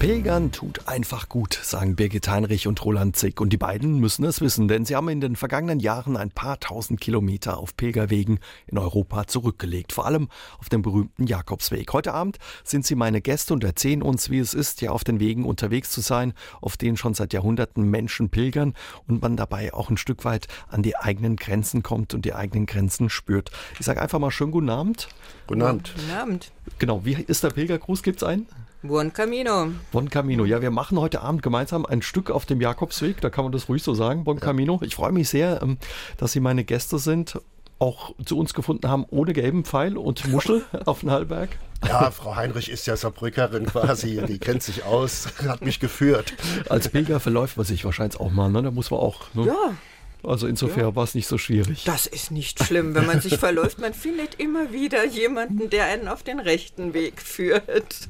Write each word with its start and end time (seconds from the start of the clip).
Pilgern 0.00 0.50
tut 0.50 0.88
einfach 0.88 1.28
gut, 1.28 1.52
sagen 1.62 1.94
Birgit 1.94 2.26
Heinrich 2.26 2.66
und 2.66 2.82
Roland 2.82 3.16
Zick. 3.16 3.38
Und 3.38 3.52
die 3.52 3.58
beiden 3.58 3.98
müssen 3.98 4.24
es 4.24 4.40
wissen, 4.40 4.66
denn 4.66 4.86
sie 4.86 4.96
haben 4.96 5.10
in 5.10 5.20
den 5.20 5.36
vergangenen 5.36 5.78
Jahren 5.78 6.16
ein 6.16 6.30
paar 6.30 6.58
tausend 6.58 7.02
Kilometer 7.02 7.58
auf 7.58 7.76
Pilgerwegen 7.76 8.38
in 8.66 8.78
Europa 8.78 9.26
zurückgelegt. 9.26 9.92
Vor 9.92 10.06
allem 10.06 10.30
auf 10.58 10.70
dem 10.70 10.80
berühmten 10.80 11.26
Jakobsweg. 11.26 11.92
Heute 11.92 12.14
Abend 12.14 12.38
sind 12.64 12.86
sie 12.86 12.94
meine 12.94 13.20
Gäste 13.20 13.52
und 13.52 13.62
erzählen 13.62 14.00
uns, 14.00 14.30
wie 14.30 14.38
es 14.38 14.54
ist, 14.54 14.80
ja 14.80 14.90
auf 14.90 15.04
den 15.04 15.20
Wegen 15.20 15.44
unterwegs 15.44 15.90
zu 15.90 16.00
sein, 16.00 16.32
auf 16.62 16.78
denen 16.78 16.96
schon 16.96 17.12
seit 17.12 17.34
Jahrhunderten 17.34 17.84
Menschen 17.84 18.30
pilgern 18.30 18.72
und 19.06 19.20
man 19.20 19.36
dabei 19.36 19.74
auch 19.74 19.90
ein 19.90 19.98
Stück 19.98 20.24
weit 20.24 20.48
an 20.68 20.82
die 20.82 20.96
eigenen 20.96 21.36
Grenzen 21.36 21.82
kommt 21.82 22.14
und 22.14 22.24
die 22.24 22.32
eigenen 22.32 22.64
Grenzen 22.64 23.10
spürt. 23.10 23.50
Ich 23.78 23.84
sage 23.84 24.00
einfach 24.00 24.18
mal 24.18 24.30
schönen 24.30 24.52
guten 24.52 24.70
Abend. 24.70 25.08
Guten 25.46 25.60
Abend. 25.60 25.92
Guten 25.94 26.10
Abend. 26.12 26.52
Genau, 26.78 27.04
wie 27.04 27.22
ist 27.22 27.44
der 27.44 27.50
Pilgergruß? 27.50 28.02
Gibt's 28.02 28.22
einen? 28.22 28.46
Buon 28.82 29.12
Camino. 29.12 29.72
Bon 29.92 30.08
Camino. 30.08 30.46
Ja, 30.46 30.62
wir 30.62 30.70
machen 30.70 30.98
heute 30.98 31.20
Abend 31.20 31.42
gemeinsam 31.42 31.84
ein 31.84 32.00
Stück 32.00 32.30
auf 32.30 32.46
dem 32.46 32.62
Jakobsweg. 32.62 33.20
Da 33.20 33.28
kann 33.28 33.44
man 33.44 33.52
das 33.52 33.68
ruhig 33.68 33.82
so 33.82 33.92
sagen. 33.92 34.24
Bon 34.24 34.40
Camino. 34.40 34.80
Ich 34.82 34.94
freue 34.94 35.12
mich 35.12 35.28
sehr, 35.28 35.60
ähm, 35.60 35.76
dass 36.16 36.32
Sie 36.32 36.40
meine 36.40 36.64
Gäste 36.64 36.98
sind. 36.98 37.38
Auch 37.78 38.14
zu 38.24 38.38
uns 38.38 38.54
gefunden 38.54 38.88
haben 38.88 39.04
ohne 39.10 39.34
gelben 39.34 39.66
Pfeil 39.66 39.98
und 39.98 40.26
Muschel 40.28 40.64
auf 40.86 41.00
den 41.00 41.10
Hallberg. 41.10 41.50
Ja, 41.86 42.10
Frau 42.10 42.36
Heinrich 42.36 42.70
ist 42.70 42.86
ja 42.86 42.96
Saarbrückerin 42.96 43.66
quasi, 43.66 44.22
die 44.28 44.38
kennt 44.38 44.62
sich 44.62 44.82
aus, 44.84 45.28
hat 45.46 45.62
mich 45.62 45.78
geführt. 45.78 46.32
Als 46.70 46.88
Pilger 46.88 47.20
verläuft 47.20 47.58
man 47.58 47.66
sich 47.66 47.84
wahrscheinlich 47.84 48.18
auch 48.18 48.30
mal, 48.30 48.48
ne? 48.48 48.62
Da 48.62 48.70
muss 48.70 48.90
man 48.90 49.00
auch. 49.00 49.34
Ne? 49.34 49.46
Ja. 49.46 49.74
Also 50.22 50.46
insofern 50.46 50.84
ja. 50.84 50.96
war 50.96 51.04
es 51.04 51.14
nicht 51.14 51.26
so 51.26 51.38
schwierig. 51.38 51.84
Das 51.84 52.06
ist 52.06 52.30
nicht 52.30 52.62
schlimm, 52.64 52.94
wenn 52.94 53.06
man 53.06 53.20
sich 53.20 53.36
verläuft. 53.38 53.78
Man 53.78 53.94
findet 53.94 54.36
immer 54.36 54.72
wieder 54.72 55.06
jemanden, 55.06 55.70
der 55.70 55.86
einen 55.86 56.08
auf 56.08 56.22
den 56.22 56.40
rechten 56.40 56.94
Weg 56.94 57.20
führt. 57.22 58.08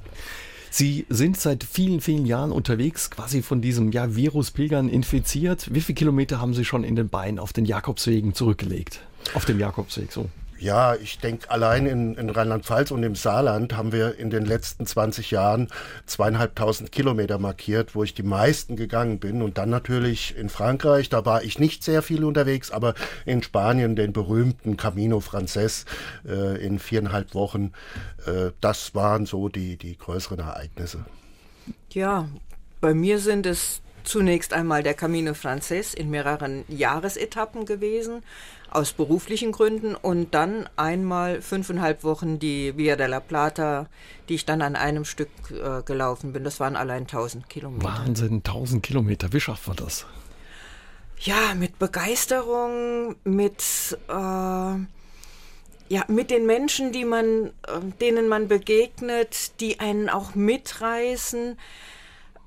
Sie 0.70 1.04
sind 1.08 1.38
seit 1.38 1.64
vielen, 1.64 2.00
vielen 2.00 2.26
Jahren 2.26 2.52
unterwegs, 2.52 3.10
quasi 3.10 3.42
von 3.42 3.60
diesem 3.60 3.90
ja, 3.90 4.14
Virus 4.14 4.52
Pilgern 4.52 4.88
infiziert. 4.88 5.74
Wie 5.74 5.80
viele 5.80 5.96
Kilometer 5.96 6.40
haben 6.40 6.54
Sie 6.54 6.64
schon 6.64 6.84
in 6.84 6.94
den 6.94 7.08
Beinen 7.08 7.40
auf 7.40 7.52
den 7.52 7.64
Jakobswegen 7.64 8.34
zurückgelegt? 8.34 9.00
Auf 9.34 9.44
dem 9.44 9.58
Jakobsweg, 9.58 10.12
so. 10.12 10.28
Ja, 10.60 10.94
ich 10.94 11.18
denke, 11.18 11.50
allein 11.50 11.86
in, 11.86 12.14
in 12.16 12.28
Rheinland-Pfalz 12.28 12.90
und 12.90 13.02
im 13.02 13.14
Saarland 13.14 13.74
haben 13.74 13.92
wir 13.92 14.18
in 14.18 14.28
den 14.28 14.44
letzten 14.44 14.84
20 14.84 15.30
Jahren 15.30 15.68
zweieinhalbtausend 16.04 16.92
Kilometer 16.92 17.38
markiert, 17.38 17.94
wo 17.94 18.04
ich 18.04 18.12
die 18.12 18.22
meisten 18.22 18.76
gegangen 18.76 19.18
bin. 19.20 19.40
Und 19.40 19.56
dann 19.56 19.70
natürlich 19.70 20.36
in 20.36 20.50
Frankreich, 20.50 21.08
da 21.08 21.24
war 21.24 21.42
ich 21.42 21.58
nicht 21.58 21.82
sehr 21.82 22.02
viel 22.02 22.24
unterwegs, 22.24 22.70
aber 22.70 22.94
in 23.24 23.42
Spanien 23.42 23.96
den 23.96 24.12
berühmten 24.12 24.76
Camino 24.76 25.20
Frances 25.20 25.86
äh, 26.28 26.62
in 26.62 26.78
viereinhalb 26.78 27.34
Wochen. 27.34 27.72
Äh, 28.26 28.50
das 28.60 28.94
waren 28.94 29.24
so 29.24 29.48
die, 29.48 29.78
die 29.78 29.96
größeren 29.96 30.40
Ereignisse. 30.40 31.06
Ja, 31.90 32.28
bei 32.82 32.92
mir 32.92 33.18
sind 33.18 33.46
es 33.46 33.80
zunächst 34.04 34.52
einmal 34.52 34.82
der 34.82 34.94
Camino 34.94 35.34
Frances 35.34 35.94
in 35.94 36.10
mehreren 36.10 36.64
Jahresetappen 36.68 37.64
gewesen 37.64 38.22
aus 38.70 38.92
beruflichen 38.92 39.52
Gründen 39.52 39.94
und 39.94 40.32
dann 40.34 40.68
einmal 40.76 41.42
fünfeinhalb 41.42 42.04
Wochen 42.04 42.38
die 42.38 42.76
Via 42.76 42.96
della 42.96 43.20
Plata, 43.20 43.88
die 44.28 44.36
ich 44.36 44.46
dann 44.46 44.62
an 44.62 44.76
einem 44.76 45.04
Stück 45.04 45.30
äh, 45.50 45.82
gelaufen 45.82 46.32
bin. 46.32 46.44
Das 46.44 46.60
waren 46.60 46.76
allein 46.76 47.02
1000 47.02 47.48
Kilometer. 47.48 47.84
Wahnsinn, 47.84 48.36
1000 48.36 48.82
Kilometer. 48.82 49.32
Wie 49.32 49.40
schafft 49.40 49.66
man 49.66 49.76
das? 49.76 50.06
Ja, 51.18 51.54
mit 51.54 51.78
Begeisterung, 51.78 53.16
mit 53.24 53.98
äh, 54.08 54.12
ja, 55.90 56.04
mit 56.06 56.30
den 56.30 56.46
Menschen, 56.46 56.92
die 56.92 57.04
man, 57.04 57.48
äh, 57.66 57.80
denen 58.00 58.28
man 58.28 58.46
begegnet, 58.46 59.60
die 59.60 59.80
einen 59.80 60.08
auch 60.08 60.36
mitreißen. 60.36 61.58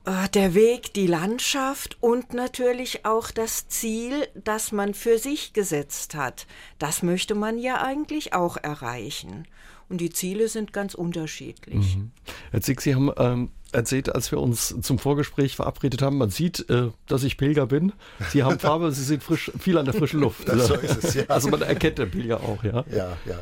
Äh, 0.05 0.27
der 0.29 0.53
Weg, 0.53 0.94
die 0.94 1.07
Landschaft 1.07 1.97
und 2.01 2.33
natürlich 2.33 3.05
auch 3.05 3.31
das 3.31 3.67
Ziel, 3.69 4.28
das 4.35 4.72
man 4.72 4.94
für 4.94 5.17
sich 5.17 5.53
gesetzt 5.53 6.16
hat. 6.16 6.45
Das 6.78 7.03
möchte 7.03 7.35
man 7.35 7.57
ja 7.57 7.81
eigentlich 7.81 8.33
auch 8.33 8.57
erreichen. 8.57 9.47
Und 9.88 10.01
die 10.01 10.09
Ziele 10.09 10.50
sind 10.50 10.73
ganz 10.73 10.94
unterschiedlich. 10.94 11.97
Mhm. 11.97 12.11
Herr 12.51 12.61
Zick, 12.61 12.81
Sie 12.81 12.95
haben 12.95 13.11
ähm, 13.17 13.50
erzählt, 13.73 14.13
als 14.13 14.31
wir 14.31 14.39
uns 14.39 14.75
zum 14.81 15.00
Vorgespräch 15.00 15.56
verabredet 15.56 16.01
haben, 16.01 16.17
man 16.17 16.29
sieht, 16.29 16.69
äh, 16.69 16.89
dass 17.07 17.23
ich 17.23 17.38
Pilger 17.38 17.67
bin. 17.67 17.94
Sie 18.29 18.44
haben 18.44 18.59
Farbe, 18.59 18.91
Sie 18.91 19.03
sind 19.03 19.23
frisch, 19.23 19.51
viel 19.59 19.78
an 19.78 19.85
der 19.85 19.94
frischen 19.94 20.19
Luft. 20.19 20.47
so 20.47 20.75
ist 20.75 21.03
es, 21.03 21.13
ja. 21.16 21.23
Also 21.28 21.50
man 21.50 21.61
erkennt 21.61 21.97
den 21.97 22.11
Pilger 22.11 22.41
auch, 22.41 22.63
ja? 22.63 22.84
Ja, 22.91 23.17
ja. 23.25 23.39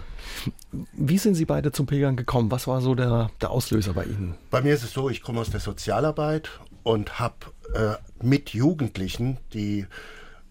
Wie 0.93 1.17
sind 1.17 1.35
Sie 1.35 1.45
beide 1.45 1.71
zum 1.71 1.85
Pilgern 1.85 2.15
gekommen? 2.15 2.51
Was 2.51 2.67
war 2.67 2.81
so 2.81 2.95
der, 2.95 3.29
der 3.41 3.51
Auslöser 3.51 3.93
bei 3.93 4.05
Ihnen? 4.05 4.35
Bei 4.49 4.61
mir 4.61 4.73
ist 4.73 4.83
es 4.83 4.93
so, 4.93 5.09
ich 5.09 5.21
komme 5.21 5.39
aus 5.39 5.49
der 5.49 5.59
Sozialarbeit 5.59 6.49
und 6.83 7.19
habe 7.19 7.35
äh, 7.73 7.93
mit 8.25 8.49
Jugendlichen, 8.49 9.37
die 9.53 9.85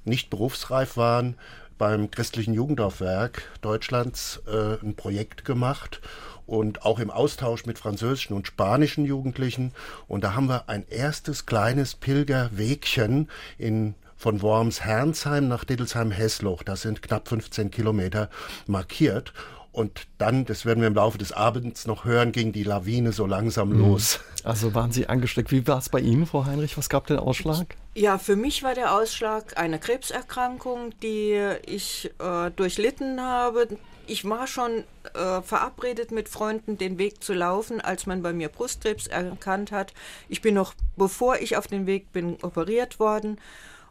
nicht 0.04 0.30
berufsreif 0.30 0.97
waren, 0.97 1.36
beim 1.80 2.10
christlichen 2.10 2.52
Jugendaufwerk 2.52 3.42
Deutschlands 3.62 4.42
äh, 4.46 4.84
ein 4.84 4.94
Projekt 4.96 5.46
gemacht 5.46 6.02
und 6.46 6.84
auch 6.84 6.98
im 6.98 7.10
Austausch 7.10 7.64
mit 7.64 7.78
französischen 7.78 8.34
und 8.34 8.46
spanischen 8.46 9.06
Jugendlichen. 9.06 9.72
Und 10.06 10.22
da 10.22 10.34
haben 10.34 10.46
wir 10.46 10.68
ein 10.68 10.84
erstes 10.91 11.46
kleines 11.46 11.94
Pilgerwegchen 11.94 13.30
in 13.56 13.94
von 14.18 14.42
Worms-Hernsheim 14.42 15.48
nach 15.48 15.64
Dittelsheim-Hessloch, 15.64 16.62
das 16.62 16.82
sind 16.82 17.00
knapp 17.00 17.26
15 17.26 17.70
Kilometer, 17.70 18.28
markiert. 18.66 19.32
Und 19.72 20.08
dann, 20.19 20.44
das 20.47 20.64
werden 20.66 20.81
wir 20.81 20.88
im 20.88 20.94
Laufe 20.94 21.16
des 21.16 21.32
Abends 21.32 21.86
noch 21.86 22.04
hören, 22.04 22.32
ging 22.32 22.53
die 22.53 22.64
Lawine 22.64 23.12
so 23.12 23.26
langsam 23.26 23.70
mhm. 23.70 23.78
los. 23.78 24.20
Also 24.42 24.75
waren 24.75 24.91
Sie 24.91 25.08
angesteckt. 25.08 25.53
Wie 25.53 25.66
war 25.66 25.78
es 25.78 25.88
bei 25.88 26.00
Ihnen, 26.00 26.26
Frau 26.26 26.44
Heinrich? 26.44 26.76
Was 26.76 26.88
gab 26.88 27.06
den 27.06 27.19
Ausschlag? 27.19 27.76
Ja, 27.94 28.19
für 28.19 28.36
mich 28.36 28.62
war 28.62 28.75
der 28.75 28.94
Ausschlag 28.94 29.59
eine 29.59 29.78
Krebserkrankung, 29.78 30.92
die 31.03 31.38
ich 31.66 32.10
äh, 32.19 32.50
durchlitten 32.50 33.20
habe. 33.20 33.69
Ich 34.06 34.28
war 34.28 34.48
schon 34.48 34.84
äh, 35.14 35.41
verabredet 35.42 36.10
mit 36.10 36.28
Freunden, 36.28 36.78
den 36.78 36.98
Weg 36.98 37.22
zu 37.22 37.32
laufen, 37.32 37.80
als 37.80 38.06
man 38.06 38.22
bei 38.22 38.32
mir 38.32 38.48
Brustkrebs 38.48 39.06
erkannt 39.06 39.70
hat. 39.70 39.92
Ich 40.28 40.42
bin 40.42 40.54
noch, 40.54 40.75
bevor 40.97 41.36
ich 41.36 41.56
auf 41.56 41.69
den 41.69 41.86
Weg 41.86 42.12
bin, 42.12 42.36
operiert 42.42 42.98
worden. 42.98 43.38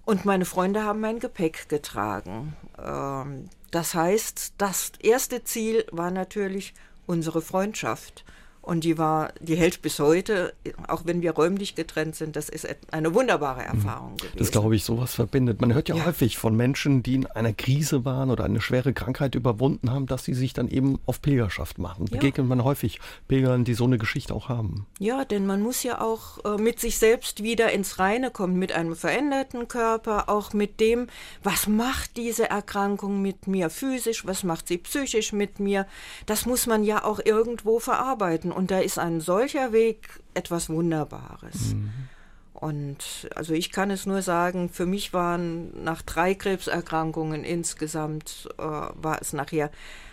Und 0.09 0.25
meine 0.25 0.45
Freunde 0.45 0.85
haben 0.85 1.01
mein 1.01 1.19
Gepäck 1.19 1.69
getragen. 1.69 2.55
Ähm, 2.83 3.47
das 3.69 3.93
heißt, 3.93 4.53
das 4.57 4.91
erste 4.99 5.43
Ziel 5.43 5.85
war 5.91 6.09
natürlich 6.09 6.73
unsere 7.05 7.43
Freundschaft. 7.43 8.25
Und 8.69 8.83
die 8.83 8.99
war, 8.99 9.33
die 9.39 9.55
hält 9.55 9.81
bis 9.81 9.97
heute, 9.97 10.53
auch 10.87 11.01
wenn 11.05 11.23
wir 11.23 11.31
räumlich 11.31 11.73
getrennt 11.73 12.15
sind, 12.15 12.35
das 12.35 12.49
ist 12.49 12.67
eine 12.91 13.15
wunderbare 13.15 13.61
mhm. 13.61 13.79
Erfahrung 13.79 14.17
gewesen. 14.17 14.37
Das 14.37 14.51
glaube 14.51 14.75
ich, 14.75 14.83
sowas 14.83 15.15
verbindet. 15.15 15.59
Man 15.59 15.73
hört 15.73 15.89
ja, 15.89 15.95
ja, 15.95 16.05
häufig 16.05 16.37
von 16.37 16.55
Menschen, 16.55 17.01
die 17.01 17.15
in 17.15 17.25
einer 17.25 17.51
Krise 17.51 18.05
waren 18.05 18.29
oder 18.29 18.43
eine 18.43 18.61
schwere 18.61 18.93
Krankheit 18.93 19.33
überwunden 19.33 19.89
haben, 19.89 20.05
dass 20.05 20.23
sie 20.23 20.35
sich 20.35 20.53
dann 20.53 20.67
eben 20.67 20.99
auf 21.07 21.19
Pilgerschaft 21.19 21.79
machen. 21.79 22.05
Ja. 22.11 22.17
Begegnet 22.17 22.45
man 22.45 22.63
häufig 22.63 22.99
Pilgern, 23.27 23.63
die 23.63 23.73
so 23.73 23.85
eine 23.85 23.97
Geschichte 23.97 24.35
auch 24.35 24.49
haben. 24.49 24.85
Ja, 24.99 25.25
denn 25.25 25.47
man 25.47 25.63
muss 25.63 25.81
ja 25.81 25.99
auch 25.99 26.37
äh, 26.45 26.61
mit 26.61 26.79
sich 26.79 26.99
selbst 26.99 27.41
wieder 27.41 27.71
ins 27.71 27.97
Reine 27.97 28.29
kommen, 28.29 28.59
mit 28.59 28.71
einem 28.71 28.95
veränderten 28.95 29.67
Körper, 29.67 30.29
auch 30.29 30.53
mit 30.53 30.79
dem, 30.79 31.07
was 31.41 31.65
macht 31.65 32.17
diese 32.17 32.51
Erkrankung 32.51 33.19
mit 33.19 33.47
mir 33.47 33.71
physisch, 33.71 34.27
was 34.27 34.43
macht 34.43 34.67
sie 34.67 34.77
psychisch 34.77 35.33
mit 35.33 35.59
mir. 35.59 35.87
Das 36.27 36.45
muss 36.45 36.67
man 36.67 36.83
ja 36.83 37.03
auch 37.03 37.19
irgendwo 37.25 37.79
verarbeiten. 37.79 38.51
Und 38.59 38.71
da 38.71 38.79
ist 38.79 38.99
ein 38.99 39.21
solcher 39.21 39.71
Weg 39.71 40.09
etwas 40.33 40.69
Wunderbares. 40.69 41.75
Mhm. 41.75 41.91
Und 42.51 43.29
also 43.33 43.53
ich 43.53 43.71
kann 43.71 43.89
es 43.89 44.05
nur 44.05 44.21
sagen, 44.21 44.67
für 44.67 44.85
mich 44.85 45.13
waren 45.13 45.81
nach 45.81 46.01
drei 46.01 46.35
Krebserkrankungen 46.35 47.45
insgesamt, 47.45 48.49
äh, 48.57 48.61
war 48.61 49.21
es 49.21 49.31
nachher, 49.31 49.71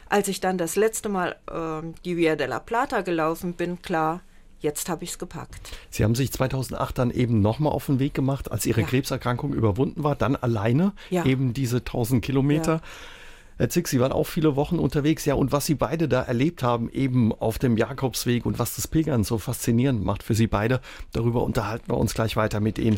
als 0.09 0.29
ich 0.29 0.39
dann 0.39 0.59
das 0.59 0.77
letzte 0.77 1.09
Mal 1.09 1.35
äh, 1.51 1.93
die 2.05 2.17
Via 2.17 2.37
della 2.37 2.61
Plata 2.61 3.01
gelaufen 3.01 3.55
bin, 3.55 3.83
klar, 3.83 4.21
jetzt 4.61 4.89
habe 4.89 5.03
ich 5.03 5.11
es 5.11 5.19
gepackt. 5.19 5.77
Sie 5.91 6.05
haben 6.05 6.15
sich 6.15 6.31
2008 6.31 6.99
dann 6.99 7.11
eben 7.11 7.41
nochmal 7.41 7.73
auf 7.73 7.87
den 7.87 7.99
Weg 7.99 8.15
gemacht, 8.15 8.53
als 8.53 8.65
Ihre 8.65 8.83
ja. 8.83 8.87
Krebserkrankung 8.87 9.55
überwunden 9.55 10.05
war, 10.05 10.15
dann 10.15 10.37
alleine, 10.37 10.93
ja. 11.11 11.25
eben 11.25 11.53
diese 11.53 11.79
1000 11.79 12.25
Kilometer. 12.25 12.75
Ja. 12.75 12.81
Herr 13.59 13.71
Zick, 13.71 13.89
Sie 13.89 14.01
waren 14.01 14.13
auch 14.13 14.27
viele 14.27 14.55
Wochen 14.55 14.79
unterwegs, 14.79 15.25
ja, 15.25 15.35
und 15.35 15.51
was 15.51 15.65
Sie 15.65 15.75
beide 15.75 16.09
da 16.09 16.21
erlebt 16.21 16.63
haben, 16.63 16.91
eben 16.91 17.33
auf 17.33 17.59
dem 17.59 17.79
Jakobsweg 17.79 18.45
und 18.45 18.59
was 18.59 18.77
das 18.77 18.87
Pilgern 18.87 19.25
so 19.25 19.39
faszinierend 19.39 20.05
macht 20.05 20.23
für 20.23 20.35
Sie 20.35 20.47
beide, 20.47 20.81
darüber 21.13 21.43
unterhalten 21.43 21.89
wir 21.89 21.97
uns 21.97 22.13
gleich 22.13 22.37
weiter 22.37 22.61
mit 22.61 22.79
Ihnen. 22.79 22.97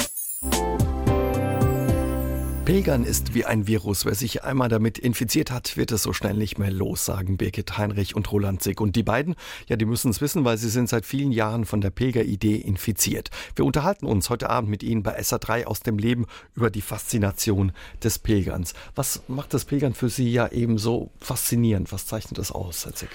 Pilgern 2.69 3.05
ist 3.05 3.33
wie 3.33 3.47
ein 3.47 3.67
Virus. 3.67 4.05
Wer 4.05 4.15
sich 4.15 4.45
einmal 4.45 4.69
damit 4.69 4.99
infiziert 4.99 5.51
hat, 5.51 5.79
wird 5.79 5.91
es 5.91 6.03
so 6.03 6.13
schnell 6.13 6.35
nicht 6.35 6.59
mehr 6.59 6.71
los, 6.71 7.07
sagen 7.07 7.39
Birgit 7.39 7.79
Heinrich 7.79 8.15
und 8.15 8.31
Roland 8.31 8.63
Zick. 8.63 8.83
Und 8.83 8.95
die 8.95 9.03
beiden, 9.03 9.37
ja, 9.69 9.77
die 9.77 9.87
müssen 9.87 10.11
es 10.11 10.21
wissen, 10.21 10.45
weil 10.45 10.59
sie 10.59 10.69
sind 10.69 10.87
seit 10.87 11.07
vielen 11.07 11.33
Jahren 11.33 11.65
von 11.65 11.81
der 11.81 11.89
Pilgeridee 11.89 12.57
infiziert. 12.57 13.31
Wir 13.57 13.65
unterhalten 13.65 14.05
uns 14.05 14.29
heute 14.29 14.51
Abend 14.51 14.69
mit 14.69 14.83
Ihnen 14.83 15.03
bei 15.03 15.19
SA3 15.19 15.65
aus 15.65 15.81
dem 15.81 15.97
Leben 15.97 16.27
über 16.55 16.69
die 16.69 16.83
Faszination 16.83 17.73
des 18.05 18.19
Pilgerns. 18.19 18.75
Was 18.95 19.23
macht 19.29 19.55
das 19.55 19.65
Pilgern 19.65 19.95
für 19.95 20.11
Sie 20.11 20.31
ja 20.31 20.49
eben 20.49 20.77
so 20.77 21.11
faszinierend? 21.21 21.91
Was 21.91 22.05
zeichnet 22.05 22.37
das 22.37 22.53
aus, 22.53 22.85
Herr 22.85 22.95
Zick? 22.95 23.09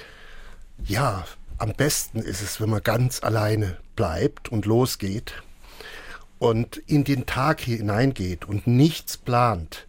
Ja, 0.83 1.27
am 1.59 1.73
besten 1.73 2.17
ist 2.17 2.41
es, 2.41 2.59
wenn 2.59 2.71
man 2.71 2.81
ganz 2.81 3.21
alleine 3.21 3.77
bleibt 3.95 4.51
und 4.51 4.65
losgeht 4.65 5.44
und 6.39 6.77
in 6.77 7.03
den 7.03 7.25
Tag 7.25 7.62
hineingeht 7.62 8.45
und 8.45 8.68
nichts 8.68 9.18
plant, 9.18 9.88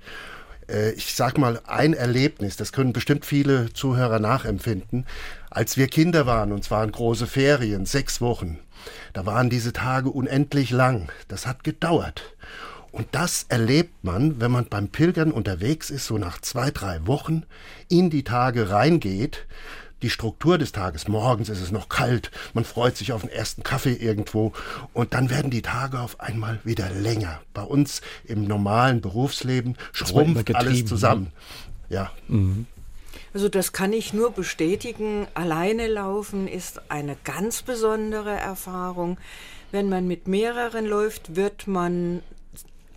äh, 0.69 0.93
ich 0.93 1.15
sag 1.15 1.39
mal, 1.39 1.61
ein 1.67 1.95
Erlebnis, 1.95 2.57
das 2.57 2.73
können 2.73 2.93
bestimmt 2.93 3.25
viele 3.27 3.73
Zuhörer 3.73 4.19
nachempfinden, 4.19 5.07
als 5.51 5.77
wir 5.77 5.89
Kinder 5.89 6.27
waren, 6.27 6.53
und 6.53 6.65
zwar 6.65 6.85
in 6.85 6.93
große 6.93 7.27
Ferien, 7.27 7.87
sechs 7.87 8.21
Wochen, 8.21 8.59
da 9.13 9.27
waren 9.27 9.51
diese 9.51 9.73
Tage 9.73 10.11
unendlich 10.11 10.71
lang. 10.71 11.09
Das 11.29 11.47
hat 11.47 11.65
gedauert. 11.65 12.35
Und 12.93 13.09
das 13.11 13.47
erlebt 13.49 14.05
man, 14.05 14.41
wenn 14.41 14.53
man 14.53 14.67
beim 14.67 14.89
Pilgern 14.89 15.33
unterwegs 15.33 15.91
ist, 15.91 16.07
so 16.07 16.17
nach 16.17 16.41
zwei, 16.41 16.71
drei 16.71 17.07
Wochen 17.07 17.45
in 17.89 18.09
die 18.09 18.23
Tage 18.23 18.71
reingeht 18.71 19.47
die 20.05 20.11
Struktur 20.11 20.59
des 20.59 20.73
Tages. 20.73 21.09
Morgens 21.09 21.49
ist 21.49 21.63
es 21.63 21.73
noch 21.73 21.89
kalt, 21.89 22.31
man 22.53 22.65
freut 22.65 22.97
sich 22.97 23.13
auf 23.13 23.23
den 23.23 23.31
ersten 23.31 23.63
Kaffee 23.63 23.95
irgendwo 23.95 24.53
und 24.93 25.15
dann 25.15 25.31
werden 25.31 25.51
die 25.51 25.63
Tage 25.63 25.99
auf 25.99 26.21
einmal 26.21 26.61
wieder 26.63 26.91
länger. 26.91 27.41
Bei 27.55 27.63
uns 27.63 28.03
im 28.27 28.45
normalen 28.45 29.01
Berufsleben 29.01 29.77
schrumpft 29.93 30.55
alles 30.55 30.81
ne? 30.81 30.85
zusammen. 30.85 31.23
Ne? 31.89 31.97
Ja. 31.97 32.13
Mhm. 32.29 32.67
Also 33.33 33.49
das 33.49 33.73
kann 33.73 33.95
ich 33.95 34.13
nur 34.13 34.31
bestätigen. 34.31 35.27
Alleine 35.33 35.89
laufen 35.89 36.47
ist 36.49 36.91
eine 36.91 37.17
ganz 37.25 37.63
besondere 37.63 38.31
Erfahrung. 38.31 39.17
Wenn 39.73 39.89
man 39.89 40.07
mit 40.07 40.29
mehreren 40.29 40.85
läuft, 40.85 41.35
wird 41.35 41.67
man 41.67 42.23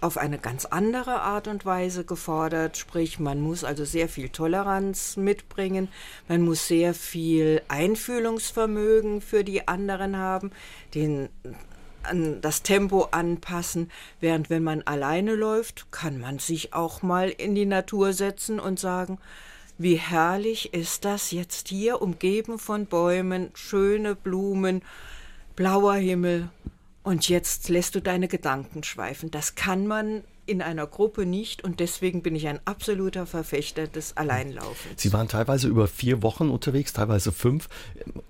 auf 0.01 0.17
eine 0.17 0.37
ganz 0.37 0.65
andere 0.65 1.21
Art 1.21 1.47
und 1.47 1.65
Weise 1.65 2.03
gefordert. 2.03 2.77
Sprich, 2.77 3.19
man 3.19 3.39
muss 3.41 3.63
also 3.63 3.85
sehr 3.85 4.09
viel 4.09 4.29
Toleranz 4.29 5.17
mitbringen, 5.17 5.89
man 6.27 6.41
muss 6.41 6.67
sehr 6.67 6.93
viel 6.93 7.61
Einfühlungsvermögen 7.67 9.21
für 9.21 9.43
die 9.43 9.67
anderen 9.67 10.17
haben, 10.17 10.51
den 10.93 11.29
an 12.03 12.39
das 12.41 12.63
Tempo 12.63 13.09
anpassen, 13.11 13.91
während 14.21 14.49
wenn 14.49 14.63
man 14.63 14.81
alleine 14.83 15.35
läuft, 15.35 15.91
kann 15.91 16.19
man 16.19 16.39
sich 16.39 16.73
auch 16.73 17.01
mal 17.01 17.29
in 17.29 17.53
die 17.53 17.65
Natur 17.65 18.13
setzen 18.13 18.59
und 18.59 18.79
sagen, 18.79 19.19
wie 19.77 19.95
herrlich 19.95 20.73
ist 20.73 21.05
das 21.05 21.31
jetzt 21.31 21.67
hier, 21.67 22.01
umgeben 22.01 22.57
von 22.59 22.85
Bäumen, 22.85 23.51
schöne 23.53 24.15
Blumen, 24.15 24.81
blauer 25.55 25.95
Himmel, 25.95 26.49
und 27.07 27.29
jetzt 27.29 27.69
lässt 27.69 27.95
du 27.95 28.01
deine 28.01 28.27
Gedanken 28.27 28.83
schweifen. 28.83 29.31
Das 29.31 29.55
kann 29.55 29.87
man 29.87 30.25
in 30.45 30.61
einer 30.61 30.85
Gruppe 30.85 31.25
nicht 31.25 31.63
und 31.63 31.79
deswegen 31.79 32.21
bin 32.21 32.35
ich 32.35 32.49
ein 32.49 32.59
absoluter 32.65 33.25
Verfechter 33.25 33.87
des 33.87 34.17
Alleinlaufens. 34.17 35.01
Sie 35.01 35.13
waren 35.13 35.29
teilweise 35.29 35.69
über 35.69 35.87
vier 35.87 36.21
Wochen 36.21 36.49
unterwegs, 36.49 36.91
teilweise 36.91 37.31
fünf, 37.31 37.69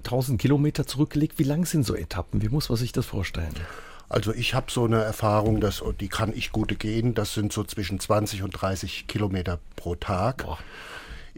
tausend 0.04 0.40
Kilometer 0.40 0.86
zurückgelegt. 0.86 1.40
Wie 1.40 1.44
lang 1.44 1.66
sind 1.66 1.88
so 1.88 1.96
Etappen? 1.96 2.44
Wie 2.44 2.50
muss 2.50 2.70
man 2.70 2.78
sich 2.78 2.92
das 2.92 3.08
vorstellen? 3.08 3.56
Also 4.10 4.32
ich 4.32 4.54
habe 4.54 4.68
so 4.70 4.86
eine 4.86 5.02
Erfahrung, 5.02 5.60
dass, 5.60 5.84
die 6.00 6.08
kann 6.08 6.32
ich 6.32 6.52
gut 6.52 6.78
gehen, 6.78 7.16
das 7.16 7.34
sind 7.34 7.52
so 7.52 7.64
zwischen 7.64 8.00
20 8.00 8.44
und 8.44 8.52
30 8.52 9.08
Kilometer 9.08 9.58
pro 9.76 9.96
Tag. 9.96 10.46
Boah. 10.46 10.60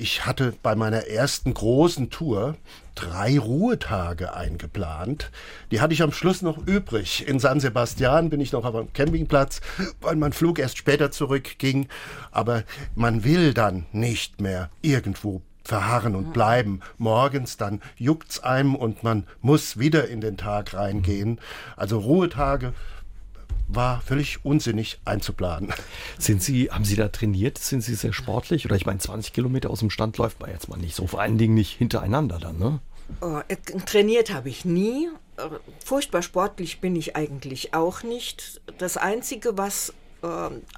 Ich 0.02 0.26
hatte 0.26 0.54
bei 0.64 0.76
meiner 0.76 1.08
ersten 1.08 1.54
großen 1.54 2.10
Tour 2.10 2.56
drei 2.96 3.38
Ruhetage 3.38 4.34
eingeplant. 4.34 5.30
Die 5.72 5.82
hatte 5.82 5.94
ich 5.94 6.02
am 6.02 6.14
Schluss 6.14 6.42
noch 6.42 6.58
übrig. 6.66 7.28
In 7.28 7.42
San 7.42 7.60
Sebastian 7.60 8.30
bin 8.30 8.40
ich 8.40 8.54
noch 8.54 8.64
auf 8.64 8.76
einem 8.76 8.94
Campingplatz, 8.94 9.60
weil 10.00 10.16
mein 10.16 10.32
Flug 10.32 10.58
erst 10.58 10.78
später 10.78 11.12
zurückging. 11.12 11.90
Aber 12.32 12.64
man 12.96 13.26
will 13.26 13.54
dann 13.54 13.88
nicht 13.92 14.40
mehr 14.40 14.70
irgendwo 14.82 15.42
verharren 15.66 16.16
und 16.16 16.32
bleiben. 16.32 16.80
Morgens 16.98 17.58
dann 17.58 17.82
juckt's 17.98 18.40
einem 18.40 18.76
und 18.76 19.04
man 19.04 19.28
muss 19.42 19.80
wieder 19.80 20.08
in 20.08 20.22
den 20.22 20.38
Tag 20.38 20.74
reingehen. 20.74 21.42
Also 21.76 22.00
Ruhetage 22.00 22.72
war 23.70 24.02
völlig 24.02 24.44
unsinnig 24.44 25.00
einzuplanen. 25.06 25.72
Sind 26.18 26.42
Sie, 26.44 26.72
haben 26.72 26.86
Sie 26.86 26.96
da 26.96 27.08
trainiert? 27.08 27.58
Sind 27.58 27.82
Sie 27.82 27.96
sehr 27.96 28.14
sportlich? 28.14 28.66
Oder 28.66 28.76
ich 28.76 28.86
meine, 28.86 29.00
20 29.00 29.32
Kilometer 29.32 29.70
aus 29.70 29.80
dem 29.80 29.90
Stand 29.90 30.18
läuft 30.18 30.40
man 30.40 30.52
jetzt 30.52 30.68
mal 30.68 30.78
nicht 30.78 30.96
so. 30.96 31.08
Vor 31.08 31.22
allen 31.22 31.38
Dingen 31.38 31.54
nicht 31.54 31.78
hintereinander 31.78 32.40
dann, 32.40 32.58
ne? 32.58 32.80
Oh, 33.22 33.40
äh, 33.48 33.56
trainiert 33.86 34.34
habe 34.34 34.50
ich 34.50 34.66
nie. 34.66 35.10
Äh, 35.38 35.50
furchtbar 35.84 36.22
sportlich 36.22 36.82
bin 36.82 36.96
ich 36.96 37.16
eigentlich 37.16 37.74
auch 37.74 38.04
nicht. 38.04 38.62
Das 38.78 38.98
Einzige, 38.98 39.58
was 39.58 39.94
äh, 40.22 40.28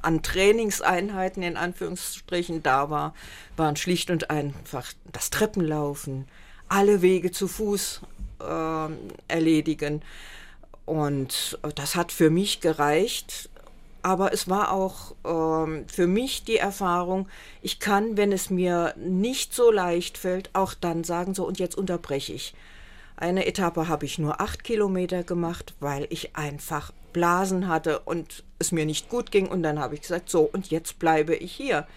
an 0.02 0.22
Trainingseinheiten 0.22 1.44
in 1.44 1.58
Anführungsstrichen 1.58 2.64
da 2.64 2.90
war, 2.90 3.14
waren 3.58 3.76
schlicht 3.76 4.12
und 4.12 4.30
einfach 4.30 4.92
das 5.12 5.30
Treppenlaufen, 5.30 6.28
alle 6.68 7.02
Wege 7.02 7.32
zu 7.32 7.48
Fuß 7.48 8.02
äh, 8.40 8.88
erledigen. 9.28 10.02
Und 10.92 11.58
das 11.76 11.96
hat 11.96 12.12
für 12.12 12.30
mich 12.30 12.60
gereicht. 12.60 13.50
Aber 14.02 14.34
es 14.34 14.50
war 14.50 14.74
auch 14.74 15.16
ähm, 15.24 15.86
für 15.88 16.06
mich 16.06 16.44
die 16.44 16.58
Erfahrung, 16.58 17.30
ich 17.62 17.80
kann, 17.80 18.18
wenn 18.18 18.34
es 18.34 18.50
mir 18.50 18.94
nicht 18.98 19.54
so 19.54 19.72
leicht 19.72 20.18
fällt, 20.18 20.50
auch 20.52 20.74
dann 20.74 21.06
sagen, 21.06 21.34
so 21.34 21.48
und 21.48 21.60
jetzt 21.60 21.78
unterbreche 21.78 22.34
ich. 22.34 22.54
Eine 23.16 23.46
Etappe 23.46 23.88
habe 23.88 24.06
ich 24.06 24.20
nur 24.20 24.42
acht 24.42 24.66
Kilometer 24.66 25.24
gemacht, 25.24 25.76
weil 25.80 26.08
ich 26.10 26.36
einfach 26.36 26.92
Blasen 27.14 27.70
hatte 27.70 28.00
und 28.00 28.44
es 28.60 28.74
mir 28.74 28.86
nicht 28.86 29.08
gut 29.08 29.32
ging. 29.32 29.48
Und 29.48 29.64
dann 29.64 29.80
habe 29.80 29.96
ich 29.96 30.02
gesagt, 30.02 30.30
so 30.30 30.42
und 30.42 30.72
jetzt 30.72 31.00
bleibe 31.00 31.36
ich 31.36 31.54
hier. 31.54 31.88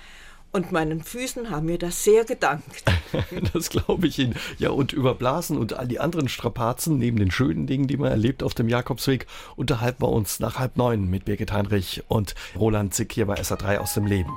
Und 0.54 0.70
meinen 0.70 1.02
Füßen 1.02 1.50
haben 1.50 1.66
mir 1.66 1.78
das 1.78 2.04
sehr 2.04 2.24
gedankt. 2.24 2.84
das 3.52 3.70
glaube 3.70 4.06
ich 4.06 4.20
Ihnen. 4.20 4.36
Ja, 4.56 4.70
und 4.70 4.92
über 4.92 5.16
Blasen 5.16 5.58
und 5.58 5.72
all 5.72 5.88
die 5.88 5.98
anderen 5.98 6.28
Strapazen, 6.28 6.96
neben 6.96 7.18
den 7.18 7.32
schönen 7.32 7.66
Dingen, 7.66 7.88
die 7.88 7.96
man 7.96 8.12
erlebt 8.12 8.44
auf 8.44 8.54
dem 8.54 8.68
Jakobsweg, 8.68 9.26
unterhalten 9.56 10.02
wir 10.02 10.10
uns 10.10 10.38
nach 10.38 10.60
halb 10.60 10.76
neun 10.76 11.10
mit 11.10 11.24
Birgit 11.24 11.50
Heinrich 11.50 12.04
und 12.06 12.36
Roland 12.56 12.94
Zick 12.94 13.12
hier 13.12 13.26
bei 13.26 13.34
SA3 13.34 13.78
aus 13.78 13.94
dem 13.94 14.06
Leben. 14.06 14.30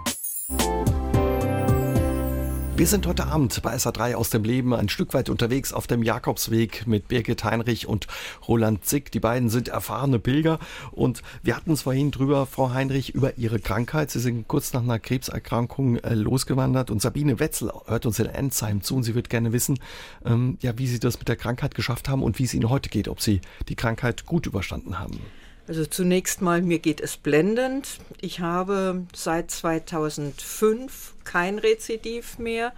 Wir 2.77 2.85
sind 2.85 3.07
heute 3.07 3.25
Abend 3.25 3.59
bei 3.63 3.75
SA3 3.75 4.13
aus 4.13 4.29
dem 4.29 4.43
Leben 4.43 4.71
ein 4.75 4.87
Stück 4.87 5.15
weit 5.15 5.31
unterwegs 5.31 5.73
auf 5.73 5.87
dem 5.87 6.03
Jakobsweg 6.03 6.85
mit 6.85 7.07
Birgit 7.07 7.43
Heinrich 7.43 7.87
und 7.87 8.05
Roland 8.47 8.85
Zick. 8.85 9.11
Die 9.11 9.19
beiden 9.19 9.49
sind 9.49 9.67
erfahrene 9.67 10.19
Pilger 10.19 10.59
und 10.91 11.23
wir 11.41 11.55
hatten 11.55 11.71
es 11.71 11.81
vorhin 11.81 12.11
drüber, 12.11 12.45
Frau 12.45 12.69
Heinrich, 12.69 13.15
über 13.15 13.35
Ihre 13.39 13.59
Krankheit. 13.59 14.11
Sie 14.11 14.19
sind 14.19 14.47
kurz 14.47 14.73
nach 14.73 14.83
einer 14.83 14.99
Krebserkrankung 14.99 15.97
äh, 15.97 16.13
losgewandert 16.13 16.91
und 16.91 17.01
Sabine 17.01 17.39
Wetzel 17.39 17.71
hört 17.87 18.05
uns 18.05 18.19
in 18.19 18.27
Ensheim 18.27 18.83
zu 18.83 18.95
und 18.95 19.01
sie 19.01 19.15
wird 19.15 19.31
gerne 19.31 19.53
wissen, 19.53 19.79
ähm, 20.23 20.59
ja, 20.61 20.77
wie 20.77 20.85
Sie 20.85 20.99
das 20.99 21.17
mit 21.17 21.29
der 21.29 21.35
Krankheit 21.35 21.73
geschafft 21.73 22.07
haben 22.07 22.21
und 22.21 22.37
wie 22.37 22.43
es 22.43 22.53
Ihnen 22.53 22.69
heute 22.69 22.89
geht, 22.89 23.07
ob 23.07 23.21
Sie 23.21 23.41
die 23.69 23.75
Krankheit 23.75 24.27
gut 24.27 24.45
überstanden 24.45 24.99
haben. 24.99 25.19
Also 25.67 25.85
zunächst 25.85 26.41
mal, 26.41 26.61
mir 26.61 26.79
geht 26.79 27.01
es 27.01 27.17
blendend. 27.17 27.99
Ich 28.21 28.39
habe 28.39 29.05
seit 29.13 29.51
2005 29.51 31.13
kein 31.25 31.59
Rezidiv 31.59 32.39
mehr. 32.39 32.71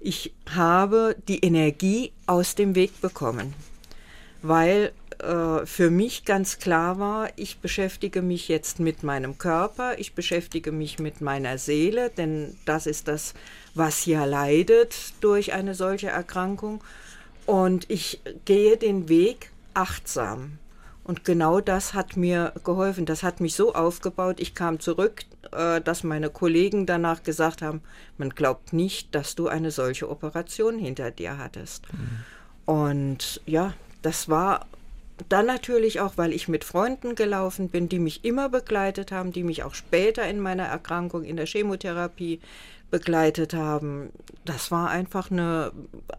Ich 0.00 0.32
habe 0.48 1.16
die 1.26 1.40
Energie 1.40 2.12
aus 2.26 2.54
dem 2.54 2.76
Weg 2.76 3.00
bekommen, 3.00 3.54
weil 4.42 4.92
äh, 5.18 5.66
für 5.66 5.90
mich 5.90 6.24
ganz 6.24 6.60
klar 6.60 7.00
war, 7.00 7.30
ich 7.34 7.58
beschäftige 7.58 8.22
mich 8.22 8.46
jetzt 8.46 8.78
mit 8.78 9.02
meinem 9.02 9.38
Körper, 9.38 9.98
ich 9.98 10.14
beschäftige 10.14 10.70
mich 10.70 11.00
mit 11.00 11.20
meiner 11.20 11.58
Seele, 11.58 12.10
denn 12.10 12.56
das 12.64 12.86
ist 12.86 13.08
das, 13.08 13.34
was 13.74 14.06
ja 14.06 14.24
leidet 14.24 14.94
durch 15.20 15.52
eine 15.52 15.74
solche 15.74 16.08
Erkrankung. 16.08 16.84
Und 17.46 17.90
ich 17.90 18.20
gehe 18.44 18.76
den 18.76 19.08
Weg 19.08 19.50
achtsam. 19.74 20.58
Und 21.08 21.24
genau 21.24 21.62
das 21.62 21.94
hat 21.94 22.18
mir 22.18 22.52
geholfen. 22.64 23.06
Das 23.06 23.22
hat 23.22 23.40
mich 23.40 23.54
so 23.54 23.74
aufgebaut. 23.74 24.40
Ich 24.40 24.54
kam 24.54 24.78
zurück, 24.78 25.24
äh, 25.52 25.80
dass 25.80 26.04
meine 26.04 26.28
Kollegen 26.28 26.84
danach 26.84 27.22
gesagt 27.22 27.62
haben, 27.62 27.80
man 28.18 28.28
glaubt 28.28 28.74
nicht, 28.74 29.14
dass 29.14 29.34
du 29.34 29.48
eine 29.48 29.70
solche 29.70 30.10
Operation 30.10 30.78
hinter 30.78 31.10
dir 31.10 31.38
hattest. 31.38 31.90
Mhm. 31.94 32.74
Und 32.74 33.40
ja, 33.46 33.72
das 34.02 34.28
war 34.28 34.66
dann 35.30 35.46
natürlich 35.46 35.98
auch, 36.00 36.18
weil 36.18 36.34
ich 36.34 36.46
mit 36.46 36.62
Freunden 36.62 37.14
gelaufen 37.14 37.70
bin, 37.70 37.88
die 37.88 38.00
mich 38.00 38.22
immer 38.26 38.50
begleitet 38.50 39.10
haben, 39.10 39.32
die 39.32 39.44
mich 39.44 39.62
auch 39.62 39.74
später 39.74 40.28
in 40.28 40.40
meiner 40.40 40.64
Erkrankung 40.64 41.24
in 41.24 41.36
der 41.36 41.46
Chemotherapie 41.46 42.38
begleitet 42.90 43.54
haben. 43.54 44.10
Das 44.44 44.70
war 44.70 44.90
einfach 44.90 45.30
eine 45.30 45.72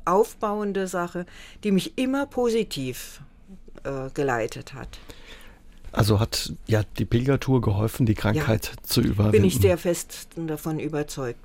aufbauende 0.05 0.87
Sache, 0.87 1.27
die 1.63 1.71
mich 1.71 1.95
immer 1.99 2.25
positiv 2.25 3.21
äh, 3.83 4.09
geleitet 4.13 4.73
hat. 4.73 4.99
Also 5.91 6.19
hat 6.19 6.53
ja 6.67 6.83
die 6.97 7.05
Pilgertour 7.05 7.61
geholfen, 7.61 8.05
die 8.05 8.13
Krankheit 8.13 8.71
ja, 8.75 8.83
zu 8.83 9.01
überwinden. 9.01 9.31
Bin 9.31 9.43
ich 9.43 9.59
sehr 9.59 9.77
fest 9.77 10.29
davon 10.35 10.79
überzeugt. 10.79 11.39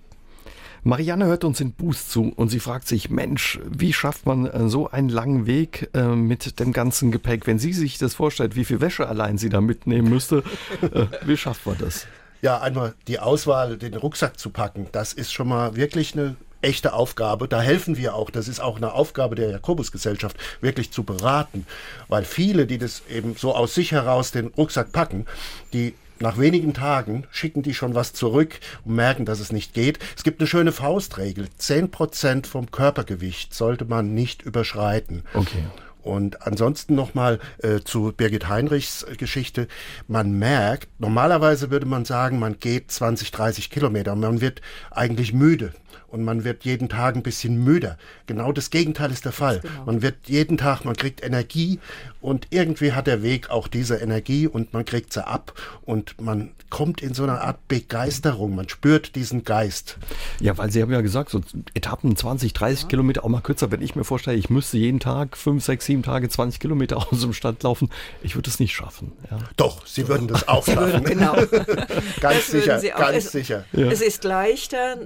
Marianne 0.86 1.24
hört 1.24 1.44
uns 1.44 1.60
in 1.60 1.72
Boost 1.72 2.10
zu 2.10 2.30
und 2.36 2.50
sie 2.50 2.60
fragt 2.60 2.86
sich, 2.86 3.08
Mensch, 3.08 3.58
wie 3.66 3.94
schafft 3.94 4.26
man 4.26 4.44
äh, 4.44 4.68
so 4.68 4.90
einen 4.90 5.08
langen 5.08 5.46
Weg 5.46 5.88
äh, 5.94 6.08
mit 6.08 6.60
dem 6.60 6.74
ganzen 6.74 7.10
Gepäck? 7.10 7.46
Wenn 7.46 7.58
sie 7.58 7.72
sich 7.72 7.96
das 7.96 8.14
vorstellt, 8.14 8.54
wie 8.54 8.66
viel 8.66 8.82
Wäsche 8.82 9.08
allein 9.08 9.38
sie 9.38 9.48
da 9.48 9.62
mitnehmen 9.62 10.10
müsste, 10.10 10.44
äh, 10.82 11.06
wie 11.24 11.38
schafft 11.38 11.64
man 11.64 11.78
das? 11.78 12.06
Ja, 12.42 12.60
einmal 12.60 12.94
die 13.08 13.18
Auswahl, 13.18 13.78
den 13.78 13.94
Rucksack 13.94 14.38
zu 14.38 14.50
packen, 14.50 14.86
das 14.92 15.14
ist 15.14 15.32
schon 15.32 15.48
mal 15.48 15.74
wirklich 15.74 16.12
eine 16.12 16.36
echte 16.64 16.92
Aufgabe. 16.92 17.46
Da 17.46 17.60
helfen 17.60 17.96
wir 17.96 18.14
auch. 18.14 18.30
Das 18.30 18.48
ist 18.48 18.60
auch 18.60 18.76
eine 18.76 18.92
Aufgabe 18.92 19.36
der 19.36 19.50
Jakobusgesellschaft, 19.50 20.36
wirklich 20.60 20.90
zu 20.90 21.04
beraten. 21.04 21.66
Weil 22.08 22.24
viele, 22.24 22.66
die 22.66 22.78
das 22.78 23.02
eben 23.08 23.36
so 23.36 23.54
aus 23.54 23.74
sich 23.74 23.92
heraus 23.92 24.32
den 24.32 24.48
Rucksack 24.48 24.92
packen, 24.92 25.26
die 25.72 25.94
nach 26.20 26.38
wenigen 26.38 26.74
Tagen 26.74 27.24
schicken 27.30 27.62
die 27.62 27.74
schon 27.74 27.94
was 27.94 28.12
zurück 28.12 28.60
und 28.84 28.94
merken, 28.94 29.24
dass 29.24 29.40
es 29.40 29.52
nicht 29.52 29.74
geht. 29.74 29.98
Es 30.16 30.22
gibt 30.22 30.40
eine 30.40 30.46
schöne 30.46 30.72
Faustregel. 30.72 31.48
10% 31.60 32.46
vom 32.46 32.70
Körpergewicht 32.70 33.52
sollte 33.52 33.84
man 33.84 34.14
nicht 34.14 34.42
überschreiten. 34.42 35.24
Okay. 35.34 35.64
Und 36.02 36.46
ansonsten 36.46 36.94
nochmal 36.94 37.40
äh, 37.58 37.80
zu 37.80 38.12
Birgit 38.14 38.46
Heinrichs 38.48 39.04
äh, 39.04 39.16
Geschichte. 39.16 39.68
Man 40.06 40.38
merkt, 40.38 40.88
normalerweise 40.98 41.70
würde 41.70 41.86
man 41.86 42.04
sagen, 42.04 42.38
man 42.38 42.60
geht 42.60 42.92
20, 42.92 43.30
30 43.30 43.70
Kilometer. 43.70 44.14
Man 44.14 44.42
wird 44.42 44.60
eigentlich 44.90 45.32
müde 45.32 45.72
und 46.14 46.22
man 46.22 46.44
wird 46.44 46.64
jeden 46.64 46.88
Tag 46.88 47.16
ein 47.16 47.24
bisschen 47.24 47.64
müder. 47.64 47.98
Genau 48.28 48.52
das 48.52 48.70
Gegenteil 48.70 49.10
ist 49.10 49.24
der 49.24 49.32
Fall. 49.32 49.58
Genau. 49.58 49.86
Man 49.86 50.00
wird 50.00 50.14
jeden 50.26 50.56
Tag, 50.56 50.84
man 50.84 50.94
kriegt 50.94 51.24
Energie 51.24 51.80
und 52.20 52.46
irgendwie 52.50 52.92
hat 52.92 53.08
der 53.08 53.24
Weg 53.24 53.50
auch 53.50 53.66
diese 53.66 53.96
Energie 53.96 54.46
und 54.46 54.72
man 54.72 54.84
kriegt 54.84 55.12
sie 55.12 55.26
ab 55.26 55.52
und 55.82 56.20
man 56.20 56.52
kommt 56.70 57.02
in 57.02 57.14
so 57.14 57.22
eine 57.22 57.40
Art 57.40 57.68
Begeisterung. 57.68 58.56
Man 58.56 58.68
spürt 58.68 59.14
diesen 59.14 59.44
Geist. 59.44 59.96
Ja, 60.40 60.58
weil 60.58 60.72
Sie 60.72 60.82
haben 60.82 60.90
ja 60.90 61.02
gesagt, 61.02 61.30
so 61.30 61.40
Etappen 61.74 62.16
20, 62.16 62.52
30 62.52 62.82
ja. 62.82 62.88
Kilometer 62.88 63.24
auch 63.24 63.28
mal 63.28 63.42
kürzer. 63.42 63.70
Wenn 63.70 63.82
ich 63.82 63.94
mir 63.94 64.02
vorstelle, 64.02 64.36
ich 64.36 64.50
müsste 64.50 64.78
jeden 64.78 64.98
Tag 64.98 65.36
5, 65.36 65.62
6, 65.64 65.86
7 65.86 66.02
Tage 66.02 66.28
20 66.28 66.58
Kilometer 66.58 66.96
aus 67.12 67.20
dem 67.20 67.32
Stand 67.32 67.62
laufen, 67.62 67.90
ich 68.22 68.34
würde 68.34 68.50
es 68.50 68.58
nicht 68.58 68.74
schaffen. 68.74 69.12
Ja. 69.30 69.38
Doch, 69.56 69.86
Sie 69.86 70.08
würden 70.08 70.26
das 70.26 70.48
auch 70.48 70.64
schaffen. 70.66 71.04
genau. 71.04 71.34
ganz 72.20 72.38
das 72.38 72.50
sicher, 72.50 72.80
ganz 72.80 73.24
es, 73.24 73.32
sicher. 73.32 73.64
Ja. 73.72 73.86
Es 73.86 74.00
ist 74.00 74.24
leichter, 74.24 74.96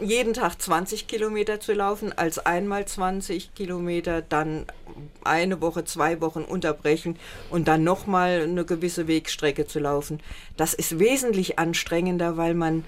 jeden 0.00 0.32
Tag 0.32 0.57
20 0.58 1.06
Kilometer 1.06 1.60
zu 1.60 1.72
laufen, 1.72 2.12
als 2.16 2.38
einmal 2.38 2.86
20 2.86 3.54
Kilometer, 3.54 4.22
dann 4.22 4.66
eine 5.24 5.60
Woche, 5.60 5.84
zwei 5.84 6.20
Wochen 6.20 6.42
unterbrechen 6.42 7.16
und 7.50 7.68
dann 7.68 7.84
nochmal 7.84 8.42
eine 8.42 8.64
gewisse 8.64 9.06
Wegstrecke 9.06 9.66
zu 9.66 9.78
laufen. 9.78 10.20
Das 10.56 10.74
ist 10.74 10.98
wesentlich 10.98 11.58
anstrengender, 11.58 12.36
weil 12.36 12.54
man 12.54 12.84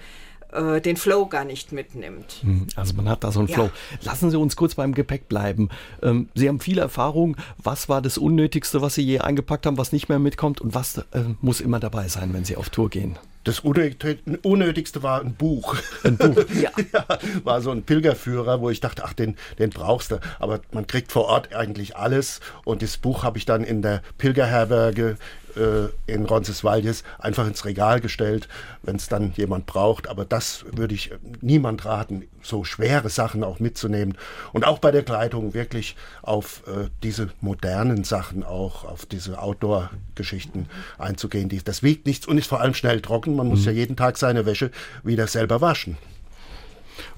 äh, 0.51 0.81
den 0.81 0.97
Flow 0.97 1.27
gar 1.27 1.45
nicht 1.45 1.71
mitnimmt. 1.71 2.41
Hm, 2.41 2.67
also 2.75 2.93
man 2.93 3.07
hat 3.07 3.23
da 3.23 3.31
so 3.31 3.39
einen 3.39 3.47
ja. 3.47 3.55
Flow. 3.55 3.69
Lassen 4.01 4.31
Sie 4.31 4.37
uns 4.37 4.55
kurz 4.55 4.75
beim 4.75 4.93
Gepäck 4.93 5.27
bleiben. 5.27 5.69
Ähm, 6.01 6.29
Sie 6.35 6.47
haben 6.47 6.59
viel 6.59 6.77
Erfahrung. 6.77 7.37
Was 7.57 7.89
war 7.89 8.01
das 8.01 8.17
Unnötigste, 8.17 8.81
was 8.81 8.95
Sie 8.95 9.03
je 9.03 9.19
eingepackt 9.19 9.65
haben, 9.65 9.77
was 9.77 9.91
nicht 9.91 10.09
mehr 10.09 10.19
mitkommt 10.19 10.61
und 10.61 10.73
was 10.73 10.97
äh, 10.97 11.03
muss 11.41 11.61
immer 11.61 11.79
dabei 11.79 12.07
sein, 12.07 12.33
wenn 12.33 12.45
Sie 12.45 12.57
auf 12.57 12.69
Tour 12.69 12.89
gehen? 12.89 13.17
Das 13.43 13.59
Unnötigste 13.59 15.03
war 15.03 15.21
ein 15.21 15.33
Buch. 15.33 15.75
Ein 16.03 16.17
Buch, 16.17 16.45
ja. 16.53 16.69
ja. 16.93 17.05
War 17.43 17.61
so 17.61 17.71
ein 17.71 17.83
Pilgerführer, 17.83 18.61
wo 18.61 18.69
ich 18.69 18.79
dachte, 18.79 19.03
ach, 19.03 19.13
den, 19.13 19.35
den 19.57 19.71
brauchst 19.71 20.11
du. 20.11 20.19
Aber 20.39 20.59
man 20.71 20.85
kriegt 20.85 21.11
vor 21.11 21.25
Ort 21.25 21.53
eigentlich 21.53 21.95
alles. 21.95 22.39
Und 22.65 22.81
das 22.81 22.97
Buch 22.97 23.23
habe 23.23 23.37
ich 23.37 23.45
dann 23.45 23.63
in 23.63 23.81
der 23.81 24.01
Pilgerherberge 24.17 25.17
äh, 25.55 25.89
in 26.11 26.25
Roncesvalles 26.25 27.03
einfach 27.19 27.47
ins 27.47 27.65
Regal 27.65 27.99
gestellt, 27.99 28.47
wenn 28.83 28.95
es 28.95 29.07
dann 29.07 29.33
jemand 29.35 29.65
braucht. 29.65 30.07
Aber 30.07 30.25
das 30.25 30.65
würde 30.71 30.93
ich 30.93 31.11
niemand 31.41 31.85
raten, 31.85 32.27
so 32.41 32.63
schwere 32.63 33.09
Sachen 33.09 33.43
auch 33.43 33.59
mitzunehmen. 33.59 34.17
Und 34.53 34.65
auch 34.65 34.79
bei 34.79 34.91
der 34.91 35.03
Kleidung 35.03 35.53
wirklich 35.53 35.95
auf 36.21 36.63
äh, 36.67 36.89
diese 37.03 37.29
modernen 37.41 38.03
Sachen 38.03 38.43
auch, 38.43 38.83
auf 38.85 39.05
diese 39.05 39.41
Outdoor-Geschichten 39.41 40.67
einzugehen. 40.97 41.49
Die, 41.49 41.63
das 41.63 41.83
wiegt 41.83 42.05
nichts 42.05 42.27
und 42.27 42.37
ist 42.37 42.47
vor 42.47 42.61
allem 42.61 42.73
schnell 42.73 43.01
trocken. 43.01 43.35
Man 43.35 43.47
muss 43.47 43.61
mhm. 43.61 43.65
ja 43.67 43.71
jeden 43.71 43.95
Tag 43.95 44.17
seine 44.17 44.45
Wäsche 44.45 44.71
wieder 45.03 45.27
selber 45.27 45.61
waschen. 45.61 45.97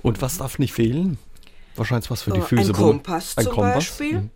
Und 0.01 0.21
was 0.21 0.37
darf 0.37 0.59
nicht 0.59 0.73
fehlen? 0.73 1.17
Wahrscheinlich 1.75 2.11
was 2.11 2.21
für 2.21 2.31
die 2.31 2.41
Füße. 2.41 2.69
Ein 2.69 2.73
Kompass 2.73 3.37
ein 3.37 3.45
zum 3.45 3.53
Kompass? 3.53 3.75
Beispiel. 3.75 4.21
Mhm. 4.21 4.29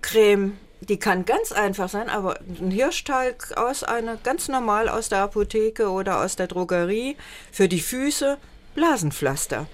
Creme 0.00 0.52
die 0.88 0.98
kann 0.98 1.24
ganz 1.24 1.52
einfach 1.52 1.88
sein, 1.88 2.08
aber 2.08 2.38
ein 2.60 2.70
Hirschtalg 2.70 3.56
aus 3.56 3.84
einer, 3.84 4.16
ganz 4.16 4.48
normal 4.48 4.88
aus 4.88 5.08
der 5.08 5.20
Apotheke 5.20 5.88
oder 5.90 6.20
aus 6.22 6.34
der 6.36 6.48
Drogerie, 6.48 7.16
für 7.52 7.68
die 7.68 7.80
Füße 7.80 8.36
Blasenpflaster. 8.74 9.66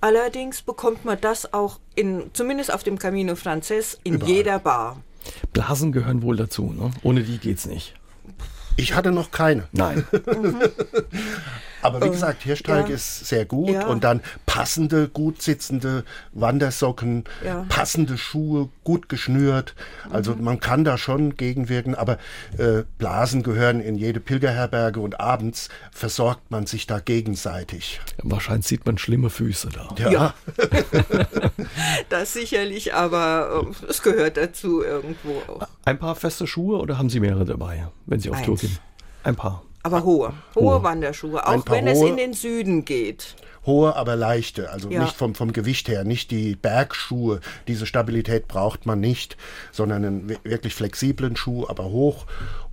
Allerdings 0.00 0.62
bekommt 0.62 1.04
man 1.04 1.20
das 1.20 1.52
auch 1.52 1.78
in, 1.94 2.30
zumindest 2.32 2.72
auf 2.72 2.82
dem 2.82 2.98
Camino 2.98 3.34
Frances, 3.36 3.98
in 4.02 4.14
Überall. 4.14 4.32
jeder 4.32 4.58
Bar. 4.58 5.02
Blasen 5.52 5.92
gehören 5.92 6.22
wohl 6.22 6.36
dazu, 6.36 6.72
ne? 6.72 6.90
Ohne 7.02 7.22
die 7.22 7.38
geht's 7.38 7.66
nicht. 7.66 7.94
Ich 8.76 8.94
hatte 8.94 9.12
noch 9.12 9.30
keine. 9.30 9.68
Nein. 9.72 10.06
mhm. 10.12 10.60
Aber 11.82 12.00
wie 12.00 12.06
ähm, 12.06 12.12
gesagt, 12.12 12.42
Hirschtalg 12.42 12.88
ja. 12.88 12.94
ist 12.94 13.26
sehr 13.26 13.44
gut 13.44 13.70
ja. 13.70 13.86
und 13.86 14.04
dann 14.04 14.20
passende, 14.46 15.08
gut 15.08 15.42
sitzende 15.42 16.04
Wandersocken, 16.32 17.24
ja. 17.44 17.64
passende 17.68 18.18
Schuhe, 18.18 18.68
gut 18.84 19.08
geschnürt. 19.08 19.74
Also 20.10 20.34
mhm. 20.34 20.44
man 20.44 20.60
kann 20.60 20.84
da 20.84 20.98
schon 20.98 21.36
gegenwirken, 21.36 21.94
aber 21.94 22.18
äh, 22.58 22.82
Blasen 22.98 23.42
gehören 23.42 23.80
in 23.80 23.96
jede 23.96 24.20
Pilgerherberge 24.20 25.00
und 25.00 25.20
abends 25.20 25.68
versorgt 25.92 26.50
man 26.50 26.66
sich 26.66 26.86
da 26.86 26.98
gegenseitig. 26.98 28.00
Wahrscheinlich 28.22 28.66
sieht 28.66 28.86
man 28.86 28.98
schlimme 28.98 29.30
Füße 29.30 29.68
da. 29.70 30.10
Ja. 30.10 30.34
das 32.08 32.32
sicherlich, 32.32 32.94
aber 32.94 33.64
äh, 33.80 33.86
es 33.88 34.02
gehört 34.02 34.36
dazu 34.36 34.82
irgendwo 34.82 35.42
auch. 35.46 35.66
Ein 35.84 35.98
paar 35.98 36.14
feste 36.14 36.46
Schuhe 36.46 36.78
oder 36.78 36.98
haben 36.98 37.10
Sie 37.10 37.20
mehrere 37.20 37.44
dabei, 37.44 37.88
wenn 38.06 38.20
Sie 38.20 38.30
auf 38.30 38.36
Eins. 38.36 38.46
Tour 38.46 38.56
gehen? 38.56 38.78
Ein 39.22 39.36
paar. 39.36 39.62
Aber 39.82 40.04
hohe, 40.04 40.32
hohe, 40.54 40.62
hohe. 40.62 40.82
Wanderschuhe, 40.82 41.46
auch 41.46 41.64
wenn 41.68 41.86
hohe, 41.86 41.92
es 41.92 42.00
in 42.02 42.16
den 42.16 42.32
Süden 42.34 42.84
geht. 42.84 43.34
Hohe, 43.64 43.94
aber 43.96 44.16
leichte, 44.16 44.70
also 44.70 44.90
ja. 44.90 45.02
nicht 45.02 45.16
vom, 45.16 45.34
vom 45.34 45.52
Gewicht 45.52 45.88
her, 45.88 46.04
nicht 46.04 46.30
die 46.30 46.56
Bergschuhe. 46.56 47.40
Diese 47.68 47.86
Stabilität 47.86 48.48
braucht 48.48 48.86
man 48.86 49.00
nicht, 49.00 49.36
sondern 49.70 50.04
einen 50.04 50.36
wirklich 50.44 50.74
flexiblen 50.74 51.36
Schuh, 51.36 51.66
aber 51.68 51.84
hoch 51.84 52.26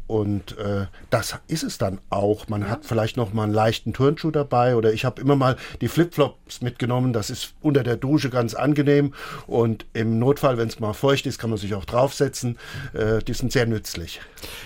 und 0.08 0.58
äh, 0.58 0.88
das 1.10 1.36
ist 1.48 1.64
es 1.64 1.78
dann 1.78 2.00
auch. 2.10 2.48
Man 2.48 2.62
ja. 2.62 2.70
hat 2.70 2.86
vielleicht 2.86 3.18
noch 3.18 3.34
mal 3.34 3.44
einen 3.44 3.54
leichten 3.54 3.94
Turnschuh 3.94 4.32
dabei 4.32 4.76
oder 4.76 4.94
ich 4.94 5.06
habe 5.06 5.22
immer 5.22 5.36
mal 5.36 5.58
die 5.82 5.90
Flipflops 5.90 6.62
mitgenommen. 6.62 7.14
Das 7.14 7.30
ist 7.30 7.54
unter 7.62 7.84
der 7.84 7.98
Dusche 7.98 8.30
ganz 8.30 8.54
angenehm 8.54 9.14
und 9.46 9.86
im 9.94 10.18
Notfall, 10.18 10.58
wenn 10.58 10.70
es 10.70 10.80
mal 10.80 10.94
feucht 10.94 11.26
ist, 11.26 11.40
kann 11.40 11.50
man 11.50 11.60
sich 11.60 11.76
auch 11.76 11.86
draufsetzen. 11.86 12.58
Äh, 12.94 13.20
die 13.20 13.34
sind 13.34 13.52
sehr 13.52 13.66
nützlich. 13.66 14.22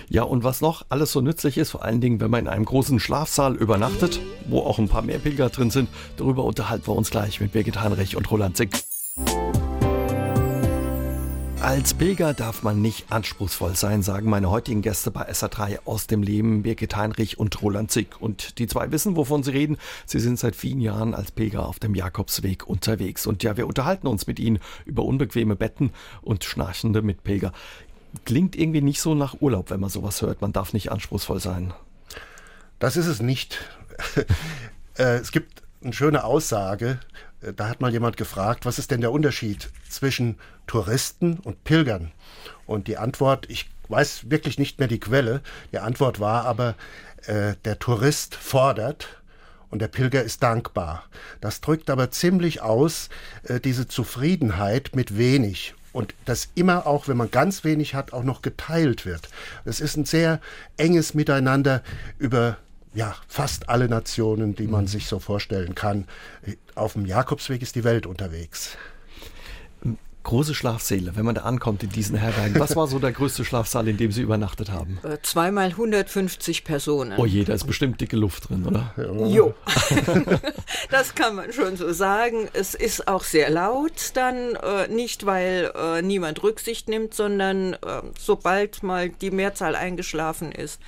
Ja, 0.09 0.23
und 0.23 0.43
was 0.43 0.61
noch 0.61 0.85
alles 0.89 1.11
so 1.11 1.21
nützlich 1.21 1.57
ist, 1.57 1.71
vor 1.71 1.83
allen 1.83 2.01
Dingen, 2.01 2.19
wenn 2.21 2.31
man 2.31 2.41
in 2.41 2.47
einem 2.47 2.65
großen 2.65 2.99
Schlafsaal 2.99 3.55
übernachtet, 3.55 4.19
wo 4.47 4.59
auch 4.59 4.79
ein 4.79 4.89
paar 4.89 5.01
mehr 5.01 5.19
Pilger 5.19 5.49
drin 5.49 5.71
sind, 5.71 5.89
darüber 6.17 6.43
unterhalten 6.43 6.87
wir 6.87 6.95
uns 6.95 7.09
gleich 7.09 7.41
mit 7.41 7.51
Birgit 7.51 7.81
Heinrich 7.81 8.15
und 8.15 8.29
Roland 8.29 8.57
Zick. 8.57 8.83
Als 11.61 11.93
Pilger 11.93 12.33
darf 12.33 12.63
man 12.63 12.81
nicht 12.81 13.11
anspruchsvoll 13.11 13.75
sein, 13.75 14.01
sagen 14.01 14.27
meine 14.27 14.49
heutigen 14.49 14.81
Gäste 14.81 15.11
bei 15.11 15.29
SA3 15.29 15.81
aus 15.85 16.07
dem 16.07 16.23
Leben, 16.23 16.63
Birgit 16.63 16.95
Heinrich 16.95 17.37
und 17.37 17.61
Roland 17.61 17.91
Zick. 17.91 18.19
Und 18.19 18.57
die 18.57 18.65
zwei 18.65 18.91
wissen, 18.91 19.15
wovon 19.15 19.43
sie 19.43 19.51
reden. 19.51 19.77
Sie 20.07 20.19
sind 20.19 20.39
seit 20.39 20.55
vielen 20.55 20.81
Jahren 20.81 21.13
als 21.13 21.31
Pilger 21.31 21.67
auf 21.67 21.77
dem 21.77 21.93
Jakobsweg 21.93 22.67
unterwegs. 22.67 23.27
Und 23.27 23.43
ja, 23.43 23.57
wir 23.57 23.67
unterhalten 23.67 24.07
uns 24.07 24.25
mit 24.25 24.39
ihnen 24.39 24.57
über 24.85 25.05
unbequeme 25.05 25.55
Betten 25.55 25.91
und 26.23 26.43
schnarchende 26.43 27.03
Mitpilger. 27.03 27.53
Klingt 28.25 28.55
irgendwie 28.55 28.81
nicht 28.81 28.99
so 28.99 29.13
nach 29.13 29.39
Urlaub, 29.39 29.69
wenn 29.69 29.79
man 29.79 29.91
sowas 29.91 30.23
hört. 30.23 30.41
Man 30.41 30.53
darf 30.53 30.73
nicht 30.73 30.91
anspruchsvoll 30.91 31.39
sein. 31.39 31.75
Das 32.79 32.97
ist 32.97 33.07
es 33.07 33.21
nicht. 33.21 33.59
Äh, 34.97 35.19
es 35.19 35.31
gibt 35.31 35.63
eine 35.81 35.93
schöne 35.93 36.25
Aussage 36.25 36.99
da 37.55 37.69
hat 37.69 37.81
mal 37.81 37.91
jemand 37.91 38.17
gefragt, 38.17 38.65
was 38.65 38.79
ist 38.79 38.91
denn 38.91 39.01
der 39.01 39.11
Unterschied 39.11 39.69
zwischen 39.89 40.37
Touristen 40.67 41.39
und 41.39 41.63
Pilgern? 41.63 42.11
Und 42.65 42.87
die 42.87 42.97
Antwort, 42.97 43.49
ich 43.49 43.69
weiß 43.89 44.29
wirklich 44.29 44.57
nicht 44.57 44.79
mehr 44.79 44.87
die 44.87 44.99
Quelle, 44.99 45.41
die 45.71 45.79
Antwort 45.79 46.19
war 46.19 46.45
aber, 46.45 46.75
äh, 47.25 47.55
der 47.65 47.79
Tourist 47.79 48.35
fordert 48.35 49.21
und 49.69 49.79
der 49.79 49.87
Pilger 49.87 50.23
ist 50.23 50.43
dankbar. 50.43 51.05
Das 51.39 51.61
drückt 51.61 51.89
aber 51.89 52.11
ziemlich 52.11 52.61
aus 52.61 53.09
äh, 53.43 53.59
diese 53.59 53.87
Zufriedenheit 53.87 54.95
mit 54.95 55.17
wenig 55.17 55.75
und 55.93 56.13
das 56.25 56.49
immer 56.55 56.87
auch, 56.87 57.07
wenn 57.07 57.17
man 57.17 57.31
ganz 57.31 57.63
wenig 57.63 57.95
hat, 57.95 58.13
auch 58.13 58.23
noch 58.23 58.41
geteilt 58.41 59.05
wird. 59.05 59.29
Es 59.65 59.81
ist 59.81 59.97
ein 59.97 60.05
sehr 60.05 60.39
enges 60.77 61.13
Miteinander 61.13 61.83
über 62.17 62.57
ja, 62.93 63.15
fast 63.27 63.69
alle 63.69 63.87
Nationen, 63.87 64.55
die 64.55 64.67
man 64.67 64.81
mhm. 64.81 64.87
sich 64.87 65.07
so 65.07 65.19
vorstellen 65.19 65.75
kann. 65.75 66.07
Auf 66.75 66.93
dem 66.93 67.05
Jakobsweg 67.05 67.61
ist 67.61 67.75
die 67.75 67.83
Welt 67.83 68.05
unterwegs. 68.05 68.77
Große 70.23 70.53
Schlafsäle, 70.53 71.15
wenn 71.15 71.25
man 71.25 71.33
da 71.33 71.41
ankommt 71.41 71.81
in 71.81 71.89
diesen 71.89 72.15
Herbergen. 72.15 72.59
Was 72.59 72.75
war 72.75 72.85
so 72.85 72.99
der 72.99 73.11
größte 73.11 73.43
Schlafsaal, 73.43 73.87
in 73.87 73.97
dem 73.97 74.11
Sie 74.11 74.21
übernachtet 74.21 74.69
haben? 74.71 74.99
Äh, 75.01 75.17
zweimal 75.23 75.69
150 75.69 76.63
Personen. 76.63 77.13
Oh 77.17 77.25
je, 77.25 77.43
da 77.43 77.53
ist 77.53 77.65
bestimmt 77.65 77.99
dicke 78.01 78.17
Luft 78.17 78.49
drin, 78.49 78.67
oder? 78.67 78.93
Jo, 79.27 79.55
das 80.91 81.15
kann 81.15 81.35
man 81.35 81.51
schon 81.51 81.75
so 81.75 81.91
sagen. 81.91 82.47
Es 82.53 82.75
ist 82.75 83.07
auch 83.07 83.23
sehr 83.23 83.49
laut 83.49 84.11
dann, 84.13 84.55
äh, 84.55 84.87
nicht 84.89 85.25
weil 85.25 85.71
äh, 85.75 86.03
niemand 86.03 86.43
Rücksicht 86.43 86.87
nimmt, 86.87 87.15
sondern 87.15 87.73
äh, 87.73 87.77
sobald 88.19 88.83
mal 88.83 89.09
die 89.09 89.31
Mehrzahl 89.31 89.75
eingeschlafen 89.75 90.51
ist, 90.51 90.79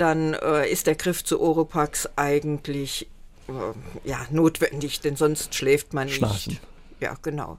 dann 0.00 0.34
äh, 0.34 0.70
ist 0.70 0.86
der 0.86 0.94
Griff 0.94 1.24
zu 1.24 1.40
Oropax 1.40 2.08
eigentlich 2.16 3.08
äh, 3.48 4.08
ja, 4.08 4.26
notwendig, 4.30 5.00
denn 5.00 5.16
sonst 5.16 5.54
schläft 5.54 5.92
man 5.92 6.06
nicht. 6.06 6.16
Schnarchen. 6.16 6.58
Ja, 7.00 7.16
genau. 7.22 7.58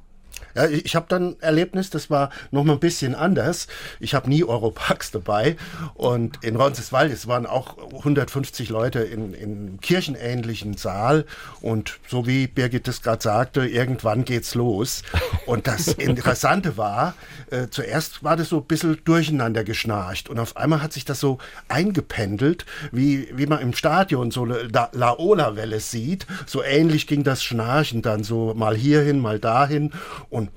Ja, 0.55 0.67
ich 0.67 0.95
habe 0.95 1.05
dann 1.07 1.29
ein 1.29 1.35
Erlebnis, 1.39 1.89
das 1.89 2.09
war 2.09 2.29
noch 2.51 2.63
mal 2.63 2.73
ein 2.73 2.79
bisschen 2.79 3.15
anders. 3.15 3.67
Ich 3.99 4.13
habe 4.13 4.29
nie 4.29 4.43
Europax 4.43 5.11
dabei 5.11 5.55
und 5.93 6.43
in 6.43 6.55
Roncesvalles 6.55 7.21
es 7.21 7.27
waren 7.27 7.45
auch 7.45 7.77
150 7.77 8.69
Leute 8.69 8.99
in, 8.99 9.33
in 9.33 9.79
kirchenähnlichen 9.79 10.75
Saal 10.75 11.25
und 11.61 11.99
so 12.07 12.25
wie 12.25 12.47
Birgit 12.47 12.87
es 12.87 13.03
gerade 13.03 13.21
sagte, 13.21 13.67
irgendwann 13.67 14.25
geht's 14.25 14.55
los. 14.55 15.03
Und 15.45 15.67
das 15.67 15.87
Interessante 15.93 16.77
war, 16.77 17.13
äh, 17.51 17.67
zuerst 17.69 18.23
war 18.23 18.35
das 18.35 18.49
so 18.49 18.57
ein 18.57 18.65
bisschen 18.65 18.99
durcheinander 19.03 19.63
geschnarcht 19.63 20.29
und 20.29 20.39
auf 20.39 20.57
einmal 20.57 20.81
hat 20.81 20.93
sich 20.93 21.05
das 21.05 21.19
so 21.19 21.37
eingependelt, 21.67 22.65
wie, 22.91 23.29
wie 23.33 23.45
man 23.45 23.59
im 23.59 23.73
Stadion 23.73 24.31
so 24.31 24.45
La, 24.45 24.89
Laola-Welle 24.93 25.79
sieht. 25.79 26.25
So 26.47 26.63
ähnlich 26.63 27.05
ging 27.05 27.23
das 27.23 27.43
Schnarchen 27.43 28.01
dann 28.01 28.23
so 28.23 28.53
mal 28.55 28.75
hierhin, 28.75 29.19
mal 29.19 29.39
dahin 29.39 29.91
und 30.31 30.49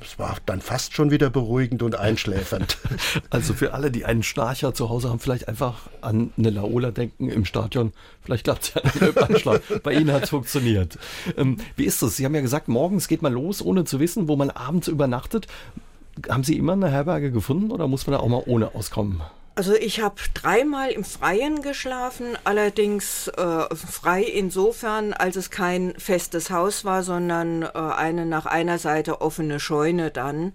es 0.00 0.18
war 0.18 0.38
dann 0.46 0.60
fast 0.60 0.94
schon 0.94 1.10
wieder 1.10 1.30
beruhigend 1.30 1.82
und 1.82 1.96
einschläfernd. 1.96 2.78
Also 3.30 3.54
für 3.54 3.74
alle, 3.74 3.90
die 3.90 4.04
einen 4.04 4.22
Schnarcher 4.22 4.74
zu 4.74 4.88
Hause 4.88 5.08
haben, 5.08 5.18
vielleicht 5.18 5.48
einfach 5.48 5.88
an 6.00 6.32
eine 6.38 6.50
Laola 6.50 6.90
denken 6.90 7.28
im 7.28 7.44
Stadion. 7.44 7.92
Vielleicht 8.22 8.44
klappt 8.44 8.74
es 8.76 9.44
ja. 9.44 9.58
Bei 9.82 9.92
Ihnen 9.92 10.12
hat 10.12 10.24
es 10.24 10.30
funktioniert. 10.30 10.98
Ähm, 11.36 11.58
wie 11.76 11.84
ist 11.84 12.02
es? 12.02 12.16
Sie 12.16 12.24
haben 12.24 12.34
ja 12.34 12.40
gesagt, 12.40 12.68
morgens 12.68 13.08
geht 13.08 13.22
man 13.22 13.32
los, 13.32 13.60
ohne 13.60 13.84
zu 13.84 13.98
wissen, 14.00 14.28
wo 14.28 14.36
man 14.36 14.50
abends 14.50 14.88
übernachtet. 14.88 15.48
Haben 16.28 16.44
Sie 16.44 16.56
immer 16.56 16.74
eine 16.74 16.90
Herberge 16.90 17.32
gefunden 17.32 17.70
oder 17.70 17.88
muss 17.88 18.06
man 18.06 18.12
da 18.12 18.20
auch 18.20 18.28
mal 18.28 18.42
ohne 18.46 18.74
auskommen? 18.74 19.20
Also 19.56 19.74
ich 19.74 20.00
habe 20.00 20.16
dreimal 20.34 20.90
im 20.90 21.04
Freien 21.04 21.62
geschlafen, 21.62 22.36
allerdings 22.42 23.28
äh, 23.28 23.74
frei 23.74 24.22
insofern, 24.22 25.12
als 25.12 25.36
es 25.36 25.50
kein 25.50 25.94
festes 25.96 26.50
Haus 26.50 26.84
war, 26.84 27.04
sondern 27.04 27.62
äh, 27.62 27.68
eine 27.68 28.26
nach 28.26 28.46
einer 28.46 28.78
Seite 28.78 29.20
offene 29.20 29.60
Scheune 29.60 30.10
dann. 30.10 30.54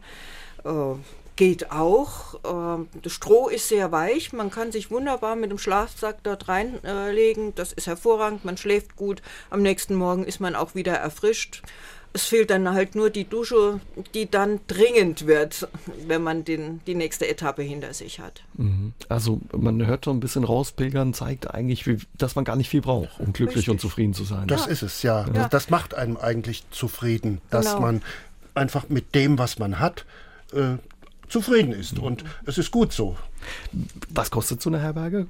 Äh, 0.66 0.96
geht 1.38 1.72
auch. 1.72 2.34
Äh, 2.44 2.86
das 3.02 3.14
Stroh 3.14 3.48
ist 3.48 3.70
sehr 3.70 3.94
weich, 3.94 4.34
man 4.34 4.52
kann 4.52 4.74
sich 4.74 4.92
wunderbar 4.92 5.38
mit 5.38 5.50
dem 5.52 5.58
Schlafsack 5.58 6.18
dort 6.24 6.50
reinlegen, 6.50 7.56
das 7.56 7.72
ist 7.72 7.88
hervorragend, 7.88 8.44
man 8.44 8.58
schläft 8.58 8.98
gut, 8.98 9.22
am 9.50 9.62
nächsten 9.62 9.96
Morgen 9.96 10.26
ist 10.26 10.42
man 10.42 10.56
auch 10.56 10.76
wieder 10.76 10.96
erfrischt. 10.96 11.64
Es 12.12 12.26
fehlt 12.26 12.50
dann 12.50 12.68
halt 12.70 12.96
nur 12.96 13.10
die 13.10 13.26
Dusche, 13.26 13.80
die 14.16 14.30
dann 14.30 14.60
dringend 14.68 15.28
wird, 15.28 15.68
wenn 16.08 16.24
man 16.24 16.44
den, 16.44 16.82
die 16.88 16.96
nächste 16.96 17.28
Etappe 17.28 17.62
hinter 17.62 17.94
sich 17.94 18.20
hat. 18.20 18.44
Mhm. 18.56 18.94
Also 19.10 19.40
man 19.56 19.86
hört 19.86 20.06
so 20.06 20.12
ein 20.12 20.20
bisschen 20.20 20.44
raus, 20.44 20.72
Pilgern 20.72 21.14
zeigt 21.14 21.54
eigentlich, 21.54 21.86
wie, 21.86 22.00
dass 22.18 22.36
man 22.36 22.46
gar 22.46 22.56
nicht 22.56 22.70
viel 22.70 22.82
braucht, 22.82 23.20
um 23.20 23.32
glücklich 23.32 23.58
Richtig. 23.58 23.70
und 23.70 23.82
zufrieden 23.82 24.14
zu 24.14 24.24
sein. 24.24 24.48
Das 24.48 24.66
ja. 24.66 24.72
ist 24.72 24.82
es, 24.82 25.04
ja. 25.04 25.28
ja. 25.34 25.48
Das 25.50 25.70
macht 25.70 25.94
einem 25.94 26.18
eigentlich 26.18 26.64
zufrieden, 26.72 27.42
dass 27.52 27.68
genau. 27.68 27.82
man 27.82 28.02
einfach 28.56 28.90
mit 28.90 29.14
dem, 29.14 29.38
was 29.38 29.60
man 29.60 29.80
hat, 29.80 30.06
äh, 30.54 30.78
zufrieden 31.28 31.72
ist. 31.72 31.98
Mhm. 31.98 32.04
Und 32.04 32.24
es 32.46 32.58
ist 32.58 32.72
gut 32.72 32.92
so. 32.92 33.18
Was 34.10 34.32
kostet 34.32 34.62
so 34.62 34.70
eine 34.70 34.80
Herberge? 34.80 35.28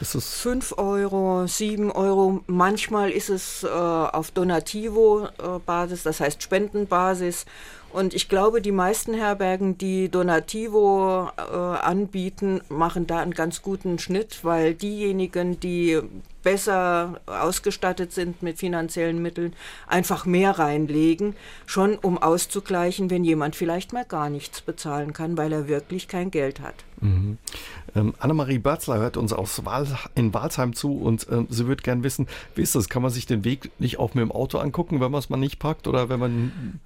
Ist 0.00 0.14
es 0.14 0.34
5 0.40 0.74
Euro, 0.78 1.46
7 1.46 1.90
Euro. 1.90 2.42
Manchmal 2.46 3.10
ist 3.10 3.30
es 3.30 3.62
äh, 3.62 3.68
auf 3.68 4.30
Donativo-Basis, 4.30 6.00
äh, 6.00 6.04
das 6.04 6.20
heißt 6.20 6.42
Spendenbasis. 6.42 7.46
Und 7.92 8.14
ich 8.14 8.28
glaube, 8.28 8.62
die 8.62 8.72
meisten 8.72 9.12
Herbergen, 9.12 9.76
die 9.76 10.08
Donativo 10.08 11.28
äh, 11.36 11.42
anbieten, 11.42 12.62
machen 12.70 13.06
da 13.06 13.20
einen 13.20 13.34
ganz 13.34 13.60
guten 13.60 13.98
Schnitt, 13.98 14.38
weil 14.42 14.74
diejenigen, 14.74 15.60
die 15.60 16.00
besser 16.42 17.20
ausgestattet 17.26 18.12
sind 18.12 18.42
mit 18.42 18.58
finanziellen 18.58 19.20
Mitteln, 19.20 19.52
einfach 19.86 20.24
mehr 20.24 20.58
reinlegen, 20.58 21.36
schon 21.66 21.96
um 21.96 22.18
auszugleichen, 22.18 23.10
wenn 23.10 23.24
jemand 23.24 23.56
vielleicht 23.56 23.92
mal 23.92 24.04
gar 24.04 24.30
nichts 24.30 24.62
bezahlen 24.62 25.12
kann, 25.12 25.36
weil 25.36 25.52
er 25.52 25.68
wirklich 25.68 26.08
kein 26.08 26.30
Geld 26.30 26.60
hat. 26.60 26.74
Mhm. 27.00 27.38
Ähm, 27.94 28.14
Annemarie 28.18 28.58
Börzler 28.58 28.98
hört 28.98 29.16
uns 29.16 29.32
aus 29.32 29.64
Wahl, 29.64 29.86
in 30.14 30.32
Walsheim 30.32 30.74
zu 30.74 30.96
und 30.96 31.28
äh, 31.28 31.44
sie 31.48 31.66
würde 31.66 31.82
gern 31.82 32.02
wissen, 32.02 32.26
wie 32.54 32.62
ist 32.62 32.74
das? 32.74 32.88
Kann 32.88 33.02
man 33.02 33.10
sich 33.10 33.26
den 33.26 33.44
Weg 33.44 33.70
nicht 33.78 33.98
auch 33.98 34.14
mit 34.14 34.22
dem 34.22 34.32
Auto 34.32 34.58
angucken, 34.58 35.00
wenn 35.00 35.10
man 35.10 35.18
es 35.18 35.28
mal 35.28 35.36
nicht 35.36 35.58
packt 35.58 35.86
oder 35.86 36.08
wenn 36.08 36.20
man 36.20 36.80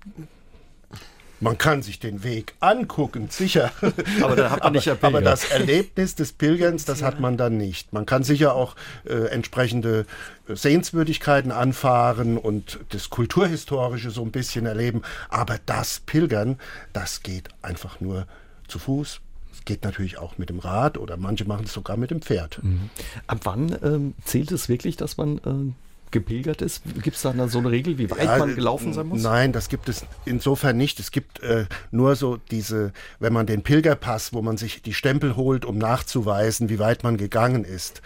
man 1.38 1.58
kann 1.58 1.82
sich 1.82 2.00
den 2.00 2.24
Weg 2.24 2.54
angucken, 2.60 3.28
sicher. 3.30 3.70
Aber 4.22 4.36
dann 4.36 4.50
hat 4.50 4.64
man 4.64 4.72
nicht 4.72 4.88
aber, 4.88 5.06
aber 5.06 5.20
das 5.20 5.44
Erlebnis 5.44 6.14
des 6.14 6.32
Pilgerns, 6.32 6.86
das 6.86 7.02
hat 7.02 7.20
man 7.20 7.36
dann 7.36 7.58
nicht. 7.58 7.92
Man 7.92 8.06
kann 8.06 8.22
sicher 8.22 8.54
auch 8.54 8.74
äh, 9.04 9.28
entsprechende 9.28 10.06
Sehenswürdigkeiten 10.48 11.52
anfahren 11.52 12.38
und 12.38 12.80
das 12.88 13.10
Kulturhistorische 13.10 14.10
so 14.10 14.22
ein 14.22 14.30
bisschen 14.30 14.64
erleben. 14.64 15.02
Aber 15.28 15.58
das 15.66 16.00
Pilgern, 16.00 16.58
das 16.94 17.22
geht 17.22 17.48
einfach 17.60 18.00
nur 18.00 18.26
zu 18.66 18.78
Fuß, 18.78 19.20
geht 19.66 19.84
natürlich 19.84 20.16
auch 20.16 20.38
mit 20.38 20.48
dem 20.48 20.58
Rad 20.58 20.96
oder 20.96 21.18
manche 21.18 21.44
machen 21.44 21.66
es 21.66 21.72
sogar 21.74 21.98
mit 21.98 22.10
dem 22.10 22.22
Pferd. 22.22 22.62
Mhm. 22.62 22.88
Ab 23.26 23.40
wann 23.44 23.76
ähm, 23.82 24.14
zählt 24.24 24.50
es 24.52 24.70
wirklich, 24.70 24.96
dass 24.96 25.18
man 25.18 25.38
äh, 25.38 25.72
gepilgert 26.10 26.62
ist? 26.62 26.82
Gibt 27.02 27.16
es 27.16 27.22
da 27.22 27.48
so 27.48 27.58
eine 27.58 27.70
Regel, 27.70 27.98
wie 27.98 28.10
weit 28.10 28.24
ja, 28.24 28.38
man 28.38 28.54
gelaufen 28.54 28.92
sein 28.92 29.08
muss? 29.08 29.22
Nein, 29.22 29.52
das 29.52 29.68
gibt 29.68 29.88
es 29.88 30.06
insofern 30.24 30.76
nicht. 30.76 31.00
Es 31.00 31.10
gibt 31.10 31.40
äh, 31.40 31.66
nur 31.90 32.16
so 32.16 32.38
diese, 32.50 32.92
wenn 33.18 33.32
man 33.32 33.46
den 33.46 33.62
Pilgerpass, 33.62 34.32
wo 34.32 34.40
man 34.40 34.56
sich 34.56 34.82
die 34.82 34.94
Stempel 34.94 35.36
holt, 35.36 35.64
um 35.64 35.78
nachzuweisen, 35.78 36.68
wie 36.68 36.78
weit 36.78 37.02
man 37.02 37.16
gegangen 37.16 37.64
ist, 37.64 38.02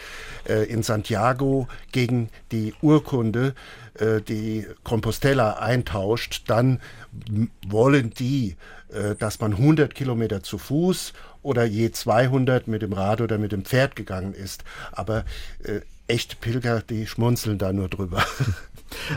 äh, 0.49 0.65
in 0.65 0.83
Santiago 0.83 1.69
gegen 1.93 2.31
die 2.53 2.75
Urkunde, 2.83 3.55
äh, 3.95 4.21
die 4.21 4.67
Compostela 4.83 5.59
eintauscht, 5.59 6.45
dann 6.47 6.81
wollen 7.67 8.11
die, 8.19 8.57
äh, 8.93 9.15
dass 9.17 9.41
man 9.41 9.53
100 9.53 9.95
Kilometer 9.95 10.43
zu 10.43 10.59
Fuß 10.59 11.13
oder 11.43 11.65
je 11.65 11.91
200 11.91 12.69
mit 12.69 12.83
dem 12.83 12.93
Rad 12.93 13.21
oder 13.21 13.39
mit 13.39 13.53
dem 13.53 13.65
Pferd 13.65 13.97
gegangen 13.97 14.35
ist. 14.35 14.65
Aber 14.93 15.25
äh, 15.63 15.81
echte 16.07 16.37
Pilger, 16.37 16.83
die 16.83 17.07
schmunzeln 17.07 17.59
da 17.59 17.73
nur 17.73 17.89
drüber. 17.89 18.25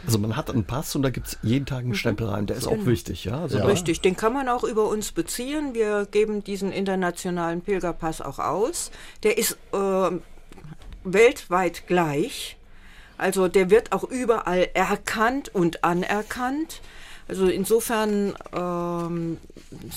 Also 0.05 0.19
man 0.19 0.35
hat 0.35 0.51
einen 0.51 0.65
Pass 0.65 0.95
und 0.95 1.01
da 1.01 1.09
gibt 1.09 1.27
es 1.27 1.37
jeden 1.41 1.65
Tag 1.65 1.79
einen 1.79 1.89
mhm. 1.89 1.95
Stempel 1.95 2.27
rein. 2.27 2.45
Der 2.45 2.55
ist 2.55 2.67
auch 2.67 2.85
wichtig, 2.85 3.25
ja? 3.25 3.41
Also 3.41 3.57
ja. 3.57 3.65
Richtig, 3.65 4.01
den 4.01 4.15
kann 4.15 4.31
man 4.31 4.47
auch 4.47 4.63
über 4.63 4.87
uns 4.87 5.11
beziehen. 5.11 5.73
Wir 5.73 6.05
geben 6.05 6.43
diesen 6.43 6.71
internationalen 6.71 7.61
Pilgerpass 7.61 8.21
auch 8.21 8.37
aus. 8.37 8.91
Der 9.23 9.37
ist 9.37 9.57
äh, 9.73 10.11
weltweit 11.03 11.87
gleich. 11.87 12.57
Also 13.17 13.47
der 13.47 13.69
wird 13.69 13.91
auch 13.91 14.03
überall 14.03 14.69
erkannt 14.73 15.53
und 15.53 15.83
anerkannt. 15.83 16.81
Also 17.27 17.47
insofern 17.47 18.33
ähm, 18.53 19.37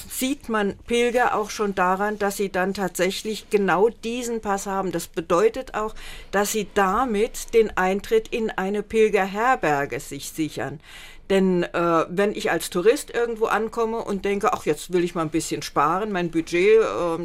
sieht 0.09 0.49
man 0.49 0.77
Pilger 0.87 1.35
auch 1.35 1.51
schon 1.51 1.75
daran, 1.75 2.19
dass 2.19 2.37
sie 2.37 2.51
dann 2.51 2.73
tatsächlich 2.73 3.51
genau 3.51 3.89
diesen 3.89 4.41
Pass 4.41 4.67
haben. 4.67 4.93
Das 4.93 5.09
bedeutet 5.09 5.75
auch, 5.75 5.95
dass 6.31 6.53
sie 6.53 6.69
damit 6.75 7.53
den 7.55 7.77
Eintritt 7.77 8.29
in 8.29 8.51
eine 8.51 8.83
Pilgerherberge 8.83 10.01
sich 10.01 10.31
sichern. 10.31 10.81
Denn 11.29 11.65
äh, 11.65 12.05
wenn 12.09 12.33
ich 12.33 12.53
als 12.53 12.71
Tourist 12.71 13.12
irgendwo 13.12 13.47
ankomme 13.47 13.99
und 13.99 14.25
denke, 14.25 14.53
ach, 14.53 14.65
jetzt 14.65 14.93
will 14.93 15.03
ich 15.03 15.17
mal 15.17 15.23
ein 15.23 15.31
bisschen 15.31 15.62
sparen, 15.62 16.12
mein 16.12 16.31
Budget 16.31 16.81
äh, 16.81 17.19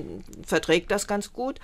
verträgt 0.43 0.89
das 0.89 1.05
ganz 1.05 1.33
gut, 1.33 1.59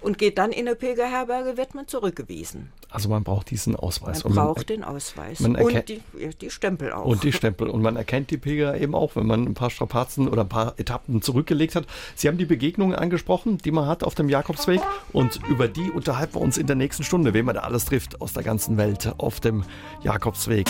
und 0.00 0.18
geht 0.18 0.38
dann 0.38 0.52
in 0.52 0.66
eine 0.66 0.76
Pilgerherberge, 0.76 1.56
wird 1.56 1.74
man 1.74 1.86
zurückgewiesen. 1.86 2.72
Also 2.90 3.08
man 3.08 3.22
braucht 3.24 3.50
diesen 3.50 3.76
Ausweis. 3.76 4.24
Man, 4.24 4.34
man 4.34 4.46
braucht 4.46 4.68
den 4.68 4.82
Ausweis 4.84 5.40
und 5.40 5.58
die, 5.88 6.00
die, 6.40 6.50
Stempel 6.50 6.92
auch. 6.92 7.04
Und 7.04 7.22
die 7.22 7.32
Stempel. 7.32 7.68
Und 7.68 7.82
man 7.82 7.96
erkennt 7.96 8.30
die 8.30 8.38
Pilger 8.38 8.78
eben 8.80 8.94
auch, 8.94 9.16
wenn 9.16 9.26
man 9.26 9.44
ein 9.44 9.54
paar 9.54 9.70
Strapazen 9.70 10.28
oder 10.28 10.42
ein 10.42 10.48
paar 10.48 10.74
Etappen 10.78 11.20
zurückgelegt 11.20 11.74
hat. 11.74 11.86
Sie 12.14 12.28
haben 12.28 12.38
die 12.38 12.46
Begegnungen 12.46 12.94
angesprochen, 12.94 13.58
die 13.58 13.70
man 13.70 13.86
hat 13.86 14.04
auf 14.04 14.14
dem 14.14 14.28
Jakobsweg. 14.28 14.80
Und 15.12 15.40
über 15.48 15.68
die 15.68 15.90
unterhalten 15.90 16.34
wir 16.34 16.40
uns 16.40 16.56
in 16.56 16.66
der 16.66 16.76
nächsten 16.76 17.04
Stunde, 17.04 17.34
wen 17.34 17.44
man 17.44 17.54
da 17.54 17.62
alles 17.62 17.84
trifft 17.84 18.20
aus 18.20 18.32
der 18.32 18.42
ganzen 18.42 18.76
Welt 18.76 19.14
auf 19.18 19.40
dem 19.40 19.64
Jakobsweg. 20.02 20.68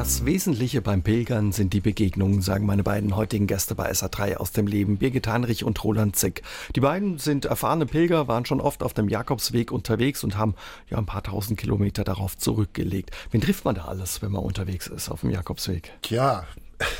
Das 0.00 0.24
Wesentliche 0.24 0.80
beim 0.80 1.02
Pilgern 1.02 1.52
sind 1.52 1.74
die 1.74 1.82
Begegnungen, 1.82 2.40
sagen 2.40 2.64
meine 2.64 2.82
beiden 2.82 3.16
heutigen 3.16 3.46
Gäste 3.46 3.74
bei 3.74 3.90
SA3 3.90 4.36
aus 4.36 4.50
dem 4.50 4.66
Leben, 4.66 4.96
Birgit 4.96 5.26
Heinrich 5.26 5.62
und 5.62 5.84
Roland 5.84 6.16
Zick. 6.16 6.40
Die 6.74 6.80
beiden 6.80 7.18
sind 7.18 7.44
erfahrene 7.44 7.84
Pilger, 7.84 8.26
waren 8.26 8.46
schon 8.46 8.62
oft 8.62 8.82
auf 8.82 8.94
dem 8.94 9.10
Jakobsweg 9.10 9.70
unterwegs 9.70 10.24
und 10.24 10.38
haben 10.38 10.54
ja 10.88 10.96
ein 10.96 11.04
paar 11.04 11.22
tausend 11.22 11.60
Kilometer 11.60 12.02
darauf 12.02 12.38
zurückgelegt. 12.38 13.10
Wen 13.30 13.42
trifft 13.42 13.66
man 13.66 13.74
da 13.74 13.84
alles, 13.84 14.22
wenn 14.22 14.32
man 14.32 14.42
unterwegs 14.42 14.86
ist 14.86 15.10
auf 15.10 15.20
dem 15.20 15.28
Jakobsweg? 15.28 15.92
Tja, 16.00 16.46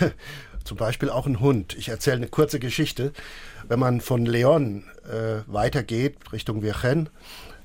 zum 0.64 0.76
Beispiel 0.76 1.08
auch 1.08 1.26
ein 1.26 1.40
Hund. 1.40 1.74
Ich 1.78 1.88
erzähle 1.88 2.18
eine 2.18 2.28
kurze 2.28 2.60
Geschichte. 2.60 3.14
Wenn 3.66 3.78
man 3.78 4.02
von 4.02 4.26
Leon 4.26 4.84
äh, 5.10 5.40
weitergeht 5.46 6.18
Richtung 6.34 6.60
Virchen, 6.60 7.08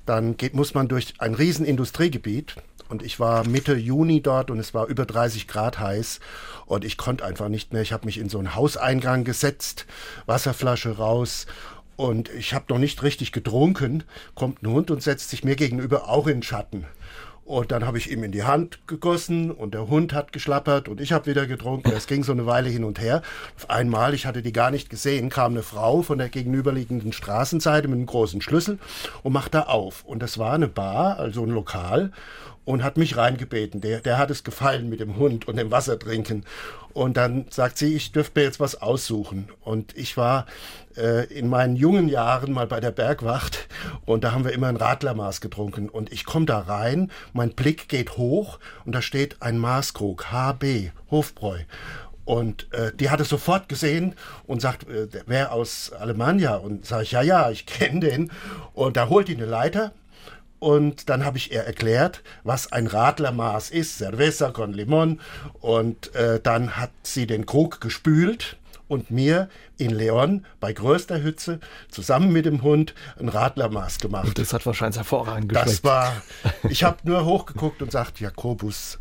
dann 0.05 0.37
geht, 0.37 0.53
muss 0.53 0.73
man 0.73 0.87
durch 0.87 1.13
ein 1.19 1.33
riesen 1.33 1.65
Industriegebiet 1.65 2.55
und 2.89 3.01
ich 3.01 3.19
war 3.19 3.47
Mitte 3.47 3.75
Juni 3.75 4.21
dort 4.21 4.51
und 4.51 4.59
es 4.59 4.73
war 4.73 4.87
über 4.87 5.05
30 5.05 5.47
Grad 5.47 5.79
heiß 5.79 6.19
und 6.65 6.85
ich 6.85 6.97
konnte 6.97 7.25
einfach 7.25 7.49
nicht 7.49 7.73
mehr. 7.73 7.81
Ich 7.81 7.93
habe 7.93 8.05
mich 8.05 8.19
in 8.19 8.29
so 8.29 8.37
einen 8.37 8.55
Hauseingang 8.55 9.23
gesetzt, 9.23 9.85
Wasserflasche 10.25 10.97
raus 10.97 11.47
und 11.95 12.29
ich 12.29 12.53
habe 12.53 12.65
noch 12.69 12.79
nicht 12.79 13.03
richtig 13.03 13.31
getrunken. 13.31 14.03
Kommt 14.35 14.61
ein 14.61 14.69
Hund 14.69 14.91
und 14.91 15.01
setzt 15.01 15.29
sich 15.29 15.43
mir 15.43 15.55
gegenüber 15.55 16.09
auch 16.09 16.27
in 16.27 16.43
Schatten. 16.43 16.85
Und 17.45 17.71
dann 17.71 17.85
habe 17.85 17.99
ich 17.99 18.09
ihm 18.09 18.23
in 18.23 18.31
die 18.31 18.43
Hand 18.43 18.87
gegossen 18.87 19.51
und 19.51 19.75
der 19.75 19.87
Hund 19.87 20.13
hat 20.13 20.33
geschlappert 20.33 20.89
und 20.89 20.99
ich 20.99 21.13
habe 21.13 21.27
wieder 21.27 21.45
getrunken. 21.45 21.91
Es 21.95 22.07
ging 22.07 22.23
so 22.23 22.31
eine 22.31 22.47
Weile 22.47 22.69
hin 22.69 22.83
und 22.83 22.99
her. 22.99 23.21
Auf 23.55 23.69
einmal, 23.69 24.15
ich 24.15 24.25
hatte 24.25 24.41
die 24.41 24.51
gar 24.51 24.71
nicht 24.71 24.89
gesehen, 24.89 25.29
kam 25.29 25.51
eine 25.51 25.61
Frau 25.61 26.01
von 26.01 26.17
der 26.17 26.29
gegenüberliegenden 26.29 27.13
Straßenseite 27.13 27.87
mit 27.87 27.97
einem 27.97 28.07
großen 28.07 28.41
Schlüssel 28.41 28.79
und 29.21 29.31
machte 29.31 29.69
auf. 29.69 30.03
Und 30.05 30.23
das 30.23 30.39
war 30.39 30.53
eine 30.53 30.67
Bar, 30.67 31.19
also 31.19 31.43
ein 31.43 31.51
Lokal 31.51 32.11
und 32.65 32.83
hat 32.83 32.97
mich 32.97 33.15
reingebeten. 33.15 33.79
Der, 33.79 34.01
der 34.01 34.17
hat 34.17 34.31
es 34.31 34.43
gefallen 34.43 34.89
mit 34.89 34.99
dem 34.99 35.17
Hund 35.17 35.47
und 35.47 35.55
dem 35.55 35.71
Wasser 35.71 35.97
trinken. 35.97 36.43
Und 36.93 37.17
dann 37.17 37.45
sagt 37.49 37.77
sie, 37.77 37.95
ich 37.95 38.11
dürfte 38.11 38.39
mir 38.39 38.45
jetzt 38.45 38.59
was 38.59 38.81
aussuchen. 38.81 39.49
Und 39.61 39.95
ich 39.95 40.17
war 40.17 40.45
äh, 40.97 41.25
in 41.25 41.47
meinen 41.47 41.75
jungen 41.75 42.09
Jahren 42.09 42.51
mal 42.51 42.67
bei 42.67 42.79
der 42.79 42.91
Bergwacht 42.91 43.67
und 44.05 44.23
da 44.23 44.31
haben 44.31 44.45
wir 44.45 44.53
immer 44.53 44.67
ein 44.67 44.77
Radlermaß 44.77 45.41
getrunken. 45.41 45.89
Und 45.89 46.11
ich 46.11 46.25
komme 46.25 46.45
da 46.45 46.59
rein, 46.59 47.11
mein 47.33 47.51
Blick 47.51 47.87
geht 47.87 48.17
hoch 48.17 48.59
und 48.85 48.93
da 48.93 49.01
steht 49.01 49.41
ein 49.41 49.57
Maßkrug, 49.57 50.31
HB, 50.31 50.91
Hofbräu. 51.11 51.59
Und 52.23 52.73
äh, 52.73 52.91
die 52.95 53.11
hat 53.11 53.21
es 53.21 53.29
sofort 53.29 53.69
gesehen 53.69 54.15
und 54.47 54.59
sagt, 54.59 54.89
äh, 54.89 55.07
wer 55.27 55.51
aus 55.51 55.91
Alemannia? 55.93 56.55
Und 56.55 56.85
sage 56.85 57.03
ich, 57.03 57.11
ja, 57.11 57.21
ja, 57.21 57.51
ich 57.51 57.67
kenne 57.67 57.99
den. 57.99 58.31
Und 58.73 58.97
da 58.97 59.09
holt 59.09 59.27
die 59.27 59.35
eine 59.35 59.45
Leiter 59.45 59.91
und 60.59 61.09
dann 61.09 61.25
habe 61.25 61.37
ich 61.37 61.51
ihr 61.51 61.61
erklärt, 61.61 62.23
was 62.43 62.71
ein 62.71 62.87
Radlermaß 62.87 63.71
ist, 63.71 63.97
Cerveza 63.97 64.51
con 64.51 64.73
Limon. 64.73 65.19
Und 65.59 66.15
äh, 66.15 66.39
dann 66.41 66.77
hat 66.77 66.91
sie 67.03 67.27
den 67.27 67.45
Krug 67.45 67.81
gespült 67.81 68.57
und 68.87 69.11
mir 69.11 69.49
in 69.77 69.89
Leon 69.89 70.45
bei 70.59 70.71
größter 70.71 71.21
Hütze 71.21 71.59
zusammen 71.89 72.31
mit 72.31 72.45
dem 72.45 72.61
Hund 72.61 72.93
ein 73.19 73.29
Radlermaß 73.29 73.99
gemacht. 73.99 74.27
Und 74.27 74.37
das 74.37 74.53
hat 74.53 74.65
wahrscheinlich 74.65 74.97
hervorragend 74.97 75.49
geschmeckt. 75.49 75.69
Das 75.69 75.83
war, 75.83 76.21
ich 76.69 76.83
habe 76.83 76.97
nur 77.03 77.25
hochgeguckt 77.25 77.81
und 77.81 77.91
sagt 77.91 78.19
Jakobus. 78.19 78.99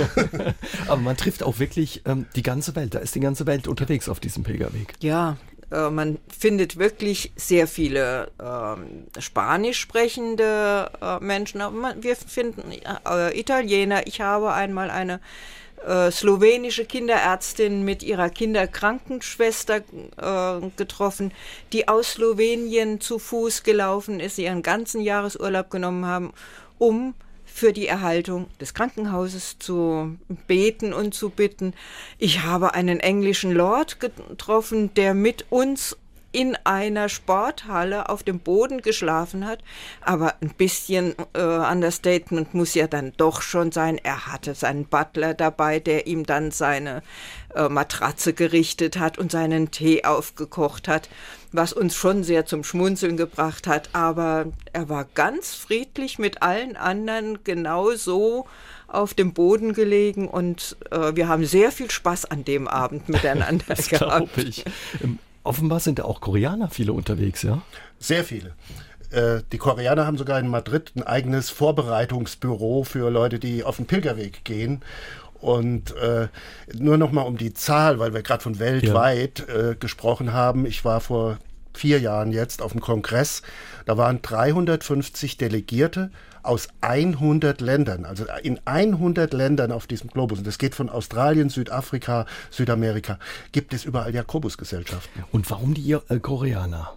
Aber 0.88 1.00
man 1.00 1.16
trifft 1.16 1.42
auch 1.42 1.58
wirklich 1.58 2.02
ähm, 2.06 2.26
die 2.34 2.42
ganze 2.42 2.74
Welt. 2.76 2.94
Da 2.94 2.98
ist 2.98 3.14
die 3.14 3.20
ganze 3.20 3.46
Welt 3.46 3.68
unterwegs 3.68 4.08
auf 4.08 4.20
diesem 4.20 4.42
Pilgerweg. 4.42 4.94
Ja, 5.00 5.36
äh, 5.70 5.90
man 5.90 6.18
findet 6.36 6.78
wirklich 6.78 7.32
sehr 7.36 7.66
viele 7.66 8.30
äh, 8.38 9.20
spanisch 9.20 9.80
sprechende 9.80 10.90
äh, 11.00 11.18
Menschen, 11.20 11.60
man, 11.74 12.02
wir 12.02 12.16
finden 12.16 12.72
äh, 12.72 13.38
Italiener. 13.38 14.06
Ich 14.06 14.20
habe 14.20 14.52
einmal 14.52 14.90
eine 14.90 15.20
äh, 15.86 16.10
slowenische 16.10 16.84
Kinderärztin 16.84 17.84
mit 17.84 18.02
ihrer 18.02 18.30
Kinderkrankenschwester 18.30 19.76
äh, 19.76 20.70
getroffen, 20.76 21.32
die 21.72 21.88
aus 21.88 22.12
Slowenien 22.12 23.00
zu 23.00 23.18
Fuß 23.18 23.62
gelaufen 23.62 24.20
ist, 24.20 24.38
ihren 24.38 24.62
ganzen 24.62 25.00
Jahresurlaub 25.00 25.70
genommen 25.70 26.06
haben, 26.06 26.32
um 26.78 27.14
für 27.54 27.72
die 27.72 27.86
Erhaltung 27.86 28.48
des 28.60 28.74
Krankenhauses 28.74 29.60
zu 29.60 30.18
beten 30.48 30.92
und 30.92 31.14
zu 31.14 31.30
bitten. 31.30 31.72
Ich 32.18 32.42
habe 32.42 32.74
einen 32.74 32.98
englischen 32.98 33.52
Lord 33.52 34.00
getroffen, 34.00 34.92
der 34.94 35.14
mit 35.14 35.46
uns 35.50 35.96
in 36.32 36.56
einer 36.64 37.08
Sporthalle 37.08 38.08
auf 38.08 38.24
dem 38.24 38.40
Boden 38.40 38.82
geschlafen 38.82 39.46
hat. 39.46 39.60
Aber 40.00 40.34
ein 40.40 40.48
bisschen 40.48 41.14
äh, 41.32 41.40
Understatement 41.40 42.54
muss 42.54 42.74
ja 42.74 42.88
dann 42.88 43.12
doch 43.16 43.40
schon 43.40 43.70
sein. 43.70 44.00
Er 44.02 44.26
hatte 44.26 44.56
seinen 44.56 44.86
Butler 44.86 45.32
dabei, 45.32 45.78
der 45.78 46.08
ihm 46.08 46.26
dann 46.26 46.50
seine 46.50 47.04
äh, 47.54 47.68
Matratze 47.68 48.32
gerichtet 48.32 48.98
hat 48.98 49.16
und 49.16 49.30
seinen 49.30 49.70
Tee 49.70 50.02
aufgekocht 50.02 50.88
hat, 50.88 51.08
was 51.54 51.72
uns 51.72 51.94
schon 51.94 52.24
sehr 52.24 52.46
zum 52.46 52.64
Schmunzeln 52.64 53.16
gebracht 53.16 53.66
hat. 53.66 53.90
Aber 53.92 54.46
er 54.72 54.88
war 54.88 55.06
ganz 55.14 55.54
friedlich 55.54 56.18
mit 56.18 56.42
allen 56.42 56.76
anderen 56.76 57.44
genauso 57.44 58.46
auf 58.88 59.14
dem 59.14 59.32
Boden 59.32 59.72
gelegen 59.72 60.28
und 60.28 60.76
äh, 60.90 61.16
wir 61.16 61.28
haben 61.28 61.44
sehr 61.44 61.72
viel 61.72 61.90
Spaß 61.90 62.26
an 62.26 62.44
dem 62.44 62.68
Abend 62.68 63.08
miteinander 63.08 63.64
das 63.68 63.88
gehabt. 63.88 64.36
Ich. 64.38 64.64
Ähm, 65.02 65.18
offenbar 65.42 65.80
sind 65.80 65.98
da 65.98 66.04
auch 66.04 66.20
Koreaner 66.20 66.70
viele 66.70 66.92
unterwegs, 66.92 67.42
ja? 67.42 67.62
Sehr 67.98 68.24
viele. 68.24 68.54
Äh, 69.10 69.42
die 69.52 69.58
Koreaner 69.58 70.06
haben 70.06 70.18
sogar 70.18 70.38
in 70.38 70.48
Madrid 70.48 70.92
ein 70.96 71.02
eigenes 71.02 71.50
Vorbereitungsbüro 71.50 72.84
für 72.84 73.10
Leute, 73.10 73.38
die 73.38 73.64
auf 73.64 73.76
den 73.76 73.86
Pilgerweg 73.86 74.44
gehen. 74.44 74.82
Und 75.44 75.94
äh, 75.96 76.28
nur 76.72 76.96
noch 76.96 77.12
mal 77.12 77.22
um 77.22 77.36
die 77.36 77.52
Zahl, 77.52 77.98
weil 77.98 78.14
wir 78.14 78.22
gerade 78.22 78.42
von 78.42 78.58
weltweit 78.58 79.44
ja. 79.46 79.72
äh, 79.72 79.74
gesprochen 79.74 80.32
haben. 80.32 80.64
Ich 80.64 80.86
war 80.86 81.02
vor 81.02 81.36
vier 81.74 82.00
Jahren 82.00 82.32
jetzt 82.32 82.62
auf 82.62 82.72
dem 82.72 82.80
Kongress. 82.80 83.42
Da 83.84 83.98
waren 83.98 84.22
350 84.22 85.36
Delegierte 85.36 86.10
aus 86.42 86.68
100 86.80 87.60
Ländern, 87.60 88.04
also 88.06 88.24
in 88.42 88.58
100 88.64 89.32
Ländern 89.32 89.70
auf 89.72 89.86
diesem 89.86 90.08
Globus, 90.10 90.38
und 90.38 90.46
das 90.46 90.58
geht 90.58 90.74
von 90.74 90.90
Australien, 90.90 91.48
Südafrika, 91.48 92.26
Südamerika, 92.50 93.18
gibt 93.52 93.72
es 93.72 93.84
überall 93.84 94.14
Jakobusgesellschaften. 94.14 95.24
Und 95.32 95.50
warum 95.50 95.74
die 95.74 95.92
äh, 95.92 96.20
Koreaner? 96.20 96.92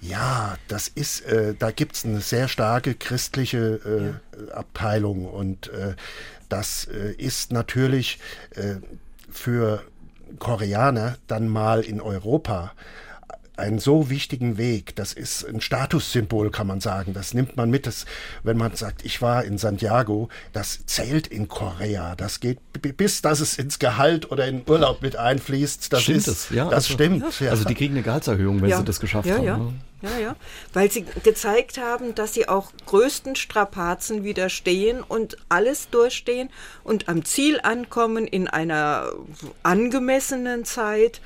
Ja, 0.00 0.56
das 0.68 0.86
ist, 0.86 1.22
äh, 1.22 1.54
da 1.58 1.72
gibt 1.72 1.96
es 1.96 2.04
eine 2.04 2.20
sehr 2.20 2.46
starke 2.46 2.94
christliche 2.94 3.80
äh, 3.84 4.46
ja. 4.46 4.54
Abteilung 4.54 5.24
und 5.24 5.68
äh, 5.70 5.94
das 6.48 6.86
äh, 6.86 7.12
ist 7.12 7.52
natürlich 7.52 8.18
äh, 8.54 8.76
für 9.30 9.82
Koreaner 10.38 11.16
dann 11.26 11.48
mal 11.48 11.80
in 11.80 12.00
Europa 12.00 12.72
einen 13.58 13.78
so 13.78 14.10
wichtigen 14.10 14.58
Weg. 14.58 14.94
Das 14.96 15.12
ist 15.12 15.44
ein 15.44 15.60
Statussymbol, 15.60 16.50
kann 16.50 16.66
man 16.66 16.80
sagen. 16.80 17.14
Das 17.14 17.34
nimmt 17.34 17.56
man 17.56 17.70
mit. 17.70 17.86
Das, 17.86 18.06
wenn 18.42 18.56
man 18.56 18.74
sagt, 18.76 19.04
ich 19.04 19.20
war 19.20 19.44
in 19.44 19.58
Santiago, 19.58 20.28
das 20.52 20.86
zählt 20.86 21.26
in 21.26 21.48
Korea. 21.48 22.14
Das 22.16 22.40
geht 22.40 22.58
bis, 22.72 23.22
dass 23.22 23.40
es 23.40 23.58
ins 23.58 23.78
Gehalt 23.78 24.30
oder 24.30 24.46
in 24.46 24.62
Urlaub 24.66 25.02
mit 25.02 25.16
einfließt. 25.16 25.92
Das 25.92 26.02
stimmt 26.02 26.18
ist, 26.18 26.28
das, 26.28 26.50
ja. 26.50 26.64
Das 26.64 26.74
also, 26.74 26.94
stimmt. 26.94 27.40
Ja. 27.40 27.50
Also 27.50 27.64
die 27.64 27.74
kriegen 27.74 27.94
eine 27.94 28.02
Gehaltserhöhung, 28.02 28.62
wenn 28.62 28.70
ja. 28.70 28.78
sie 28.78 28.84
das 28.84 29.00
geschafft 29.00 29.28
ja, 29.28 29.36
haben. 29.36 29.44
Ja. 29.44 29.56
Ne? 29.56 29.74
Ja, 30.00 30.16
ja, 30.16 30.36
weil 30.72 30.92
sie 30.92 31.04
gezeigt 31.24 31.76
haben, 31.78 32.14
dass 32.14 32.32
sie 32.32 32.48
auch 32.48 32.70
größten 32.86 33.34
Strapazen 33.34 34.22
widerstehen 34.22 35.02
und 35.02 35.36
alles 35.48 35.90
durchstehen 35.90 36.50
und 36.84 37.08
am 37.08 37.24
Ziel 37.24 37.58
ankommen 37.60 38.28
in 38.28 38.46
einer 38.46 39.10
angemessenen 39.64 40.64
Zeit 40.64 41.20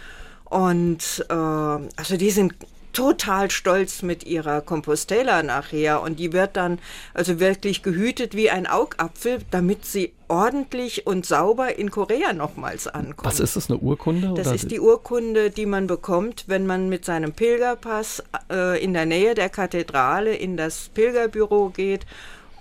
und 0.53 1.25
äh, 1.31 1.35
also 1.35 2.19
die 2.19 2.31
sind 2.31 2.53
total 2.93 3.51
stolz 3.51 4.03
mit 4.03 4.25
ihrer 4.25 4.61
Compostela 4.61 5.43
nachher 5.43 6.03
und 6.03 6.19
die 6.19 6.35
wird 6.35 6.59
dann 6.59 6.79
also 7.15 7.41
wirklich 7.41 7.83
gehütet 7.83 8.37
wie 8.37 8.51
ein 8.51 8.67
Augapfel, 8.67 9.39
damit 9.51 9.87
sie 9.87 10.13
ordentlich 10.29 11.07
und 11.07 11.25
sauber 11.25 11.79
in 11.79 11.91
Korea 11.91 12.35
nochmals 12.35 12.87
ankommt. 12.87 13.25
Was 13.25 13.41
ist 13.41 13.57
das, 13.57 13.71
eine 13.71 13.79
Urkunde? 13.79 14.35
Das 14.37 14.49
oder? 14.49 14.57
ist 14.57 14.71
die 14.71 14.79
Urkunde, 14.79 15.49
die 15.49 15.65
man 15.65 15.87
bekommt, 15.87 16.45
wenn 16.49 16.67
man 16.67 16.91
mit 16.91 17.07
seinem 17.07 17.33
Pilgerpass 17.33 18.23
äh, 18.51 18.85
in 18.85 18.93
der 18.93 19.07
Nähe 19.07 19.35
der 19.35 19.49
Kathedrale 19.49 20.35
in 20.35 20.59
das 20.59 20.91
Pilgerbüro 20.91 21.71
geht 21.71 22.05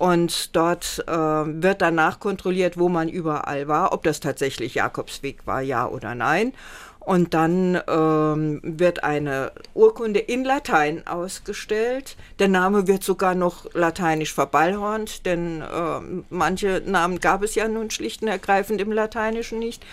und 0.02 0.56
dort 0.56 1.04
äh, 1.08 1.12
wird 1.12 1.82
danach 1.82 2.22
kontrolliert, 2.22 2.80
wo 2.80 2.88
man 2.88 3.10
überall 3.10 3.68
war, 3.68 3.92
ob 3.92 4.04
das 4.04 4.22
tatsächlich 4.22 4.76
Jakobsweg 4.76 5.46
war, 5.46 5.62
ja 5.62 5.88
oder 5.88 6.16
nein. 6.16 6.54
Und 7.04 7.34
dann 7.34 7.82
ähm, 7.88 8.62
wird 8.64 9.04
eine 9.04 9.52
Urkunde 9.74 10.20
in 10.20 10.44
Latein 10.44 11.06
ausgestellt. 11.08 12.16
Der 12.38 12.48
Name 12.48 12.88
wird 12.88 13.04
sogar 13.04 13.34
noch 13.34 13.74
lateinisch 13.74 14.34
verballhornt, 14.34 15.26
denn 15.26 15.62
äh, 15.62 16.00
manche 16.30 16.84
Namen 16.86 17.20
gab 17.20 17.42
es 17.42 17.56
ja 17.56 17.68
nun 17.68 17.90
schlicht 17.90 18.22
und 18.22 18.28
ergreifend 18.28 18.80
im 18.82 18.92
Lateinischen 18.92 19.58
nicht. 19.58 19.84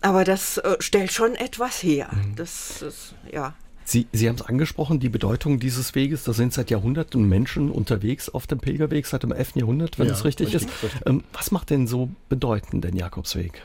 Aber 0.00 0.22
das 0.22 0.58
äh, 0.58 0.76
stellt 0.78 1.12
schon 1.12 1.34
etwas 1.34 1.82
her. 1.82 2.08
Mhm. 2.12 2.36
Das 2.36 2.82
ist, 2.82 3.14
ja. 3.32 3.54
Sie, 3.84 4.06
Sie 4.12 4.28
haben 4.28 4.36
es 4.36 4.42
angesprochen, 4.42 5.00
die 5.00 5.08
Bedeutung 5.08 5.58
dieses 5.58 5.94
Weges. 5.94 6.24
Da 6.24 6.32
sind 6.32 6.54
seit 6.54 6.70
Jahrhunderten 6.70 7.28
Menschen 7.28 7.70
unterwegs 7.70 8.28
auf 8.28 8.46
dem 8.46 8.58
Pilgerweg, 8.58 9.06
seit 9.06 9.24
dem 9.24 9.32
11. 9.32 9.56
Jahrhundert, 9.56 9.98
wenn 9.98 10.06
ja, 10.06 10.12
es 10.12 10.24
richtig, 10.24 10.54
richtig, 10.54 10.68
ist. 10.68 10.82
Richtig. 10.84 11.00
Ähm, 11.06 11.24
was 11.32 11.50
macht 11.50 11.70
denn 11.70 11.86
so 11.86 12.10
bedeutend 12.28 12.84
den 12.84 12.96
Jakobsweg? 12.96 13.62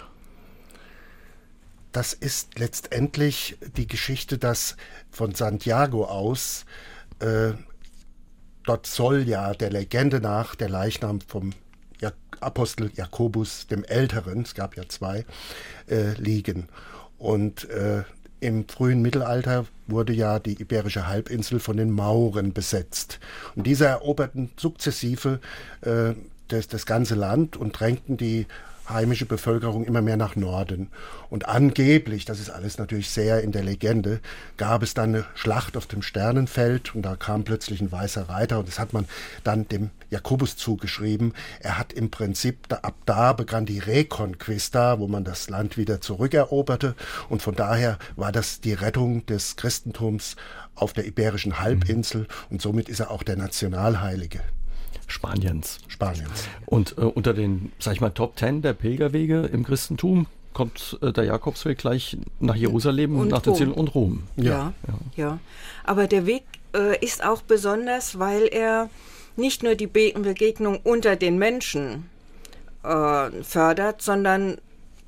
Das 1.92 2.14
ist 2.14 2.60
letztendlich 2.60 3.58
die 3.78 3.88
Geschichte, 3.88 4.38
dass 4.38 4.76
von 5.10 5.34
Santiago 5.34 6.06
aus, 6.06 6.66
äh, 7.20 7.54
dort 8.66 8.86
soll 8.86 9.28
ja 9.28 9.54
der 9.54 9.72
Legende 9.72 10.22
nach 10.22 10.56
der 10.56 10.70
Leichnam 10.70 11.22
vom 11.22 11.54
Apostel 12.42 12.92
Jakobus 12.96 13.68
dem 13.68 13.84
Älteren, 13.84 14.42
es 14.42 14.56
gab 14.56 14.78
ja 14.78 14.84
zwei, 14.88 15.26
äh, 15.90 16.14
liegen. 16.14 16.68
Und 17.18 17.70
äh, 17.70 18.04
im 18.40 18.68
frühen 18.68 19.02
Mittelalter 19.02 19.66
wurde 19.88 20.14
ja 20.14 20.40
die 20.40 20.62
Iberische 20.62 21.08
Halbinsel 21.08 21.60
von 21.60 21.78
den 21.78 21.92
Mauren 21.92 22.54
besetzt. 22.54 23.20
Und 23.56 23.68
diese 23.68 23.88
eroberten 23.88 24.52
sukzessive 24.56 25.40
äh, 25.82 26.14
das, 26.48 26.68
das 26.68 26.86
ganze 26.86 27.16
Land 27.16 27.58
und 27.58 27.78
drängten 27.80 28.18
die 28.18 28.48
heimische 28.90 29.26
Bevölkerung 29.26 29.86
immer 29.86 30.02
mehr 30.02 30.18
nach 30.18 30.36
Norden. 30.36 30.90
Und 31.30 31.48
angeblich, 31.48 32.26
das 32.26 32.40
ist 32.40 32.50
alles 32.50 32.78
natürlich 32.78 33.10
sehr 33.10 33.42
in 33.42 33.52
der 33.52 33.64
Legende, 33.64 34.20
gab 34.58 34.84
es 34.84 34.94
dann 34.94 35.16
eine 35.16 35.26
Schlacht 35.36 35.78
auf 35.78 35.86
dem 35.86 36.02
Sternenfeld 36.02 36.96
und 36.96 37.04
da 37.04 37.16
kam 37.16 37.44
plötzlich 37.44 37.82
ein 37.82 37.92
weißer 37.92 38.30
Reiter 38.30 38.60
und 38.60 38.68
das 38.68 38.80
hat 38.80 38.94
man 38.94 39.06
dann 39.44 39.68
dem 39.68 39.92
Jakobus 40.10 40.56
zugeschrieben. 40.58 41.34
Er 41.60 41.78
hat 41.78 41.94
im 41.94 42.10
Prinzip, 42.10 42.68
da, 42.68 42.78
ab 42.78 42.96
da 43.06 43.34
begann 43.34 43.66
die 43.66 43.80
Reconquista, 43.80 45.00
wo 45.00 45.08
man 45.08 45.24
das 45.24 45.50
Land 45.50 45.78
wieder 45.78 46.02
zurückeroberte 46.02 46.96
und 47.30 47.42
von 47.42 47.56
daher 47.56 48.00
war 48.16 48.32
das 48.32 48.62
die 48.62 48.74
Rettung 48.74 49.26
des 49.26 49.56
Christentums 49.56 50.36
auf 50.76 50.94
der 50.94 51.06
Iberischen 51.06 51.60
Halbinsel 51.60 52.28
und 52.50 52.62
somit 52.62 52.90
ist 52.90 53.00
er 53.00 53.12
auch 53.12 53.24
der 53.24 53.36
Nationalheilige. 53.36 54.42
Spaniens. 55.08 55.80
Spaniens. 55.88 56.48
Und 56.66 56.98
äh, 56.98 57.02
unter 57.02 57.34
den, 57.34 57.72
sag 57.80 57.94
ich 57.94 58.02
mal, 58.02 58.12
Top 58.12 58.36
Ten 58.36 58.62
der 58.62 58.74
Pilgerwege 58.74 59.50
im 59.52 59.64
Christentum 59.64 60.28
kommt 60.54 60.98
äh, 61.02 61.12
der 61.12 61.26
Jakobsweg 61.26 61.78
gleich 61.78 62.18
nach 62.40 62.56
Jerusalem 62.56 63.18
und 63.18 63.30
nach 63.30 63.46
Rom. 63.46 63.56
Ziel 63.56 63.72
und 63.72 63.96
Rom. 63.96 64.24
Ja. 64.36 64.74
ja. 64.88 64.94
ja, 65.16 65.40
Aber 65.84 66.08
der 66.08 66.26
Weg 66.26 66.44
äh, 66.76 67.04
ist 67.04 67.24
auch 67.24 67.42
besonders, 67.42 68.20
weil 68.20 68.48
er 68.48 68.90
nicht 69.36 69.64
nur 69.64 69.76
die 69.76 69.88
Be 69.88 70.14
Begegnung 70.14 70.80
unter 70.84 71.16
den 71.16 71.38
Menschen 71.38 72.10
äh, 72.84 73.30
fördert, 73.44 74.02
sondern 74.02 74.58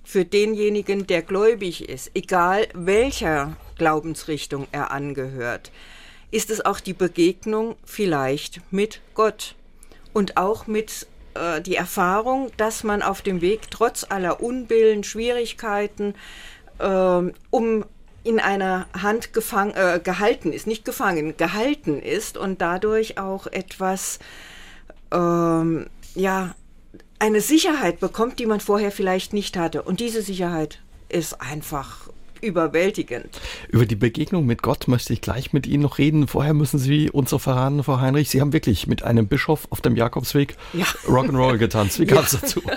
für 0.04 0.26
denjenigen, 0.26 1.08
der 1.08 1.22
gläubig 1.22 1.88
ist, 1.88 2.12
egal 2.14 2.68
welcher 2.74 3.56
Glaubensrichtung 3.78 4.68
er 4.72 4.92
angehört, 4.92 5.72
ist 6.32 6.50
es 6.50 6.64
auch 6.64 6.80
die 6.80 6.94
Begegnung 6.94 7.76
vielleicht 7.84 8.62
mit 8.72 9.02
Gott 9.14 9.56
und 10.14 10.38
auch 10.38 10.68
mit 10.68 11.08
äh, 11.34 11.62
die 11.62 11.76
Erfahrung, 11.76 12.52
dass 12.58 12.84
man 12.84 13.02
auf 13.02 13.22
dem 13.22 13.42
Weg 13.42 13.72
trotz 13.72 14.06
aller 14.10 14.42
Unbillen, 14.42 15.04
Schwierigkeiten, 15.04 16.16
äh, 16.80 17.22
um 17.50 17.86
in 18.24 18.40
einer 18.40 18.88
Hand 19.00 19.34
gefang, 19.34 19.72
äh, 19.72 20.00
gehalten 20.04 20.54
ist, 20.54 20.68
nicht 20.68 20.86
gefangen, 20.86 21.38
gehalten 21.38 22.02
ist 22.02 22.38
und 22.38 22.62
dadurch 22.62 23.18
auch 23.18 23.48
etwas, 23.48 24.20
ähm, 25.12 25.88
ja, 26.14 26.54
eine 27.20 27.42
Sicherheit 27.42 28.00
bekommt, 28.00 28.40
die 28.40 28.46
man 28.46 28.60
vorher 28.60 28.92
vielleicht 28.92 29.34
nicht 29.34 29.58
hatte. 29.58 29.84
Und 29.84 30.00
diese 30.00 30.22
Sicherheit 30.22 30.80
ist 31.10 31.42
einfach 31.42 32.10
überwältigend. 32.42 33.40
Über 33.70 33.86
die 33.86 33.96
Begegnung 33.96 34.46
mit 34.46 34.62
Gott 34.62 34.88
möchte 34.88 35.14
ich 35.14 35.22
gleich 35.22 35.54
mit 35.54 35.68
Ihnen 35.68 35.84
noch 35.84 35.98
reden. 35.98 36.28
Vorher 36.28 36.54
müssen 36.54 36.80
Sie 36.80 37.10
uns 37.10 37.30
so 37.30 37.40
verraten, 37.40 37.84
Frau 37.84 38.00
Heinrich, 38.00 38.30
Sie 38.30 38.42
haben 38.42 38.54
wirklich 38.54 38.88
mit 38.88 39.04
einem 39.04 39.28
Bischof 39.28 39.68
auf 39.70 39.82
dem 39.82 39.96
Jakobsweg 39.96 40.56
ja. 40.74 40.86
Rock'n'Roll 41.06 41.58
getanzt. 41.58 42.00
Wie 42.00 42.06
kam 42.06 42.24
es 42.24 42.34
ja. 42.34 42.40
dazu? 42.42 42.62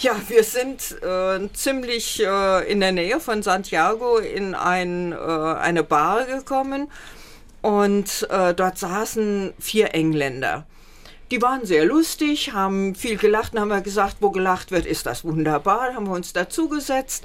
Ja, 0.00 0.12
wir 0.28 0.42
sind 0.42 0.96
äh, 1.02 1.48
ziemlich 1.52 2.20
äh, 2.24 2.70
in 2.70 2.80
der 2.80 2.90
Nähe 2.90 3.20
von 3.20 3.42
Santiago 3.42 4.18
in 4.18 4.54
ein, 4.54 5.12
äh, 5.12 5.16
eine 5.16 5.84
Bar 5.84 6.24
gekommen 6.24 6.88
und 7.62 8.26
äh, 8.30 8.54
dort 8.54 8.78
saßen 8.78 9.52
vier 9.58 9.94
Engländer. 9.94 10.66
Die 11.30 11.40
waren 11.40 11.64
sehr 11.64 11.84
lustig, 11.84 12.52
haben 12.52 12.94
viel 12.96 13.16
gelacht 13.16 13.52
und 13.54 13.60
haben 13.60 13.68
wir 13.68 13.82
gesagt, 13.82 14.16
wo 14.20 14.30
gelacht 14.30 14.72
wird, 14.72 14.86
ist 14.86 15.06
das 15.06 15.24
wunderbar. 15.24 15.94
Haben 15.94 16.08
wir 16.08 16.14
uns 16.14 16.32
dazugesetzt 16.32 17.24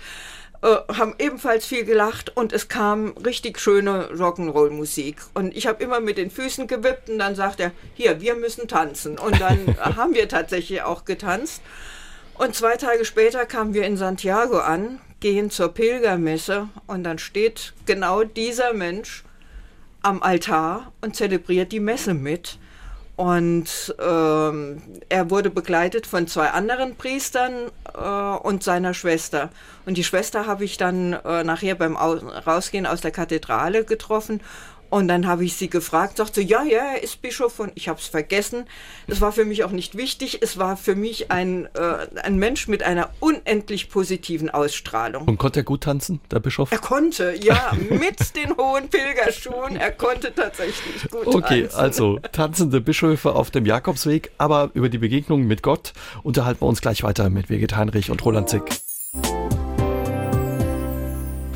haben 0.66 1.14
ebenfalls 1.20 1.66
viel 1.66 1.86
gelacht 1.86 2.36
und 2.36 2.52
es 2.52 2.68
kam 2.68 3.10
richtig 3.24 3.60
schöne 3.60 4.10
Rock'n'Roll-Musik. 4.12 5.18
Und 5.34 5.56
ich 5.56 5.68
habe 5.68 5.84
immer 5.84 6.00
mit 6.00 6.18
den 6.18 6.32
Füßen 6.32 6.68
gewippt 6.68 7.10
und 7.10 7.20
dann 7.20 7.36
sagt 7.36 7.60
er, 7.60 7.72
hier, 7.94 8.20
wir 8.22 8.36
müssen 8.36 8.68
tanzen. 8.68 9.20
Und 9.20 9.40
dann 9.40 9.78
haben 9.80 10.14
wir 10.16 10.28
tatsächlich 10.28 10.82
auch 10.82 11.06
getanzt. 11.06 11.62
Und 12.34 12.56
zwei 12.56 12.76
Tage 12.78 13.06
später 13.06 13.46
kamen 13.46 13.74
wir 13.74 13.86
in 13.86 13.96
Santiago 13.96 14.58
an, 14.58 15.00
gehen 15.20 15.50
zur 15.50 15.70
Pilgermesse 15.70 16.68
und 16.88 17.04
dann 17.04 17.18
steht 17.18 17.74
genau 17.86 18.24
dieser 18.24 18.74
Mensch 18.74 19.24
am 20.02 20.22
Altar 20.22 20.92
und 21.02 21.16
zelebriert 21.16 21.72
die 21.72 21.80
Messe 21.80 22.14
mit. 22.14 22.60
Und 23.16 23.96
ähm, 23.98 24.82
er 25.08 25.30
wurde 25.30 25.50
begleitet 25.50 26.06
von 26.06 26.28
zwei 26.28 26.50
anderen 26.50 26.96
Priestern 26.96 27.54
äh, 27.94 28.00
und 28.00 28.62
seiner 28.62 28.94
Schwester. 28.94 29.50
Und 29.86 29.98
die 29.98 30.04
Schwester 30.04 30.46
habe 30.48 30.66
ich 30.66 30.78
dann 30.78 31.14
äh, 31.14 31.44
nachher 31.46 31.76
beim 31.76 31.96
Au 31.96 32.14
Rausgehen 32.14 32.86
aus 32.86 33.00
der 33.00 33.12
Kathedrale 33.12 33.86
getroffen 33.86 34.42
und 34.96 35.10
dann 35.10 35.28
habe 35.28 35.44
ich 35.44 35.56
sie 35.56 35.70
gefragt, 35.70 36.16
sagte, 36.16 36.40
ja, 36.40 36.64
ja, 36.64 36.94
er 36.94 37.04
ist 37.04 37.22
Bischof 37.22 37.60
und 37.60 37.74
ich 37.76 37.90
habe 37.90 38.00
es 38.00 38.08
vergessen. 38.08 38.64
Es 39.08 39.20
war 39.20 39.34
für 39.34 39.44
mich 39.44 39.66
auch 39.66 39.72
nicht 39.72 39.98
wichtig. 39.98 40.40
Es 40.42 40.58
war 40.58 40.78
für 40.78 40.96
mich 40.96 41.32
ein, 41.32 41.66
äh, 41.76 42.08
ein 42.24 42.38
Mensch 42.38 42.70
mit 42.70 42.82
einer 42.82 43.10
unendlich 43.20 43.90
positiven 43.90 44.50
Ausstrahlung. 44.50 45.28
Und 45.28 45.38
konnte 45.38 45.60
er 45.60 45.64
gut 45.64 45.82
tanzen, 45.82 46.22
der 46.32 46.40
Bischof? 46.40 46.72
Er 46.72 46.78
konnte, 46.78 47.36
ja, 47.44 47.74
mit 47.90 48.38
den 48.38 48.56
hohen 48.56 48.88
Pilgerschuhen. 48.88 49.76
Er 49.76 49.92
konnte 49.92 50.34
tatsächlich 50.34 51.12
gut 51.12 51.28
okay, 51.28 51.64
tanzen. 51.64 51.66
Okay, 51.66 51.68
also 51.76 52.20
tanzende 52.32 52.80
Bischöfe 52.80 53.36
auf 53.36 53.52
dem 53.52 53.66
Jakobsweg, 53.66 54.32
aber 54.38 54.72
über 54.76 54.88
die 54.88 55.00
Begegnung 55.00 55.44
mit 55.44 55.62
Gott 55.62 55.92
unterhalten 56.24 56.62
wir 56.62 56.68
uns 56.68 56.80
gleich 56.80 57.04
weiter 57.04 57.30
mit 57.30 57.50
Birgit 57.50 57.76
Heinrich 57.76 58.12
und 58.12 58.24
Roland 58.24 58.48
Zick. 58.48 58.85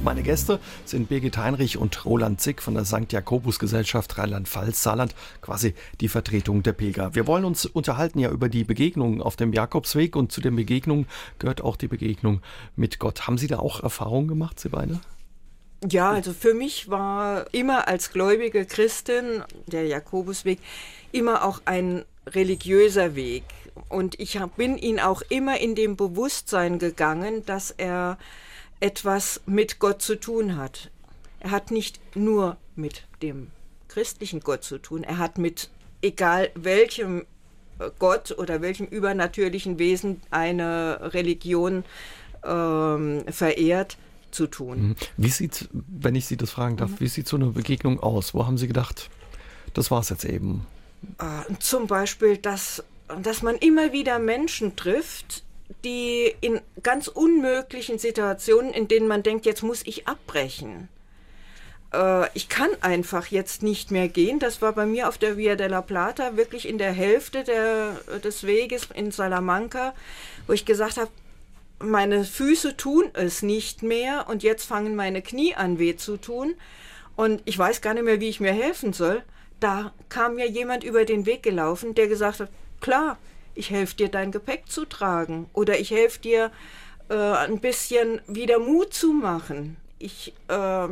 Meine 0.09 0.23
Gäste 0.23 0.59
sind 0.85 1.07
Birgit 1.07 1.37
Heinrich 1.37 1.77
und 1.77 2.03
Roland 2.03 2.41
Zick 2.41 2.63
von 2.63 2.73
der 2.73 2.83
St. 2.83 3.11
Jakobus 3.11 3.59
Gesellschaft 3.59 4.17
Rheinland-Pfalz, 4.17 4.81
Saarland, 4.81 5.13
quasi 5.39 5.75
die 6.01 6.07
Vertretung 6.07 6.63
der 6.63 6.73
Pilger. 6.73 7.13
Wir 7.13 7.27
wollen 7.27 7.45
uns 7.45 7.67
unterhalten 7.67 8.17
ja 8.17 8.31
über 8.31 8.49
die 8.49 8.63
Begegnungen 8.63 9.21
auf 9.21 9.35
dem 9.35 9.53
Jakobsweg 9.53 10.15
und 10.15 10.31
zu 10.31 10.41
den 10.41 10.55
Begegnungen 10.55 11.05
gehört 11.37 11.61
auch 11.61 11.75
die 11.75 11.87
Begegnung 11.87 12.41
mit 12.75 12.97
Gott. 12.97 13.27
Haben 13.27 13.37
Sie 13.37 13.45
da 13.45 13.59
auch 13.59 13.83
Erfahrungen 13.83 14.27
gemacht, 14.27 14.59
Sie 14.59 14.69
beide? 14.69 14.99
Ja, 15.87 16.09
also 16.09 16.33
für 16.33 16.55
mich 16.55 16.89
war 16.89 17.45
immer 17.53 17.87
als 17.87 18.11
gläubige 18.11 18.65
Christin 18.65 19.43
der 19.67 19.85
Jakobusweg 19.85 20.57
immer 21.11 21.45
auch 21.45 21.61
ein 21.65 22.03
religiöser 22.25 23.13
Weg. 23.13 23.43
Und 23.89 24.19
ich 24.19 24.39
bin 24.57 24.75
ihn 24.75 24.99
auch 24.99 25.21
immer 25.29 25.59
in 25.59 25.75
dem 25.75 25.95
Bewusstsein 25.95 26.79
gegangen, 26.79 27.45
dass 27.45 27.69
er 27.69 28.17
etwas 28.79 29.41
mit 29.45 29.79
Gott 29.79 30.01
zu 30.01 30.19
tun 30.19 30.55
hat. 30.55 30.91
Er 31.39 31.51
hat 31.51 31.71
nicht 31.71 31.99
nur 32.15 32.57
mit 32.75 33.03
dem 33.21 33.51
christlichen 33.87 34.39
Gott 34.41 34.63
zu 34.63 34.77
tun, 34.77 35.03
er 35.03 35.17
hat 35.17 35.37
mit 35.37 35.69
egal 36.01 36.49
welchem 36.55 37.25
äh, 37.79 37.89
Gott 37.97 38.31
oder 38.37 38.61
welchem 38.61 38.85
übernatürlichen 38.87 39.79
Wesen 39.79 40.21
eine 40.29 41.13
Religion 41.13 41.83
ähm, 42.43 43.23
verehrt, 43.29 43.97
zu 44.31 44.47
tun. 44.47 44.89
Mhm. 44.89 44.95
Wie 45.17 45.29
sieht, 45.29 45.69
wenn 45.71 46.15
ich 46.15 46.25
Sie 46.25 46.37
das 46.37 46.51
fragen 46.51 46.77
darf, 46.77 46.91
mhm. 46.91 46.99
wie 46.99 47.07
sieht 47.07 47.27
so 47.27 47.35
eine 47.35 47.47
Begegnung 47.47 47.99
aus? 47.99 48.33
Wo 48.33 48.45
haben 48.45 48.57
Sie 48.57 48.67
gedacht, 48.67 49.09
das 49.73 49.91
war 49.91 50.01
es 50.01 50.09
jetzt 50.09 50.25
eben? 50.25 50.65
Äh, 51.17 51.53
zum 51.59 51.87
Beispiel, 51.87 52.37
dass, 52.37 52.83
dass 53.21 53.41
man 53.41 53.55
immer 53.55 53.91
wieder 53.91 54.19
Menschen 54.19 54.75
trifft, 54.75 55.43
die 55.83 56.33
in 56.41 56.61
ganz 56.83 57.07
unmöglichen 57.07 57.99
Situationen, 57.99 58.73
in 58.73 58.87
denen 58.87 59.07
man 59.07 59.23
denkt, 59.23 59.45
jetzt 59.45 59.63
muss 59.63 59.81
ich 59.85 60.07
abbrechen. 60.07 60.89
Äh, 61.93 62.27
ich 62.33 62.49
kann 62.49 62.69
einfach 62.81 63.27
jetzt 63.27 63.63
nicht 63.63 63.91
mehr 63.91 64.07
gehen. 64.07 64.39
Das 64.39 64.61
war 64.61 64.73
bei 64.73 64.85
mir 64.85 65.07
auf 65.07 65.17
der 65.17 65.37
Via 65.37 65.55
della 65.55 65.81
Plata 65.81 66.35
wirklich 66.37 66.67
in 66.67 66.77
der 66.77 66.91
Hälfte 66.91 67.43
der, 67.43 67.93
des 68.23 68.45
Weges 68.45 68.89
in 68.93 69.11
Salamanca, 69.11 69.93
wo 70.47 70.53
ich 70.53 70.65
gesagt 70.65 70.97
habe, 70.97 71.11
meine 71.81 72.25
Füße 72.25 72.75
tun 72.75 73.05
es 73.13 73.41
nicht 73.41 73.83
mehr 73.83 74.27
und 74.27 74.43
jetzt 74.43 74.65
fangen 74.65 74.95
meine 74.95 75.21
Knie 75.21 75.55
an 75.55 75.79
weh 75.79 75.95
zu 75.95 76.17
tun 76.17 76.55
und 77.15 77.41
ich 77.45 77.57
weiß 77.57 77.81
gar 77.81 77.93
nicht 77.93 78.03
mehr, 78.03 78.19
wie 78.19 78.29
ich 78.29 78.41
mir 78.41 78.51
helfen 78.51 78.91
soll. 78.91 79.23
Da 79.61 79.93
kam 80.09 80.35
mir 80.35 80.49
jemand 80.49 80.83
über 80.83 81.05
den 81.05 81.25
Weg 81.25 81.43
gelaufen, 81.43 81.95
der 81.95 82.07
gesagt 82.07 82.41
hat, 82.41 82.49
klar, 82.81 83.17
ich 83.59 83.69
helfe 83.69 83.95
dir 83.95 84.09
dein 84.09 84.31
Gepäck 84.31 84.71
zu 84.71 84.85
tragen 84.85 85.49
oder 85.53 85.79
ich 85.79 85.91
helfe 85.91 86.19
dir 86.19 86.51
äh, 87.09 87.13
ein 87.13 87.59
bisschen 87.59 88.21
wieder 88.27 88.59
Mut 88.59 88.93
zu 88.93 89.13
machen. 89.13 89.77
Ich 89.99 90.33
äh, 90.47 90.87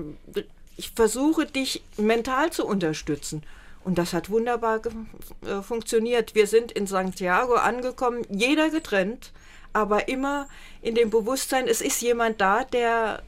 ich 0.77 0.91
versuche 0.91 1.45
dich 1.47 1.81
mental 1.97 2.51
zu 2.51 2.65
unterstützen. 2.65 3.43
Und 3.83 3.97
das 3.97 4.13
hat 4.13 4.29
wunderbar 4.29 4.81
äh, 5.45 5.61
funktioniert. 5.61 6.35
Wir 6.35 6.45
sind 6.45 6.71
in 6.71 6.87
Santiago 6.87 7.55
angekommen, 7.55 8.21
jeder 8.29 8.69
getrennt, 8.69 9.31
aber 9.73 10.07
immer 10.07 10.47
in 10.81 10.95
dem 10.95 11.09
Bewusstsein, 11.09 11.67
es 11.67 11.81
ist 11.81 12.01
jemand 12.01 12.39
da, 12.41 12.63
der 12.63 13.23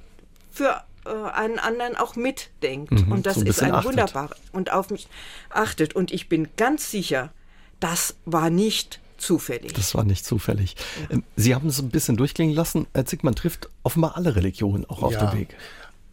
für 0.51 0.83
äh, 1.05 1.09
einen 1.09 1.59
anderen 1.59 1.95
auch 1.95 2.15
mitdenkt. 2.15 2.91
Mhm, 2.91 3.11
und 3.11 3.25
das 3.25 3.35
so 3.35 3.41
ein 3.41 3.47
ist 3.47 3.63
ein 3.63 3.83
wunderbar 3.83 4.29
und 4.51 4.71
auf 4.71 4.89
mich 4.89 5.07
achtet. 5.49 5.95
Und 5.95 6.11
ich 6.11 6.29
bin 6.29 6.49
ganz 6.55 6.91
sicher, 6.91 7.31
das 7.79 8.15
war 8.25 8.49
nicht 8.49 8.99
zufällig. 9.21 9.73
Das 9.73 9.95
war 9.95 10.03
nicht 10.03 10.25
zufällig. 10.25 10.75
Ja. 11.01 11.15
Ähm, 11.15 11.23
Sie 11.35 11.55
haben 11.55 11.69
es 11.69 11.79
ein 11.79 11.89
bisschen 11.89 12.17
durchklingen 12.17 12.55
lassen. 12.55 12.87
Herr 12.93 13.05
Zickmann 13.05 13.35
trifft 13.35 13.69
offenbar 13.83 14.17
alle 14.17 14.35
Religionen 14.35 14.85
auch 14.85 15.03
auf 15.03 15.13
ja. 15.13 15.25
dem 15.25 15.39
Weg. 15.39 15.55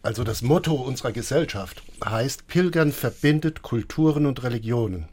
Also 0.03 0.23
das 0.23 0.41
Motto 0.41 0.73
unserer 0.75 1.11
Gesellschaft 1.11 1.81
heißt, 2.03 2.47
Pilgern 2.47 2.91
verbindet 2.91 3.61
Kulturen 3.61 4.25
und 4.25 4.43
Religionen. 4.43 5.07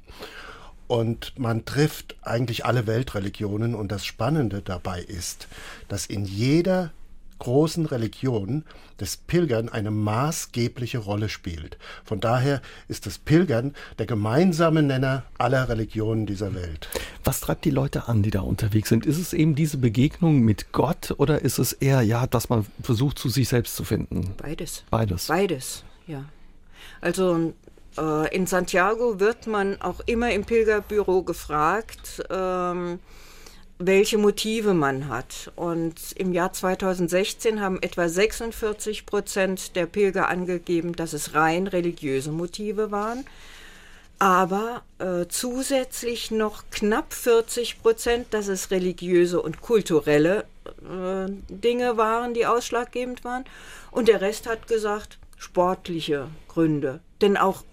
Und 0.87 1.39
man 1.39 1.65
trifft 1.65 2.17
eigentlich 2.23 2.65
alle 2.65 2.87
Weltreligionen. 2.87 3.75
Und 3.75 3.91
das 3.91 4.05
Spannende 4.05 4.63
dabei 4.63 5.01
ist, 5.01 5.49
dass 5.89 6.07
in 6.07 6.25
jeder 6.25 6.93
großen 7.45 7.85
Religion 7.85 8.65
das 8.97 9.19
Pilgern 9.19 9.69
eine 9.69 9.91
maßgebliche 9.91 10.99
Rolle 10.99 11.29
spielt. 11.29 11.77
Von 12.05 12.19
daher 12.21 12.63
ist 12.89 13.05
das 13.05 13.19
Pilgern 13.19 13.75
der 13.99 14.07
gemeinsame 14.07 14.83
Nenner 14.83 15.25
aller 15.37 15.69
Religionen 15.69 16.25
dieser 16.25 16.55
Welt. 16.55 16.89
Was 17.23 17.41
treibt 17.41 17.67
die 17.67 17.71
Leute 17.71 18.09
an, 18.09 18.23
die 18.23 18.31
da 18.31 18.41
unterwegs 18.41 18.89
sind? 18.89 19.05
Ist 19.05 19.19
es 19.19 19.35
eben 19.35 19.55
diese 19.55 19.77
Begegnung 19.77 20.41
mit 20.41 20.73
Gott 20.73 21.15
oder 21.19 21.43
ist 21.43 21.59
es 21.59 21.75
eher, 21.75 22.01
ja, 22.01 22.27
dass 22.27 22.49
man 22.49 22.65
versucht, 22.83 23.19
zu 23.19 23.29
sich 23.29 23.49
selbst 23.49 23.77
zu 23.77 23.85
finden? 23.85 24.35
Beides. 24.39 24.85
Beides. 24.89 25.27
Beides, 25.27 25.85
ja. 26.07 26.25
Also 27.03 27.53
äh, 27.99 28.35
in 28.35 28.47
Santiago 28.47 29.21
wird 29.21 29.47
man 29.47 29.79
auch 29.83 30.01
immer 30.07 30.33
im 30.33 30.45
Pilgerbüro 30.45 31.23
gefragt, 31.23 32.23
ähm, 32.31 33.01
welche 33.79 34.19
Motive 34.19 34.75
man 34.75 35.09
hat. 35.09 35.53
Und 35.57 35.95
im 36.17 36.33
Jahr 36.33 36.53
2016 36.53 37.61
haben 37.61 37.83
etwa 37.83 38.09
46 38.09 39.07
Prozent 39.07 39.77
der 39.77 39.87
Pilger 39.87 40.29
angegeben, 40.29 40.95
dass 40.95 41.13
es 41.13 41.35
rein 41.35 41.67
religiöse 41.67 42.31
Motive 42.31 42.91
waren. 42.91 43.25
Aber 44.19 44.83
äh, 44.99 45.27
zusätzlich 45.29 46.31
noch 46.31 46.65
knapp 46.71 47.13
40 47.13 47.83
Prozent, 47.83 48.29
dass 48.31 48.47
es 48.47 48.71
religiöse 48.71 49.43
und 49.43 49.61
kulturelle 49.61 50.45
äh, 50.67 51.31
Dinge 51.49 51.97
waren, 51.97 52.33
die 52.33 52.47
ausschlaggebend 52.47 53.25
waren. 53.25 53.45
Und 53.91 54.09
der 54.09 54.21
Rest 54.21 54.47
hat 54.47 54.69
gesagt, 54.69 55.19
sportliche 55.37 56.29
Gründe. 56.49 57.01
Denn 57.21 57.37
auch 57.37 57.65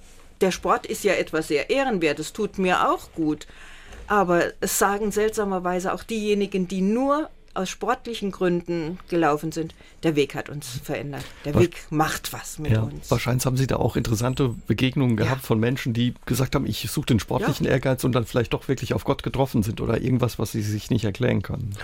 der 0.41 0.51
Sport 0.51 0.87
ist 0.87 1.03
ja 1.03 1.13
etwas 1.13 1.47
sehr 1.47 1.69
Ehrenwertes, 1.69 2.33
tut 2.33 2.57
mir 2.57 2.89
auch 2.89 3.13
gut. 3.13 3.45
Aber 4.07 4.43
es 4.59 4.77
sagen 4.77 5.11
seltsamerweise 5.11 5.93
auch 5.93 6.03
diejenigen, 6.03 6.67
die 6.67 6.81
nur 6.81 7.29
aus 7.53 7.69
sportlichen 7.69 8.31
Gründen 8.31 8.97
gelaufen 9.09 9.51
sind, 9.51 9.75
der 10.03 10.15
Weg 10.15 10.35
hat 10.35 10.49
uns 10.49 10.67
verändert. 10.83 11.25
Der 11.43 11.55
Weg 11.55 11.85
macht 11.89 12.31
was 12.31 12.59
mit 12.59 12.71
ja, 12.71 12.81
uns. 12.81 13.11
Wahrscheinlich 13.11 13.45
haben 13.45 13.57
Sie 13.57 13.67
da 13.67 13.75
auch 13.75 13.95
interessante 13.95 14.55
Begegnungen 14.67 15.17
gehabt 15.17 15.41
ja. 15.41 15.47
von 15.47 15.59
Menschen, 15.59 15.93
die 15.93 16.13
gesagt 16.25 16.55
haben, 16.55 16.65
ich 16.65 16.89
suche 16.89 17.07
den 17.07 17.19
sportlichen 17.19 17.65
ja. 17.65 17.73
Ehrgeiz 17.73 18.03
und 18.03 18.13
dann 18.13 18.25
vielleicht 18.25 18.53
doch 18.53 18.67
wirklich 18.67 18.93
auf 18.93 19.03
Gott 19.03 19.23
getroffen 19.23 19.63
sind 19.63 19.81
oder 19.81 19.99
irgendwas, 19.99 20.39
was 20.39 20.53
sie 20.53 20.61
sich 20.61 20.89
nicht 20.89 21.03
erklären 21.03 21.41
können. 21.41 21.75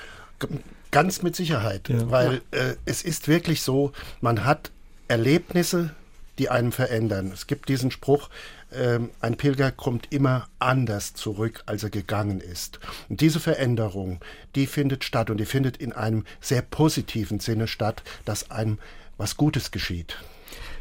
Ganz 0.91 1.21
mit 1.21 1.35
Sicherheit, 1.35 1.89
weil 2.09 2.41
äh, 2.51 2.75
es 2.85 3.01
ist 3.01 3.27
wirklich 3.27 3.61
so, 3.61 3.91
man 4.21 4.45
hat 4.45 4.71
Erlebnisse, 5.07 5.91
die 6.37 6.49
einen 6.49 6.71
verändern. 6.71 7.31
Es 7.33 7.47
gibt 7.47 7.67
diesen 7.67 7.91
Spruch, 7.91 8.29
ähm, 8.73 9.11
ein 9.21 9.37
Pilger 9.37 9.71
kommt 9.71 10.11
immer 10.11 10.47
anders 10.59 11.13
zurück, 11.13 11.63
als 11.65 11.83
er 11.83 11.89
gegangen 11.89 12.41
ist. 12.41 12.79
Und 13.09 13.21
diese 13.21 13.39
Veränderung, 13.39 14.19
die 14.55 14.67
findet 14.67 15.03
statt 15.03 15.29
und 15.29 15.37
die 15.37 15.45
findet 15.45 15.77
in 15.77 15.93
einem 15.93 16.25
sehr 16.41 16.61
positiven 16.61 17.39
Sinne 17.39 17.67
statt, 17.67 18.03
dass 18.25 18.51
einem 18.51 18.79
was 19.17 19.37
Gutes 19.37 19.71
geschieht. 19.71 20.17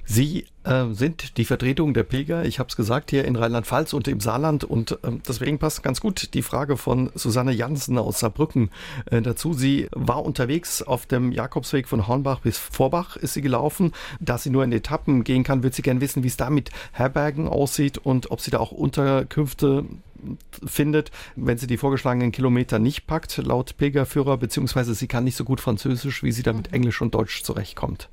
Sie 0.09 0.47
äh, 0.63 0.85
sind 0.93 1.37
die 1.37 1.45
Vertretung 1.45 1.93
der 1.93 2.05
Pilger, 2.05 2.45
ich 2.45 2.61
habe 2.61 2.69
es 2.69 2.77
gesagt, 2.77 3.11
hier 3.11 3.25
in 3.25 3.35
Rheinland-Pfalz 3.35 3.93
und 3.93 4.07
im 4.07 4.21
Saarland. 4.21 4.63
Und 4.63 4.93
äh, 4.93 5.19
deswegen 5.27 5.59
passt 5.59 5.83
ganz 5.83 6.01
gut 6.01 6.33
die 6.33 6.43
Frage 6.43 6.77
von 6.77 7.11
Susanne 7.17 7.53
Jansen 7.53 7.99
aus 7.99 8.21
Saarbrücken 8.21 8.71
äh, 9.11 9.21
dazu. 9.21 9.53
Sie 9.53 9.89
war 9.91 10.25
unterwegs 10.25 10.81
auf 10.81 11.07
dem 11.07 11.33
Jakobsweg 11.33 11.89
von 11.89 12.07
Hornbach 12.07 12.41
bis 12.41 12.57
Vorbach 12.57 13.17
ist 13.17 13.35
sie 13.35 13.43
gelaufen. 13.43 13.93
Da 14.21 14.39
sie 14.39 14.51
nur 14.51 14.63
in 14.63 14.73
Etappen 14.73 15.25
gehen 15.25 15.43
kann, 15.43 15.65
wird 15.65 15.75
sie 15.75 15.83
gerne 15.83 16.01
wissen, 16.01 16.23
wie 16.23 16.29
es 16.29 16.37
da 16.37 16.51
mit 16.51 16.71
Herbergen 16.93 17.49
aussieht 17.49 17.99
und 17.99 18.31
ob 18.31 18.41
sie 18.41 18.53
da 18.53 18.59
auch 18.59 18.71
Unterkünfte 18.71 19.87
findet, 20.65 21.11
wenn 21.35 21.59
sie 21.59 21.67
die 21.67 21.77
vorgeschlagenen 21.77 22.33
Kilometer 22.33 22.79
nicht 22.79 23.07
packt, 23.07 23.37
laut 23.39 23.77
Pilgerführer, 23.77 24.37
beziehungsweise 24.37 24.95
sie 24.95 25.09
kann 25.09 25.25
nicht 25.25 25.37
so 25.37 25.45
gut 25.45 25.61
Französisch, 25.61 26.23
wie 26.23 26.33
sie 26.33 26.43
da 26.43 26.53
mit 26.53 26.73
Englisch 26.73 27.03
und 27.03 27.15
Deutsch 27.15 27.43
zurechtkommt. 27.43 28.09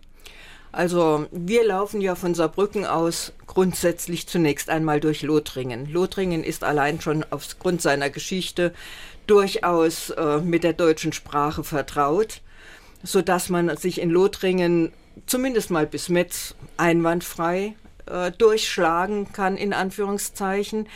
Also 0.73 1.27
wir 1.31 1.63
laufen 1.63 2.01
ja 2.01 2.15
von 2.15 2.33
Saarbrücken 2.33 2.87
aus 2.87 3.31
grundsätzlich 3.45 4.27
zunächst 4.27 4.71
einmal 4.71 4.99
durch 4.99 5.21
Lothringen. 5.21 5.85
Lothringen 5.85 6.43
ist 6.43 6.63
allein 6.63 6.99
schon 6.99 7.23
aufgrund 7.29 7.83
seiner 7.83 8.09
Geschichte 8.09 8.73
durchaus 9.27 10.09
äh, 10.09 10.39
mit 10.39 10.63
der 10.63 10.73
deutschen 10.73 11.13
Sprache 11.13 11.63
vertraut, 11.63 12.41
sodass 13.03 13.49
man 13.49 13.77
sich 13.77 14.01
in 14.01 14.09
Lothringen 14.09 14.91
zumindest 15.27 15.69
mal 15.69 15.85
bis 15.85 16.09
Metz 16.09 16.55
einwandfrei 16.75 17.75
äh, 18.07 18.31
durchschlagen 18.31 19.31
kann, 19.31 19.57
in 19.57 19.73
Anführungszeichen. 19.73 20.87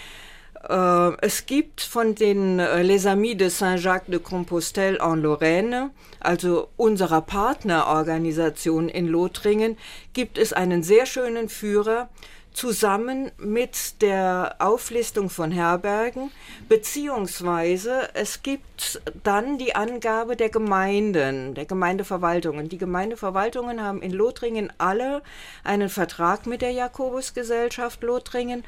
Äh, 0.69 1.11
es 1.21 1.45
gibt 1.45 1.81
von 1.81 2.15
den 2.15 2.59
äh, 2.59 2.81
Les 2.81 3.05
Amis 3.05 3.37
de 3.37 3.49
Saint-Jacques 3.49 4.11
de 4.11 4.19
Compostelle 4.19 4.99
en 4.99 5.21
Lorraine, 5.21 5.91
also 6.19 6.69
unserer 6.75 7.21
Partnerorganisation 7.21 8.89
in 8.89 9.07
Lothringen, 9.07 9.77
gibt 10.13 10.37
es 10.37 10.53
einen 10.53 10.83
sehr 10.83 11.05
schönen 11.05 11.47
Führer, 11.47 12.09
zusammen 12.57 13.31
mit 13.37 14.01
der 14.01 14.55
Auflistung 14.57 15.29
von 15.29 15.51
Herbergen, 15.51 16.31
beziehungsweise 16.67 18.09
es 18.15 18.41
gibt 18.41 18.99
dann 19.23 19.59
die 19.59 19.75
Angabe 19.75 20.35
der 20.35 20.49
Gemeinden, 20.49 21.53
der 21.53 21.65
Gemeindeverwaltungen. 21.65 22.67
Die 22.67 22.79
Gemeindeverwaltungen 22.79 23.83
haben 23.83 24.01
in 24.01 24.11
Lothringen 24.11 24.73
alle 24.79 25.21
einen 25.63 25.87
Vertrag 25.87 26.47
mit 26.47 26.63
der 26.63 26.71
Jakobusgesellschaft 26.71 28.01
Lothringen, 28.01 28.63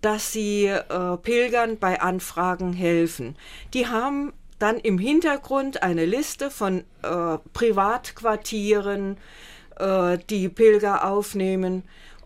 dass 0.00 0.32
sie 0.32 0.64
äh, 0.64 1.16
Pilgern 1.18 1.78
bei 1.78 2.00
Anfragen 2.00 2.72
helfen. 2.72 3.36
Die 3.74 3.88
haben 3.88 4.32
dann 4.58 4.78
im 4.78 4.98
Hintergrund 4.98 5.82
eine 5.82 6.06
Liste 6.06 6.50
von 6.50 6.82
äh, 7.02 7.36
Privatquartieren, 7.52 9.18
äh, 9.78 10.16
die 10.30 10.48
Pilger 10.48 11.04
aufnehmen 11.04 11.82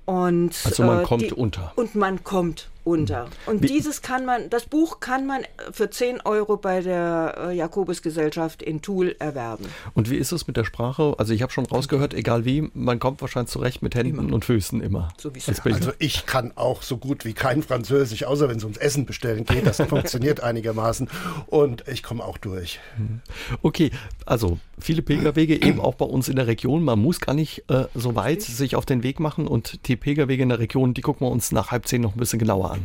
und, 0.08 0.54
also 0.64 0.84
man 0.84 1.00
äh, 1.00 1.02
kommt 1.02 1.22
die, 1.22 1.32
unter. 1.34 1.72
Und 1.76 1.94
man 1.94 2.24
kommt 2.24 2.70
unter. 2.88 3.28
Und 3.46 3.62
Wie, 3.62 3.66
dieses 3.66 4.02
kann 4.02 4.24
man, 4.24 4.48
das 4.50 4.64
Buch 4.64 5.00
kann 5.00 5.26
man 5.26 5.42
für 5.72 5.90
10 5.90 6.22
Euro 6.22 6.56
bei 6.56 6.80
der 6.80 7.48
äh, 7.48 7.56
Jakobusgesellschaft 7.56 8.62
in 8.62 8.80
Toul 8.80 9.14
erwerben. 9.18 9.66
Und 9.94 10.10
wie 10.10 10.16
ist 10.16 10.32
es 10.32 10.46
mit 10.46 10.56
der 10.56 10.64
Sprache? 10.64 11.14
Also 11.18 11.34
ich 11.34 11.42
habe 11.42 11.52
schon 11.52 11.66
rausgehört, 11.66 12.14
egal 12.14 12.44
wie, 12.44 12.70
man 12.72 12.98
kommt 12.98 13.20
wahrscheinlich 13.20 13.50
zurecht 13.50 13.82
mit 13.82 13.94
Händen 13.94 14.18
immer. 14.18 14.34
und 14.34 14.44
Füßen 14.44 14.80
immer. 14.80 15.10
So 15.18 15.30
also 15.64 15.92
ich 15.98 16.24
kann 16.24 16.52
auch 16.56 16.82
so 16.82 16.96
gut 16.96 17.24
wie 17.24 17.34
kein 17.34 17.62
Französisch, 17.62 18.24
außer 18.24 18.48
wenn 18.48 18.56
es 18.56 18.64
ums 18.64 18.78
Essen 18.78 19.04
bestellen 19.04 19.44
geht. 19.44 19.66
Das 19.66 19.76
funktioniert 19.88 20.40
einigermaßen. 20.40 21.08
Und 21.46 21.84
ich 21.86 22.02
komme 22.02 22.24
auch 22.24 22.38
durch. 22.38 22.80
Mhm. 22.96 23.20
Okay, 23.62 23.90
also 24.24 24.58
viele 24.78 25.02
Pilgerwege 25.02 25.62
eben 25.62 25.80
auch 25.80 25.94
bei 25.94 26.06
uns 26.06 26.28
in 26.28 26.36
der 26.36 26.46
Region. 26.46 26.82
Man 26.82 26.98
muss 26.98 27.20
gar 27.20 27.34
nicht 27.34 27.64
äh, 27.68 27.84
so 27.94 28.14
weit 28.14 28.42
sich 28.42 28.76
auf 28.76 28.86
den 28.86 29.02
Weg 29.02 29.20
machen 29.20 29.46
und 29.46 29.86
die 29.88 29.96
Pilgerwege 29.96 30.42
in 30.42 30.48
der 30.48 30.58
Region, 30.58 30.94
die 30.94 31.02
gucken 31.02 31.26
wir 31.26 31.30
uns 31.30 31.52
nach 31.52 31.70
halb 31.70 31.86
zehn 31.86 32.00
noch 32.00 32.14
ein 32.14 32.18
bisschen 32.18 32.38
genauer 32.38 32.72
an. 32.72 32.77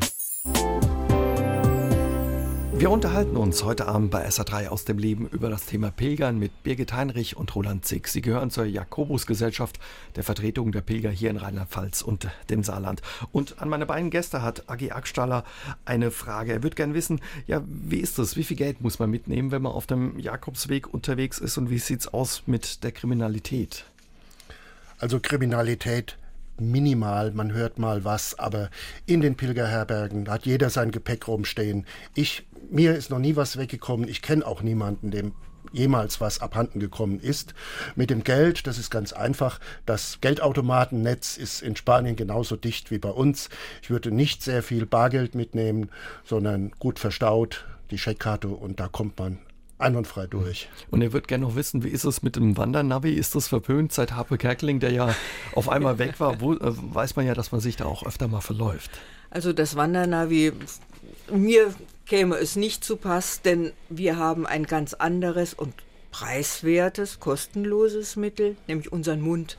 Wir 2.83 2.91
unterhalten 2.91 3.37
uns 3.37 3.63
heute 3.63 3.87
Abend 3.87 4.11
bei 4.11 4.27
SA3 4.27 4.67
aus 4.67 4.83
dem 4.83 4.97
Leben 4.97 5.29
über 5.29 5.49
das 5.49 5.67
Thema 5.67 5.89
Pilgern 5.89 6.37
mit 6.37 6.63
Birgit 6.63 6.91
Heinrich 6.91 7.37
und 7.37 7.55
Roland 7.55 7.85
Zick. 7.85 8.09
Sie 8.09 8.19
gehören 8.19 8.49
zur 8.49 8.65
Jakobusgesellschaft 8.65 9.79
der 10.17 10.25
Vertretung 10.25 10.73
der 10.73 10.81
Pilger 10.81 11.09
hier 11.09 11.29
in 11.29 11.37
Rheinland-Pfalz 11.37 12.01
und 12.01 12.27
dem 12.49 12.61
Saarland. 12.61 13.01
Und 13.31 13.61
an 13.61 13.69
meine 13.69 13.85
beiden 13.85 14.09
Gäste 14.09 14.41
hat 14.41 14.69
Agi 14.69 14.91
Ackstaller 14.91 15.45
eine 15.85 16.11
Frage. 16.11 16.51
Er 16.51 16.61
würde 16.61 16.75
gerne 16.75 16.93
wissen, 16.93 17.21
ja, 17.47 17.63
wie 17.65 18.01
ist 18.01 18.19
das? 18.19 18.35
Wie 18.35 18.43
viel 18.43 18.57
Geld 18.57 18.81
muss 18.81 18.99
man 18.99 19.09
mitnehmen, 19.09 19.51
wenn 19.51 19.61
man 19.61 19.71
auf 19.71 19.87
dem 19.87 20.19
Jakobsweg 20.19 20.93
unterwegs 20.93 21.39
ist 21.39 21.57
und 21.57 21.69
wie 21.69 21.79
sieht 21.79 22.01
es 22.01 22.07
aus 22.09 22.43
mit 22.47 22.83
der 22.83 22.91
Kriminalität? 22.91 23.85
Also 24.99 25.21
Kriminalität 25.21 26.17
minimal, 26.59 27.31
man 27.31 27.53
hört 27.53 27.79
mal 27.79 28.03
was, 28.03 28.37
aber 28.37 28.69
in 29.05 29.21
den 29.21 29.35
Pilgerherbergen 29.35 30.29
hat 30.29 30.45
jeder 30.45 30.69
sein 30.69 30.91
Gepäck 30.91 31.27
rumstehen. 31.27 31.85
Ich, 32.15 32.45
mir 32.69 32.95
ist 32.95 33.09
noch 33.09 33.19
nie 33.19 33.35
was 33.35 33.57
weggekommen. 33.57 34.07
Ich 34.07 34.21
kenne 34.21 34.45
auch 34.45 34.61
niemanden, 34.61 35.11
dem 35.11 35.33
jemals 35.71 36.21
was 36.21 36.39
abhanden 36.39 36.79
gekommen 36.79 37.19
ist. 37.19 37.53
Mit 37.95 38.09
dem 38.09 38.23
Geld, 38.23 38.67
das 38.67 38.77
ist 38.77 38.89
ganz 38.89 39.11
einfach. 39.11 39.59
Das 39.85 40.19
Geldautomatennetz 40.21 41.37
ist 41.37 41.61
in 41.61 41.75
Spanien 41.75 42.15
genauso 42.15 42.55
dicht 42.55 42.91
wie 42.91 42.99
bei 42.99 43.09
uns. 43.09 43.49
Ich 43.81 43.89
würde 43.89 44.11
nicht 44.11 44.43
sehr 44.43 44.63
viel 44.63 44.85
Bargeld 44.85 45.35
mitnehmen, 45.35 45.89
sondern 46.23 46.71
gut 46.79 46.99
verstaut 46.99 47.65
die 47.91 47.97
Scheckkarte 47.97 48.47
und 48.47 48.79
da 48.79 48.87
kommt 48.87 49.19
man 49.19 49.39
einwandfrei 49.83 50.27
durch. 50.27 50.69
Und 50.89 51.01
er 51.01 51.13
wird 51.13 51.27
gerne 51.27 51.45
noch 51.45 51.55
wissen, 51.55 51.83
wie 51.83 51.89
ist 51.89 52.03
es 52.03 52.23
mit 52.23 52.35
dem 52.35 52.57
Wandernavi? 52.57 53.11
Ist 53.11 53.35
das 53.35 53.47
verpönt 53.47 53.93
seit 53.93 54.13
Harpe 54.13 54.37
Kerkeling, 54.37 54.79
der 54.79 54.91
ja 54.91 55.15
auf 55.53 55.69
einmal 55.69 55.99
weg 55.99 56.19
war? 56.19 56.41
Wo, 56.41 56.53
äh, 56.53 56.59
weiß 56.61 57.15
man 57.15 57.27
ja, 57.27 57.33
dass 57.33 57.51
man 57.51 57.61
sich 57.61 57.75
da 57.75 57.85
auch 57.85 58.05
öfter 58.05 58.27
mal 58.27 58.41
verläuft. 58.41 58.91
Also 59.29 59.53
das 59.53 59.75
Wandernavi, 59.75 60.53
mir 61.31 61.73
käme 62.05 62.35
es 62.35 62.55
nicht 62.55 62.83
zu 62.83 62.97
Pass, 62.97 63.41
denn 63.41 63.71
wir 63.89 64.17
haben 64.17 64.45
ein 64.45 64.65
ganz 64.65 64.93
anderes 64.93 65.53
und 65.53 65.73
preiswertes, 66.11 67.19
kostenloses 67.19 68.15
Mittel, 68.15 68.55
nämlich 68.67 68.91
unseren 68.91 69.21
Mund 69.21 69.57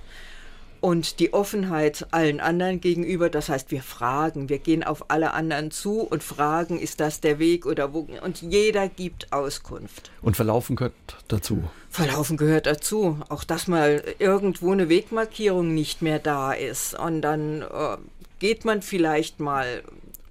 und 0.85 1.19
die 1.19 1.33
Offenheit 1.33 2.07
allen 2.11 2.41
anderen 2.41 2.79
gegenüber. 2.79 3.31
Das 3.31 3.49
heißt, 3.49 3.71
wir 3.71 3.83
fragen, 3.83 4.51
wir 4.51 4.59
gehen 4.59 4.85
auf 4.85 5.11
alle 5.11 5.33
anderen 5.33 5.71
zu 5.71 6.01
und 6.01 6.23
fragen, 6.23 6.79
ist 6.79 7.01
das 7.01 7.23
der 7.23 7.39
Weg 7.39 7.65
oder 7.65 7.95
wo? 7.95 8.07
Und 8.23 8.43
jeder 8.43 8.91
gibt 8.91 9.33
Auskunft. 9.33 10.11
Und 10.21 10.37
Verlaufen 10.37 10.77
gehört 10.77 10.93
dazu. 11.29 11.65
Verlaufen 11.89 12.37
gehört 12.37 12.67
dazu. 12.67 13.19
Auch 13.31 13.45
dass 13.45 13.67
mal 13.67 14.05
irgendwo 14.19 14.73
eine 14.73 14.91
Wegmarkierung 14.91 15.73
nicht 15.73 16.03
mehr 16.03 16.19
da 16.19 16.53
ist. 16.53 16.93
Und 16.93 17.23
dann 17.23 17.63
äh, 17.63 17.97
geht 18.39 18.67
man 18.67 18.83
vielleicht 18.83 19.41
mal 19.41 19.83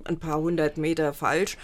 ein 0.05 0.17
paar 0.17 0.39
hundert 0.39 0.77
Meter 0.77 1.13
falsch. 1.13 1.57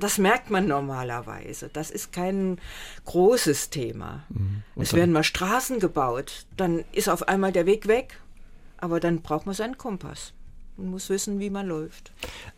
Das 0.00 0.18
merkt 0.18 0.50
man 0.50 0.66
normalerweise. 0.66 1.70
Das 1.72 1.90
ist 1.90 2.12
kein 2.12 2.58
großes 3.04 3.70
Thema. 3.70 4.24
Mhm. 4.28 4.62
Es 4.76 4.94
werden 4.94 5.12
mal 5.12 5.24
Straßen 5.24 5.80
gebaut, 5.80 6.46
dann 6.56 6.84
ist 6.92 7.08
auf 7.08 7.28
einmal 7.28 7.52
der 7.52 7.66
Weg 7.66 7.88
weg, 7.88 8.20
aber 8.78 9.00
dann 9.00 9.22
braucht 9.22 9.46
man 9.46 9.54
seinen 9.54 9.78
Kompass. 9.78 10.32
Man 10.76 10.92
muss 10.92 11.10
wissen, 11.10 11.40
wie 11.40 11.50
man 11.50 11.66
läuft. 11.66 12.10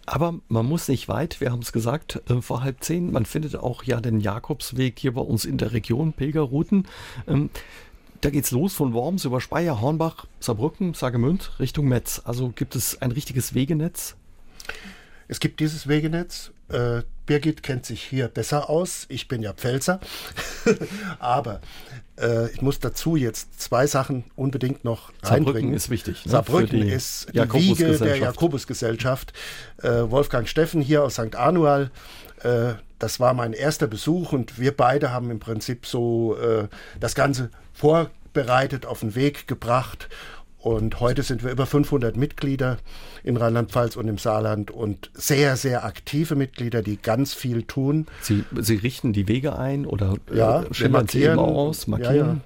Aber 0.06 0.34
man 0.48 0.66
muss 0.66 0.86
nicht 0.86 1.08
weit, 1.08 1.40
wir 1.40 1.50
haben 1.50 1.62
es 1.62 1.72
gesagt, 1.72 2.22
äh, 2.30 2.40
vor 2.40 2.62
halb 2.62 2.84
zehn. 2.84 3.10
Man 3.10 3.26
findet 3.26 3.56
auch 3.56 3.82
ja 3.82 4.00
den 4.00 4.20
Jakobsweg 4.20 4.98
hier 4.98 5.14
bei 5.14 5.22
uns 5.22 5.44
in 5.44 5.58
der 5.58 5.72
Region, 5.72 6.12
Pilgerrouten. 6.12 6.86
Ähm, 7.26 7.50
da 8.20 8.30
geht's 8.30 8.52
los 8.52 8.74
von 8.74 8.92
Worms 8.92 9.24
über 9.24 9.40
Speyer, 9.40 9.80
Hornbach, 9.80 10.26
Saarbrücken, 10.38 10.94
Sagemünd 10.94 11.58
Richtung 11.58 11.88
Metz. 11.88 12.22
Also 12.24 12.50
gibt 12.50 12.76
es 12.76 13.02
ein 13.02 13.10
richtiges 13.10 13.54
Wegenetz? 13.54 14.14
Es 15.32 15.40
gibt 15.40 15.60
dieses 15.60 15.88
Wegenetz. 15.88 16.50
Äh, 16.68 17.04
Birgit 17.24 17.62
kennt 17.62 17.86
sich 17.86 18.02
hier 18.04 18.28
besser 18.28 18.68
aus. 18.68 19.06
Ich 19.08 19.28
bin 19.28 19.40
ja 19.40 19.54
Pfälzer. 19.54 19.98
Aber 21.20 21.62
äh, 22.20 22.50
ich 22.50 22.60
muss 22.60 22.80
dazu 22.80 23.16
jetzt 23.16 23.58
zwei 23.58 23.86
Sachen 23.86 24.24
unbedingt 24.36 24.84
noch 24.84 25.10
Saarbrücken 25.22 25.46
reinbringen. 25.46 25.72
ist 25.72 25.88
wichtig. 25.88 26.26
Ne? 26.26 26.32
Saarbrücken 26.32 26.82
ist 26.86 27.28
die 27.32 27.50
Wiege 27.54 27.96
der 27.96 28.18
Jakobusgesellschaft. 28.18 29.32
Äh, 29.82 29.88
Wolfgang 30.10 30.46
Steffen 30.46 30.82
hier 30.82 31.02
aus 31.02 31.14
St. 31.14 31.34
Anual. 31.34 31.90
Äh, 32.42 32.74
das 32.98 33.18
war 33.18 33.32
mein 33.32 33.54
erster 33.54 33.86
Besuch 33.86 34.34
und 34.34 34.58
wir 34.58 34.76
beide 34.76 35.12
haben 35.12 35.30
im 35.30 35.40
Prinzip 35.40 35.86
so 35.86 36.36
äh, 36.36 36.68
das 37.00 37.14
Ganze 37.14 37.48
vorbereitet, 37.72 38.84
auf 38.84 39.00
den 39.00 39.14
Weg 39.14 39.48
gebracht 39.48 40.10
und 40.62 41.00
heute 41.00 41.24
sind 41.24 41.42
wir 41.42 41.50
über 41.50 41.66
500 41.66 42.16
Mitglieder 42.16 42.78
in 43.24 43.36
Rheinland-Pfalz 43.36 43.96
und 43.96 44.06
im 44.06 44.16
Saarland 44.16 44.70
und 44.70 45.10
sehr, 45.12 45.56
sehr 45.56 45.84
aktive 45.84 46.36
Mitglieder, 46.36 46.82
die 46.82 46.98
ganz 46.98 47.34
viel 47.34 47.64
tun. 47.64 48.06
Sie, 48.20 48.44
Sie 48.60 48.76
richten 48.76 49.12
die 49.12 49.26
Wege 49.26 49.58
ein 49.58 49.86
oder 49.86 50.14
äh, 50.30 50.38
ja, 50.38 50.62
äh, 50.62 50.72
schildern 50.72 51.08
Sie 51.08 51.24
immer 51.24 51.42
aus, 51.42 51.88
markieren? 51.88 52.42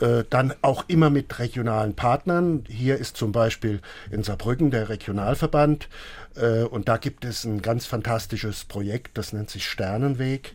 Ja, 0.00 0.08
ja. 0.08 0.24
Dann 0.28 0.52
auch 0.60 0.84
immer 0.88 1.08
mit 1.08 1.38
regionalen 1.38 1.94
Partnern. 1.94 2.64
Hier 2.68 2.98
ist 2.98 3.16
zum 3.16 3.32
Beispiel 3.32 3.80
in 4.10 4.22
Saarbrücken 4.24 4.70
der 4.70 4.90
Regionalverband 4.90 5.88
äh, 6.34 6.64
und 6.64 6.88
da 6.88 6.98
gibt 6.98 7.24
es 7.24 7.44
ein 7.44 7.62
ganz 7.62 7.86
fantastisches 7.86 8.64
Projekt, 8.64 9.16
das 9.16 9.32
nennt 9.32 9.48
sich 9.48 9.66
Sternenweg. 9.66 10.54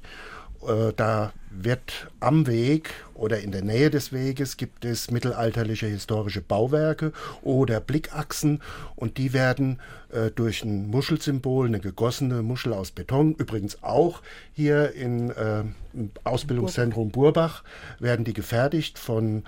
Äh, 0.67 0.93
da 0.95 1.33
wird 1.49 2.07
am 2.19 2.47
Weg 2.47 2.91
oder 3.13 3.39
in 3.39 3.51
der 3.51 3.63
Nähe 3.63 3.89
des 3.89 4.13
Weges 4.13 4.57
gibt 4.57 4.85
es 4.85 5.11
mittelalterliche 5.11 5.87
historische 5.87 6.41
Bauwerke 6.41 7.11
oder 7.41 7.79
Blickachsen 7.79 8.61
und 8.95 9.17
die 9.17 9.33
werden 9.33 9.79
äh, 10.11 10.31
durch 10.31 10.63
ein 10.63 10.89
Muschelsymbol, 10.89 11.67
eine 11.67 11.79
gegossene 11.79 12.41
Muschel 12.41 12.73
aus 12.73 12.91
Beton, 12.91 13.35
übrigens 13.35 13.83
auch 13.83 14.21
hier 14.53 14.93
in, 14.93 15.31
äh, 15.31 15.63
im 15.93 16.11
Ausbildungszentrum 16.23 17.11
Burbach, 17.11 17.63
werden 17.99 18.23
die 18.23 18.33
gefertigt 18.33 18.97
von 18.97 19.43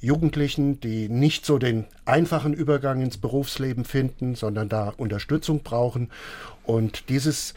Jugendlichen, 0.00 0.80
die 0.80 1.08
nicht 1.08 1.46
so 1.46 1.58
den 1.58 1.86
einfachen 2.04 2.52
Übergang 2.52 3.00
ins 3.00 3.16
Berufsleben 3.16 3.84
finden, 3.84 4.34
sondern 4.34 4.68
da 4.68 4.92
Unterstützung 4.96 5.62
brauchen. 5.62 6.10
Und 6.64 7.08
dieses 7.08 7.54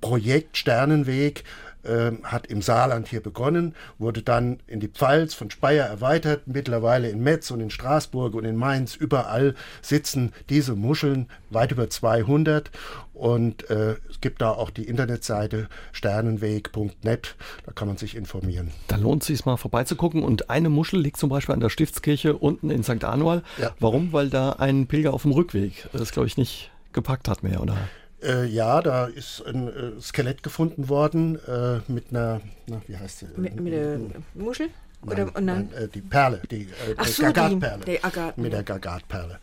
Projekt 0.00 0.56
Sternenweg 0.56 1.44
äh, 1.82 2.12
hat 2.22 2.46
im 2.46 2.62
Saarland 2.62 3.08
hier 3.08 3.20
begonnen, 3.20 3.74
wurde 3.98 4.22
dann 4.22 4.60
in 4.66 4.80
die 4.80 4.88
Pfalz 4.88 5.34
von 5.34 5.50
Speyer 5.50 5.86
erweitert, 5.86 6.42
mittlerweile 6.46 7.08
in 7.08 7.22
Metz 7.22 7.50
und 7.50 7.60
in 7.60 7.70
Straßburg 7.70 8.34
und 8.34 8.44
in 8.44 8.56
Mainz. 8.56 8.94
Überall 8.94 9.54
sitzen 9.82 10.32
diese 10.48 10.74
Muscheln, 10.74 11.28
weit 11.50 11.72
über 11.72 11.88
200. 11.88 12.70
Und 13.12 13.68
äh, 13.68 13.96
es 14.08 14.20
gibt 14.22 14.40
da 14.40 14.50
auch 14.50 14.70
die 14.70 14.84
Internetseite 14.84 15.68
sternenweg.net, 15.92 17.36
da 17.66 17.72
kann 17.72 17.88
man 17.88 17.98
sich 17.98 18.16
informieren. 18.16 18.70
Da 18.88 18.96
lohnt 18.96 19.22
es 19.22 19.26
sich 19.26 19.44
mal 19.44 19.58
vorbeizugucken. 19.58 20.22
Und 20.22 20.48
eine 20.48 20.70
Muschel 20.70 21.00
liegt 21.00 21.18
zum 21.18 21.28
Beispiel 21.28 21.52
an 21.52 21.60
der 21.60 21.68
Stiftskirche 21.68 22.36
unten 22.36 22.70
in 22.70 22.82
St. 22.82 23.04
Anual. 23.04 23.42
Ja. 23.60 23.74
Warum? 23.78 24.14
Weil 24.14 24.30
da 24.30 24.52
ein 24.52 24.86
Pilger 24.86 25.12
auf 25.12 25.22
dem 25.22 25.32
Rückweg 25.32 25.88
das, 25.92 26.12
glaube 26.12 26.26
ich, 26.26 26.36
nicht 26.36 26.70
gepackt 26.92 27.28
hat 27.28 27.42
mehr, 27.42 27.60
oder? 27.60 27.76
Äh, 28.22 28.46
ja, 28.46 28.82
da 28.82 29.06
ist 29.06 29.42
ein 29.46 29.68
äh, 29.68 30.00
Skelett 30.00 30.42
gefunden 30.42 30.88
worden 30.88 31.38
äh, 31.46 31.80
mit 31.88 32.10
einer, 32.10 32.40
na, 32.66 32.82
wie 32.86 32.96
heißt 32.96 33.20
sie? 33.20 33.26
Mit, 33.36 33.58
mit 33.60 33.72
der 33.72 33.98
Muschel? 34.34 34.68
Nein, 35.02 35.28
Oder, 35.30 35.40
nein, 35.40 35.72
äh, 35.72 35.88
die 35.88 36.02
Perle, 36.02 36.42
die, 36.50 36.68
äh, 36.98 37.04
so, 37.04 37.22
Gagatperle. 37.22 37.84
Die, 37.86 38.04
Agat, 38.04 38.36
mit 38.36 38.52
der 38.52 38.62
Gagatperle. 38.62 39.38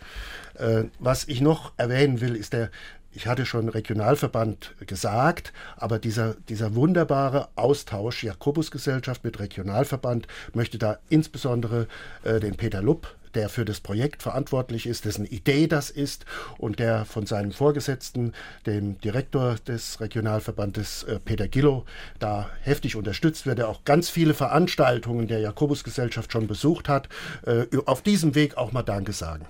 Äh, 0.54 0.84
was 1.00 1.28
ich 1.28 1.42
noch 1.42 1.74
erwähnen 1.78 2.22
will, 2.22 2.36
ist 2.36 2.54
der, 2.54 2.70
ich 3.12 3.26
hatte 3.26 3.48
schon 3.48 3.68
Regionalverband 3.68 4.76
gesagt, 4.86 5.52
aber 5.76 5.98
dieser, 5.98 6.36
dieser 6.50 6.76
wunderbare 6.76 7.50
Austausch 7.56 8.24
Jakobusgesellschaft 8.24 9.24
mit 9.24 9.40
Regionalverband 9.40 10.28
möchte 10.54 10.78
da 10.78 11.00
insbesondere 11.10 11.88
äh, 12.24 12.40
den 12.40 12.56
Peter 12.56 12.84
Lupp 12.84 13.16
der 13.38 13.50
für 13.50 13.66
das 13.66 13.80
Projekt 13.80 14.24
verantwortlich 14.24 14.88
ist, 14.88 15.06
dessen 15.06 15.26
Idee 15.26 15.68
das 15.68 15.92
ist 15.92 16.26
und 16.58 16.80
der 16.80 17.06
von 17.06 17.28
seinem 17.28 17.52
Vorgesetzten, 17.52 18.34
dem 18.66 19.00
Direktor 19.00 19.56
des 19.68 20.02
Regionalverbandes 20.02 21.04
äh, 21.04 21.20
Peter 21.20 21.48
Gillow, 21.48 21.86
da 22.18 22.50
heftig 22.64 22.96
unterstützt 22.96 23.46
wird, 23.46 23.60
der 23.60 23.70
auch 23.70 23.86
ganz 23.86 24.10
viele 24.10 24.34
Veranstaltungen 24.34 25.28
der 25.28 25.40
Jakobusgesellschaft 25.40 26.32
schon 26.32 26.48
besucht 26.48 26.90
hat, 26.90 27.10
äh, 27.46 27.66
auf 27.86 28.02
diesem 28.02 28.34
Weg 28.34 28.58
auch 28.58 28.72
mal 28.72 28.84
Danke 28.84 29.14
sagen. 29.14 29.46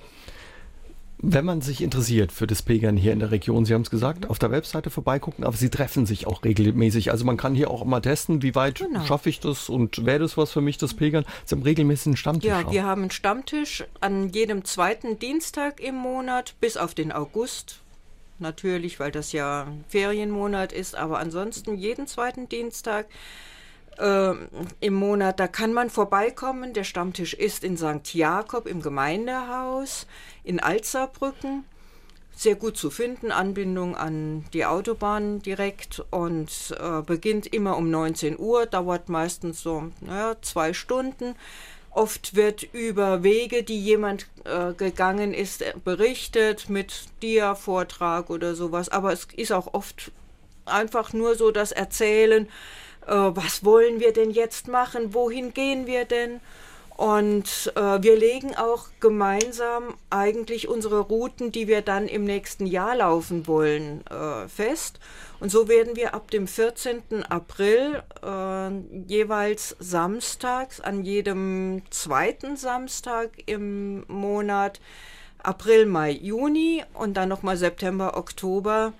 Wenn 1.20 1.46
man 1.46 1.62
sich 1.62 1.82
interessiert 1.82 2.32
für 2.32 2.46
das 2.46 2.62
Pilgern 2.62 2.96
hier 2.96 3.12
in 3.12 3.20
der 3.20 3.32
Region, 3.32 3.66
Sie 3.66 3.74
haben 3.74 3.82
es 3.82 3.90
gesagt, 3.90 4.30
auf 4.30 4.38
der 4.38 4.52
Webseite 4.52 4.92
vorbeigucken, 4.92 5.44
aber 5.44 5.58
Sie 5.58 5.70
treffen 5.70 6.06
sich 6.06 6.28
auch 6.28 6.44
regelmäßig. 6.44 7.10
Also 7.10 7.26
man 7.26 7.38
kann 7.38 7.56
hier 7.56 7.72
auch 7.72 7.84
mal 7.86 8.02
testen, 8.02 8.44
wie 8.44 8.54
weit 8.54 8.80
genau. 8.80 9.04
schaffe 9.04 9.30
ich 9.30 9.40
das 9.40 9.68
und 9.68 10.06
wäre 10.06 10.20
das 10.20 10.38
was 10.38 10.52
für 10.52 10.62
mich, 10.62 10.78
das 10.78 10.94
Pilgern. 10.94 11.26
Sie 11.44 11.56
haben 11.56 11.64
regelmäßig 11.64 12.08
einen 12.08 12.18
Stammtisch. 12.18 12.50
Ja, 12.50 12.62
auch. 12.62 12.72
wir 12.72 12.84
haben 12.84 13.02
einen 13.02 13.12
Stammtisch 13.12 13.84
an 14.00 14.30
jedem 14.30 14.64
zweiten 14.64 15.18
Dienstag 15.18 15.80
im 15.82 15.96
Monat 15.96 16.54
bis 16.62 16.78
auf 16.78 16.94
den 16.94 17.12
August. 17.12 17.82
Natürlich, 18.38 19.00
weil 19.00 19.12
das 19.12 19.32
ja 19.32 19.66
Ferienmonat 19.88 20.72
ist, 20.72 20.96
aber 20.96 21.18
ansonsten 21.18 21.76
jeden 21.76 22.06
zweiten 22.06 22.48
Dienstag 22.48 23.08
äh, 23.98 24.34
im 24.80 24.94
Monat. 24.94 25.40
Da 25.40 25.48
kann 25.48 25.74
man 25.74 25.90
vorbeikommen. 25.90 26.74
Der 26.74 26.84
Stammtisch 26.84 27.34
ist 27.34 27.64
in 27.64 27.78
St. 27.78 28.14
Jakob 28.14 28.68
im 28.68 28.82
Gemeindehaus 28.82 30.08
in 30.44 30.60
Alzerbrücken. 30.60 31.64
Sehr 32.36 32.56
gut 32.56 32.78
zu 32.78 32.92
finden, 32.92 33.32
Anbindung 33.32 33.96
an 33.96 34.46
die 34.54 34.66
Autobahn 34.66 35.42
direkt 35.42 36.06
und 36.12 36.76
äh, 36.80 37.02
beginnt 37.02 37.48
immer 37.48 37.76
um 37.78 37.90
19 37.90 38.38
Uhr, 38.38 38.68
dauert 38.68 39.10
meistens 39.10 39.64
so 39.64 39.90
naja, 40.02 40.36
zwei 40.44 40.74
Stunden. 40.74 41.34
Oft 41.90 42.36
wird 42.36 42.62
über 42.62 43.24
Wege, 43.24 43.64
die 43.64 43.84
jemand 43.84 44.28
äh, 44.44 44.74
gegangen 44.74 45.34
ist, 45.34 45.64
berichtet 45.84 46.70
mit 46.70 47.06
Dia-Vortrag 47.24 48.30
oder 48.30 48.54
sowas. 48.54 48.90
Aber 48.90 49.12
es 49.12 49.28
ist 49.36 49.52
auch 49.52 49.74
oft 49.74 50.12
einfach 50.66 51.14
nur 51.14 51.34
so 51.34 51.50
das 51.50 51.72
Erzählen, 51.72 52.48
äh, 53.08 53.12
was 53.12 53.64
wollen 53.64 54.00
wir 54.00 54.14
denn 54.14 54.32
jetzt 54.32 54.68
machen, 54.68 55.14
wohin 55.14 55.54
gehen 55.54 55.88
wir 55.88 56.06
denn? 56.06 56.40
Und 56.98 57.72
äh, 57.76 58.02
wir 58.02 58.18
legen 58.18 58.56
auch 58.56 58.88
gemeinsam 59.00 59.94
eigentlich 60.10 60.68
unsere 60.68 61.00
Routen, 61.00 61.52
die 61.52 61.68
wir 61.68 61.84
dann 61.84 62.08
im 62.08 62.24
nächsten 62.24 62.66
Jahr 62.66 62.96
laufen 62.96 63.46
wollen, 63.46 64.04
äh, 64.08 64.48
fest. 64.48 65.00
Und 65.40 65.52
so 65.52 65.68
werden 65.68 65.96
wir 65.96 66.16
ab 66.16 66.32
dem 66.32 66.48
14. 66.48 67.24
April 67.30 68.02
äh, 68.24 68.72
jeweils 69.08 69.76
samstags, 69.78 70.82
an 70.82 71.04
jedem 71.04 71.84
zweiten 71.92 72.58
Samstag 72.58 73.30
im 73.46 74.04
Monat, 74.08 74.82
April, 75.44 75.86
Mai, 75.86 76.10
Juni 76.10 76.84
und 76.96 77.16
dann 77.16 77.30
nochmal 77.30 77.58
September, 77.58 78.18
Oktober, 78.18 78.94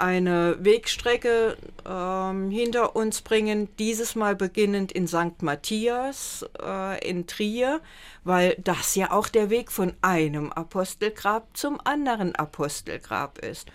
eine 0.00 0.56
Wegstrecke 0.60 1.56
ähm, 1.86 2.50
hinter 2.50 2.96
uns 2.96 3.20
bringen, 3.20 3.68
dieses 3.78 4.14
Mal 4.14 4.36
beginnend 4.36 4.92
in 4.92 5.06
St. 5.06 5.42
Matthias 5.42 6.46
äh, 6.62 7.08
in 7.08 7.26
Trier, 7.26 7.80
weil 8.24 8.56
das 8.58 8.94
ja 8.94 9.10
auch 9.10 9.28
der 9.28 9.50
Weg 9.50 9.72
von 9.72 9.94
einem 10.02 10.52
Apostelgrab 10.52 11.56
zum 11.56 11.80
anderen 11.84 12.34
Apostelgrab 12.34 13.38
ist. 13.38 13.68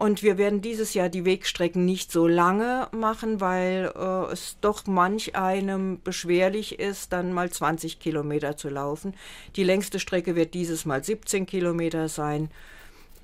Und 0.00 0.22
wir 0.22 0.38
werden 0.38 0.62
dieses 0.62 0.94
Jahr 0.94 1.10
die 1.10 1.26
Wegstrecken 1.26 1.84
nicht 1.84 2.10
so 2.10 2.26
lange 2.26 2.88
machen, 2.90 3.42
weil 3.42 3.92
äh, 3.94 4.32
es 4.32 4.56
doch 4.62 4.86
manch 4.86 5.36
einem 5.36 6.00
beschwerlich 6.02 6.78
ist, 6.78 7.12
dann 7.12 7.34
mal 7.34 7.50
20 7.50 8.00
Kilometer 8.00 8.56
zu 8.56 8.70
laufen. 8.70 9.12
Die 9.56 9.62
längste 9.62 10.00
Strecke 10.00 10.36
wird 10.36 10.54
dieses 10.54 10.86
Mal 10.86 11.04
17 11.04 11.44
Kilometer 11.44 12.08
sein. 12.08 12.48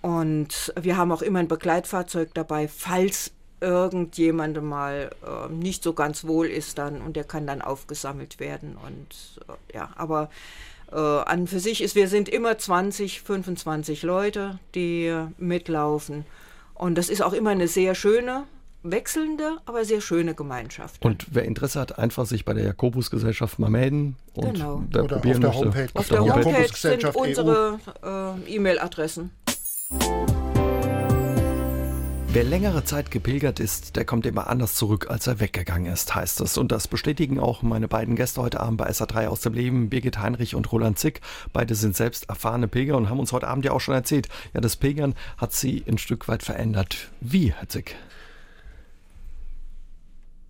Und 0.03 0.72
wir 0.80 0.97
haben 0.97 1.11
auch 1.12 1.22
immer 1.22 1.40
ein 1.40 1.49
Begleitfahrzeug 1.49 2.34
dabei, 2.34 2.68
falls 2.68 3.32
irgendjemandem 3.61 4.64
mal 4.68 5.11
äh, 5.24 5.53
nicht 5.53 5.82
so 5.82 5.94
ganz 5.94 6.24
wohl 6.24 6.47
ist 6.47 6.78
dann 6.78 7.01
und 7.01 7.16
der 7.16 7.24
kann 7.24 7.47
dann 7.47 7.62
aufgesammelt 7.62 8.38
werden. 8.38 8.76
Und 8.76 9.40
äh, 9.49 9.76
ja, 9.76 9.90
aber 9.97 10.30
äh, 10.92 10.97
an 10.97 11.47
für 11.47 11.61
sich 11.61 11.82
ist, 11.82 11.94
wir 11.94 12.09
sind 12.09 12.28
immer 12.28 12.59
20, 12.59 13.22
25 13.22 14.03
Leute, 14.03 14.59
die 14.74 15.14
mitlaufen. 15.38 16.24
Und 16.74 16.97
das 16.97 17.09
ist 17.09 17.22
auch 17.22 17.32
immer 17.32 17.51
eine 17.51 17.68
sehr 17.68 17.94
schöne, 17.94 18.44
wechselnde, 18.82 19.57
aber 19.64 19.84
sehr 19.84 20.01
schöne 20.01 20.34
Gemeinschaft. 20.34 21.05
Und 21.05 21.26
wer 21.30 21.44
Interesse 21.44 21.80
hat, 21.80 21.99
einfach 21.99 22.26
sich 22.26 22.44
bei 22.44 22.53
der 22.53 22.64
Jakobusgesellschaft 22.64 23.59
mal 23.59 23.70
melden 23.70 24.16
und 24.34 24.55
genau. 24.55 24.82
Oder 24.92 25.16
auf 25.16 25.22
der 25.22 25.55
Homepage. 25.55 25.88
Auf, 25.94 25.97
auf 25.97 26.09
der, 26.09 26.22
der 26.22 26.34
Homepage, 26.34 26.44
Homepage 26.44 26.76
sind 26.76 27.05
e 27.05 27.11
unsere 27.14 27.78
äh, 28.47 28.55
E-Mail-Adressen. 28.55 29.30
Wer 32.37 32.45
längere 32.45 32.84
Zeit 32.84 33.11
gepilgert 33.11 33.61
ist, 33.61 33.97
der 33.97 34.05
kommt 34.05 34.26
immer 34.26 34.49
anders 34.49 34.74
zurück, 34.74 35.07
als 35.09 35.26
er 35.26 35.41
weggegangen 35.41 35.91
ist, 35.91 36.14
heißt 36.14 36.43
es. 36.43 36.59
Und 36.59 36.70
das 36.70 36.87
bestätigen 36.87 37.41
auch 37.41 37.62
meine 37.62 37.89
beiden 37.89 38.14
Gäste 38.14 38.43
heute 38.43 38.61
Abend 38.61 38.76
bei 38.76 38.91
SA3 38.91 39.28
aus 39.28 39.41
dem 39.41 39.55
Leben, 39.55 39.89
Birgit 39.89 40.18
Heinrich 40.18 40.55
und 40.55 40.70
Roland 40.70 40.99
Zick. 40.99 41.22
Beide 41.55 41.74
sind 41.74 41.97
selbst 41.97 42.28
erfahrene 42.28 42.68
Pilger 42.68 42.99
und 42.99 43.09
haben 43.09 43.20
uns 43.20 43.32
heute 43.32 43.49
Abend 43.49 43.64
ja 43.64 43.72
auch 43.72 43.80
schon 43.80 43.95
erzählt, 43.95 44.28
ja, 44.53 44.61
das 44.61 44.76
Pilgern 44.76 45.14
hat 45.39 45.55
sie 45.55 45.82
ein 45.89 45.97
Stück 45.97 46.28
weit 46.28 46.43
verändert. 46.43 47.11
Wie, 47.22 47.55
Herr 47.55 47.70
Zick? 47.70 47.97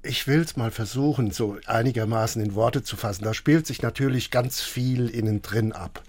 Ich 0.03 0.27
will 0.27 0.41
es 0.41 0.57
mal 0.57 0.73
versuchen, 0.73 1.31
so 1.31 1.57
einigermaßen 1.67 2.43
in 2.43 2.57
Worte 2.57 2.83
zu 2.83 2.97
fassen. 2.97 3.23
Da 3.23 3.33
spielt 3.33 3.65
sich 3.65 3.81
natürlich 3.81 4.33
ganz 4.33 4.61
viel 4.61 5.09
innen 5.09 5.41
drin 5.41 5.71
ab. 5.73 6.03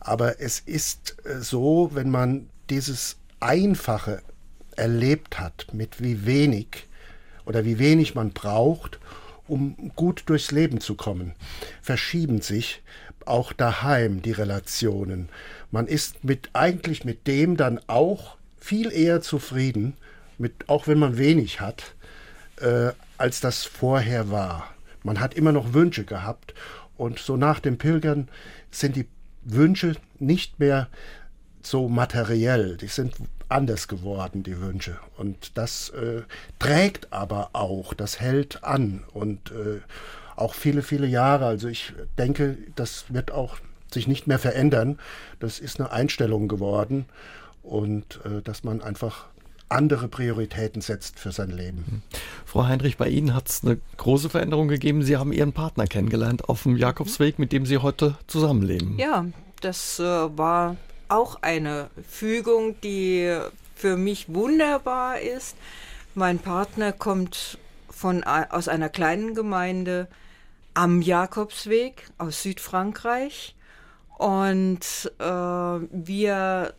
Aber 0.00 0.38
es 0.42 0.60
ist 0.60 1.16
äh, 1.24 1.40
so, 1.40 1.92
wenn 1.94 2.10
man 2.10 2.50
dieses 2.70 3.16
einfache 3.40 4.22
erlebt 4.76 5.38
hat, 5.38 5.68
mit 5.72 6.02
wie 6.02 6.26
wenig 6.26 6.86
oder 7.44 7.64
wie 7.64 7.78
wenig 7.78 8.14
man 8.14 8.30
braucht, 8.30 8.98
um 9.46 9.92
gut 9.94 10.24
durchs 10.26 10.50
Leben 10.50 10.80
zu 10.80 10.94
kommen, 10.94 11.34
verschieben 11.82 12.40
sich 12.40 12.82
auch 13.26 13.52
daheim 13.52 14.22
die 14.22 14.32
Relationen. 14.32 15.28
Man 15.70 15.86
ist 15.86 16.24
mit 16.24 16.50
eigentlich 16.52 17.04
mit 17.04 17.26
dem 17.26 17.56
dann 17.56 17.80
auch 17.86 18.36
viel 18.58 18.90
eher 18.90 19.20
zufrieden, 19.20 19.94
mit, 20.38 20.68
auch 20.68 20.86
wenn 20.86 20.98
man 20.98 21.18
wenig 21.18 21.60
hat, 21.60 21.94
äh, 22.60 22.90
als 23.18 23.40
das 23.40 23.64
vorher 23.64 24.30
war. 24.30 24.74
Man 25.02 25.20
hat 25.20 25.34
immer 25.34 25.52
noch 25.52 25.74
Wünsche 25.74 26.04
gehabt 26.04 26.54
und 26.96 27.18
so 27.18 27.36
nach 27.36 27.60
dem 27.60 27.78
Pilgern 27.78 28.28
sind 28.70 28.96
die 28.96 29.06
Wünsche 29.42 29.96
nicht 30.18 30.58
mehr 30.58 30.88
so 31.66 31.88
materiell, 31.88 32.76
die 32.76 32.88
sind 32.88 33.14
anders 33.48 33.88
geworden, 33.88 34.42
die 34.42 34.60
Wünsche. 34.60 34.98
Und 35.16 35.56
das 35.56 35.90
äh, 35.90 36.22
trägt 36.58 37.12
aber 37.12 37.50
auch, 37.52 37.94
das 37.94 38.20
hält 38.20 38.64
an 38.64 39.04
und 39.12 39.50
äh, 39.50 39.80
auch 40.36 40.54
viele, 40.54 40.82
viele 40.82 41.06
Jahre. 41.06 41.46
Also 41.46 41.68
ich 41.68 41.92
denke, 42.18 42.58
das 42.74 43.06
wird 43.08 43.30
auch 43.30 43.58
sich 43.92 44.08
nicht 44.08 44.26
mehr 44.26 44.38
verändern. 44.38 44.98
Das 45.38 45.60
ist 45.60 45.78
eine 45.78 45.92
Einstellung 45.92 46.48
geworden 46.48 47.06
und 47.62 48.20
äh, 48.24 48.42
dass 48.42 48.64
man 48.64 48.82
einfach 48.82 49.26
andere 49.68 50.08
Prioritäten 50.08 50.82
setzt 50.82 51.18
für 51.18 51.32
sein 51.32 51.50
Leben. 51.50 51.84
Mhm. 51.86 52.02
Frau 52.44 52.66
Heinrich, 52.66 52.96
bei 52.96 53.08
Ihnen 53.08 53.34
hat 53.34 53.48
es 53.48 53.64
eine 53.64 53.78
große 53.96 54.28
Veränderung 54.28 54.68
gegeben. 54.68 55.02
Sie 55.02 55.16
haben 55.16 55.32
Ihren 55.32 55.52
Partner 55.52 55.86
kennengelernt 55.86 56.48
auf 56.48 56.64
dem 56.64 56.76
Jakobsweg, 56.76 57.38
mit 57.38 57.52
dem 57.52 57.66
Sie 57.66 57.78
heute 57.78 58.16
zusammenleben. 58.26 58.98
Ja, 58.98 59.24
das 59.60 59.98
äh, 59.98 60.02
war 60.02 60.76
auch 61.14 61.42
eine 61.42 61.90
Fügung, 62.08 62.80
die 62.80 63.38
für 63.76 63.96
mich 63.96 64.34
wunderbar 64.34 65.20
ist. 65.20 65.56
Mein 66.14 66.38
Partner 66.38 66.92
kommt 66.92 67.58
von, 67.88 68.24
aus 68.24 68.68
einer 68.68 68.88
kleinen 68.88 69.34
Gemeinde 69.34 70.08
am 70.74 71.02
Jakobsweg 71.02 72.08
aus 72.18 72.42
Südfrankreich 72.42 73.54
und 74.18 74.80
äh, 75.18 75.24
wir 75.24 76.74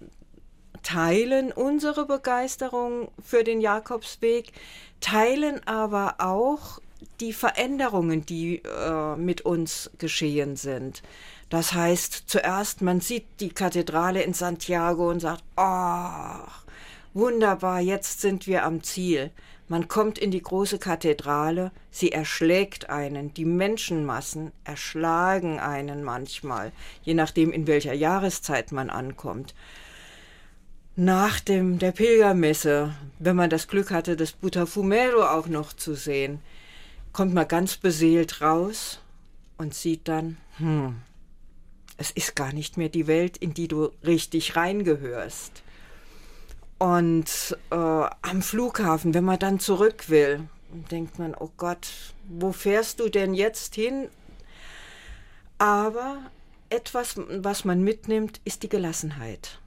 teilen 0.83 1.51
unsere 1.53 2.05
Begeisterung 2.05 3.09
für 3.23 3.43
den 3.43 3.61
Jakobsweg, 3.61 4.51
teilen 4.99 5.65
aber 5.65 6.15
auch 6.19 6.79
die 7.19 7.33
Veränderungen, 7.33 8.25
die 8.25 8.57
äh, 8.57 9.15
mit 9.15 9.41
uns 9.41 9.89
geschehen 9.97 10.57
sind. 10.57 11.03
Das 11.55 11.71
heißt, 11.71 12.23
zuerst, 12.27 12.81
man 12.81 12.99
sieht 12.99 13.39
die 13.39 13.47
Kathedrale 13.47 14.21
in 14.21 14.33
Santiago 14.33 15.09
und 15.09 15.21
sagt, 15.21 15.41
oh, 15.55 16.51
wunderbar, 17.13 17.79
jetzt 17.79 18.19
sind 18.19 18.45
wir 18.45 18.65
am 18.65 18.83
Ziel. 18.83 19.31
Man 19.69 19.87
kommt 19.87 20.17
in 20.17 20.31
die 20.31 20.41
große 20.41 20.79
Kathedrale, 20.79 21.71
sie 21.91 22.11
erschlägt 22.11 22.89
einen, 22.89 23.33
die 23.33 23.45
Menschenmassen 23.45 24.51
erschlagen 24.65 25.61
einen 25.61 26.03
manchmal, 26.03 26.73
je 27.03 27.13
nachdem, 27.13 27.53
in 27.53 27.67
welcher 27.67 27.93
Jahreszeit 27.93 28.73
man 28.73 28.89
ankommt. 28.89 29.55
Nach 30.97 31.39
dem, 31.39 31.79
der 31.79 31.93
Pilgermesse, 31.93 32.93
wenn 33.19 33.37
man 33.37 33.49
das 33.49 33.69
Glück 33.69 33.91
hatte, 33.91 34.17
das 34.17 34.33
Butafumero 34.33 35.23
auch 35.23 35.47
noch 35.47 35.71
zu 35.71 35.95
sehen, 35.95 36.41
kommt 37.13 37.33
man 37.33 37.47
ganz 37.47 37.77
beseelt 37.77 38.41
raus 38.41 38.99
und 39.57 39.73
sieht 39.73 40.09
dann, 40.09 40.35
hm, 40.57 40.97
es 41.97 42.11
ist 42.11 42.35
gar 42.35 42.53
nicht 42.53 42.77
mehr 42.77 42.89
die 42.89 43.07
Welt, 43.07 43.37
in 43.37 43.53
die 43.53 43.67
du 43.67 43.91
richtig 44.03 44.55
reingehörst. 44.55 45.63
Und 46.77 47.57
äh, 47.71 47.75
am 47.75 48.41
Flughafen, 48.41 49.13
wenn 49.13 49.23
man 49.23 49.39
dann 49.39 49.59
zurück 49.59 50.09
will, 50.09 50.47
denkt 50.91 51.19
man, 51.19 51.33
oh 51.35 51.51
Gott, 51.57 51.87
wo 52.27 52.51
fährst 52.51 52.99
du 52.99 53.09
denn 53.09 53.33
jetzt 53.33 53.75
hin? 53.75 54.09
Aber 55.57 56.17
etwas, 56.69 57.15
was 57.29 57.63
man 57.63 57.81
mitnimmt, 57.81 58.41
ist 58.43 58.63
die 58.63 58.69
Gelassenheit. 58.69 59.59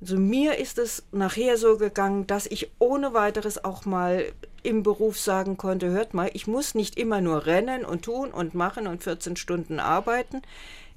Also 0.00 0.18
mir 0.18 0.58
ist 0.58 0.78
es 0.78 1.04
nachher 1.12 1.56
so 1.56 1.78
gegangen, 1.78 2.26
dass 2.26 2.46
ich 2.46 2.70
ohne 2.78 3.14
weiteres 3.14 3.64
auch 3.64 3.86
mal 3.86 4.32
im 4.62 4.82
Beruf 4.82 5.18
sagen 5.18 5.56
konnte, 5.56 5.88
hört 5.88 6.12
mal, 6.12 6.30
ich 6.34 6.46
muss 6.46 6.74
nicht 6.74 6.98
immer 6.98 7.22
nur 7.22 7.46
rennen 7.46 7.86
und 7.86 8.02
tun 8.02 8.30
und 8.30 8.54
machen 8.54 8.86
und 8.86 9.02
14 9.02 9.36
Stunden 9.36 9.80
arbeiten. 9.80 10.42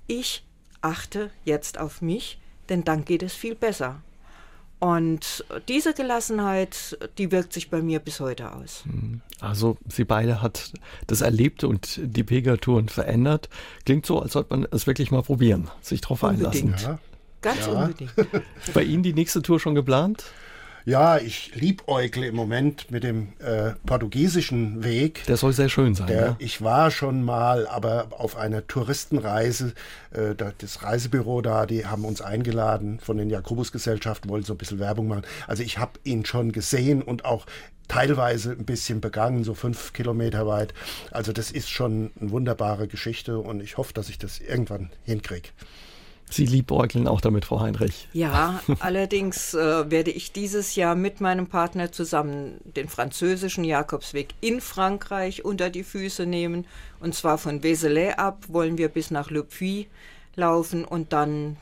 Ich 0.07 0.43
achte 0.81 1.29
jetzt 1.45 1.79
auf 1.79 2.01
mich, 2.01 2.39
denn 2.69 2.83
dann 2.83 3.05
geht 3.05 3.23
es 3.23 3.33
viel 3.33 3.55
besser. 3.55 4.01
Und 4.79 5.43
diese 5.67 5.93
Gelassenheit, 5.93 6.97
die 7.17 7.31
wirkt 7.31 7.51
sich 7.51 7.71
bei 7.71 7.81
mir 7.81 7.99
bis 7.99 8.19
heute 8.19 8.53
aus. 8.53 8.83
Mhm. 8.85 9.21
Also 9.39 9.77
Sie 9.87 10.03
beide 10.03 10.41
hat 10.41 10.73
das 11.07 11.21
Erlebte 11.21 11.67
und 11.67 11.99
die 12.01 12.23
Pilgertouren 12.23 12.87
verändert. 12.89 13.49
Klingt 13.85 14.05
so, 14.05 14.21
als 14.21 14.33
sollte 14.33 14.55
man 14.55 14.67
es 14.69 14.85
wirklich 14.85 15.09
mal 15.09 15.23
probieren, 15.23 15.69
sich 15.81 16.01
darauf 16.01 16.23
einlassen. 16.23 16.75
Ja. 16.79 16.99
Ganz 17.41 17.65
ja. 17.65 17.71
unbedingt. 17.71 18.13
Bei 18.73 18.83
Ihnen 18.83 19.03
die 19.03 19.13
nächste 19.13 19.41
Tour 19.41 19.59
schon 19.59 19.73
geplant? 19.73 20.25
Ja, 20.87 21.17
ich 21.17 21.53
liebäugle 21.53 22.25
im 22.27 22.35
Moment 22.35 22.89
mit 22.91 23.03
dem 23.03 23.33
äh, 23.39 23.71
portugiesischen 23.85 24.85
Weg. 24.85 25.25
Der 25.25 25.35
soll 25.35 25.51
sehr 25.51 25.67
schön 25.67 25.95
sein. 25.95 26.07
Der, 26.07 26.21
ja? 26.21 26.35
Ich 26.39 26.61
war 26.61 26.91
schon 26.91 27.25
mal, 27.25 27.67
aber 27.67 28.07
auf 28.11 28.37
einer 28.37 28.65
Touristenreise, 28.67 29.73
äh, 30.11 30.33
das 30.33 30.83
Reisebüro 30.83 31.41
da, 31.41 31.65
die 31.65 31.85
haben 31.85 32.05
uns 32.05 32.21
eingeladen 32.21 33.01
von 33.01 33.17
den 33.17 33.29
Jakobusgesellschaften, 33.29 34.29
wollen 34.29 34.43
so 34.43 34.53
ein 34.53 34.57
bisschen 34.57 34.79
Werbung 34.79 35.09
machen. 35.09 35.23
Also 35.45 35.61
ich 35.61 35.77
habe 35.77 35.99
ihn 36.05 36.23
schon 36.23 36.53
gesehen 36.53 37.01
und 37.01 37.25
auch 37.25 37.45
teilweise 37.89 38.51
ein 38.51 38.63
bisschen 38.63 39.01
begangen, 39.01 39.43
so 39.43 39.55
fünf 39.55 39.91
Kilometer 39.91 40.47
weit. 40.47 40.73
Also 41.11 41.33
das 41.33 41.51
ist 41.51 41.69
schon 41.69 42.11
eine 42.17 42.31
wunderbare 42.31 42.87
Geschichte 42.87 43.39
und 43.39 43.61
ich 43.61 43.75
hoffe, 43.75 43.91
dass 43.91 44.07
ich 44.07 44.19
das 44.19 44.39
irgendwann 44.39 44.91
hinkriege. 45.03 45.49
Sie 46.29 46.45
liebäugeln 46.45 47.07
auch 47.07 47.21
damit, 47.21 47.45
Frau 47.45 47.61
Heinrich. 47.61 48.09
Ja, 48.13 48.61
allerdings 48.79 49.53
äh, 49.53 49.89
werde 49.89 50.11
ich 50.11 50.31
dieses 50.31 50.75
Jahr 50.75 50.95
mit 50.95 51.21
meinem 51.21 51.47
Partner 51.47 51.91
zusammen 51.91 52.57
den 52.75 52.89
französischen 52.89 53.63
Jakobsweg 53.63 54.29
in 54.41 54.59
Frankreich 54.61 55.45
unter 55.45 55.69
die 55.69 55.83
Füße 55.83 56.25
nehmen. 56.25 56.65
Und 56.99 57.15
zwar 57.15 57.37
von 57.37 57.61
Vézelay 57.61 58.11
ab 58.15 58.45
wollen 58.49 58.77
wir 58.77 58.89
bis 58.89 59.11
nach 59.11 59.31
Le 59.31 59.43
Puy 59.43 59.87
laufen 60.35 60.83
und 60.83 61.13
dann 61.13 61.57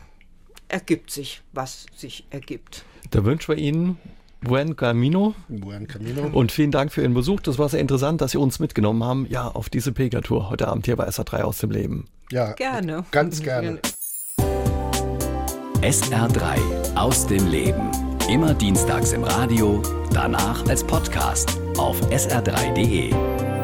ergibt 0.68 1.12
sich, 1.12 1.42
was 1.54 1.86
sich 1.96 2.26
ergibt. 2.32 2.84
Da 3.12 3.24
wünschen 3.24 3.56
wir 3.56 3.62
Ihnen 3.62 3.98
Buen 4.42 4.76
Camino. 4.76 5.34
Buen 5.48 5.88
Camino. 5.88 6.28
Und 6.32 6.52
vielen 6.52 6.72
Dank 6.72 6.92
für 6.92 7.02
Ihren 7.02 7.14
Besuch. 7.14 7.40
Das 7.42 7.58
war 7.58 7.70
sehr 7.70 7.80
interessant, 7.80 8.22
dass 8.22 8.32
Sie 8.32 8.38
uns 8.38 8.60
mitgenommen 8.60 9.04
haben, 9.04 9.26
ja, 9.30 9.48
auf 9.48 9.70
diese 9.70 9.92
Pilgertour 9.92 10.50
heute 10.50 10.68
Abend 10.68 10.86
hier 10.86 10.96
bei 10.96 11.08
SA3 11.08 11.42
aus 11.42 11.58
dem 11.60 11.72
Leben. 11.72 12.06
Ja, 12.32 12.54
gerne. 12.54 13.06
Ganz 13.12 13.42
gerne. 13.42 13.80
SR3 15.82 16.96
aus 16.96 17.28
dem 17.28 17.48
Leben. 17.48 17.92
Immer 18.30 18.54
dienstags 18.54 19.14
im 19.14 19.24
Radio, 19.24 19.82
danach 20.12 20.66
als 20.68 20.84
Podcast 20.84 21.60
auf 21.78 22.00
sr3.de. 22.10 23.55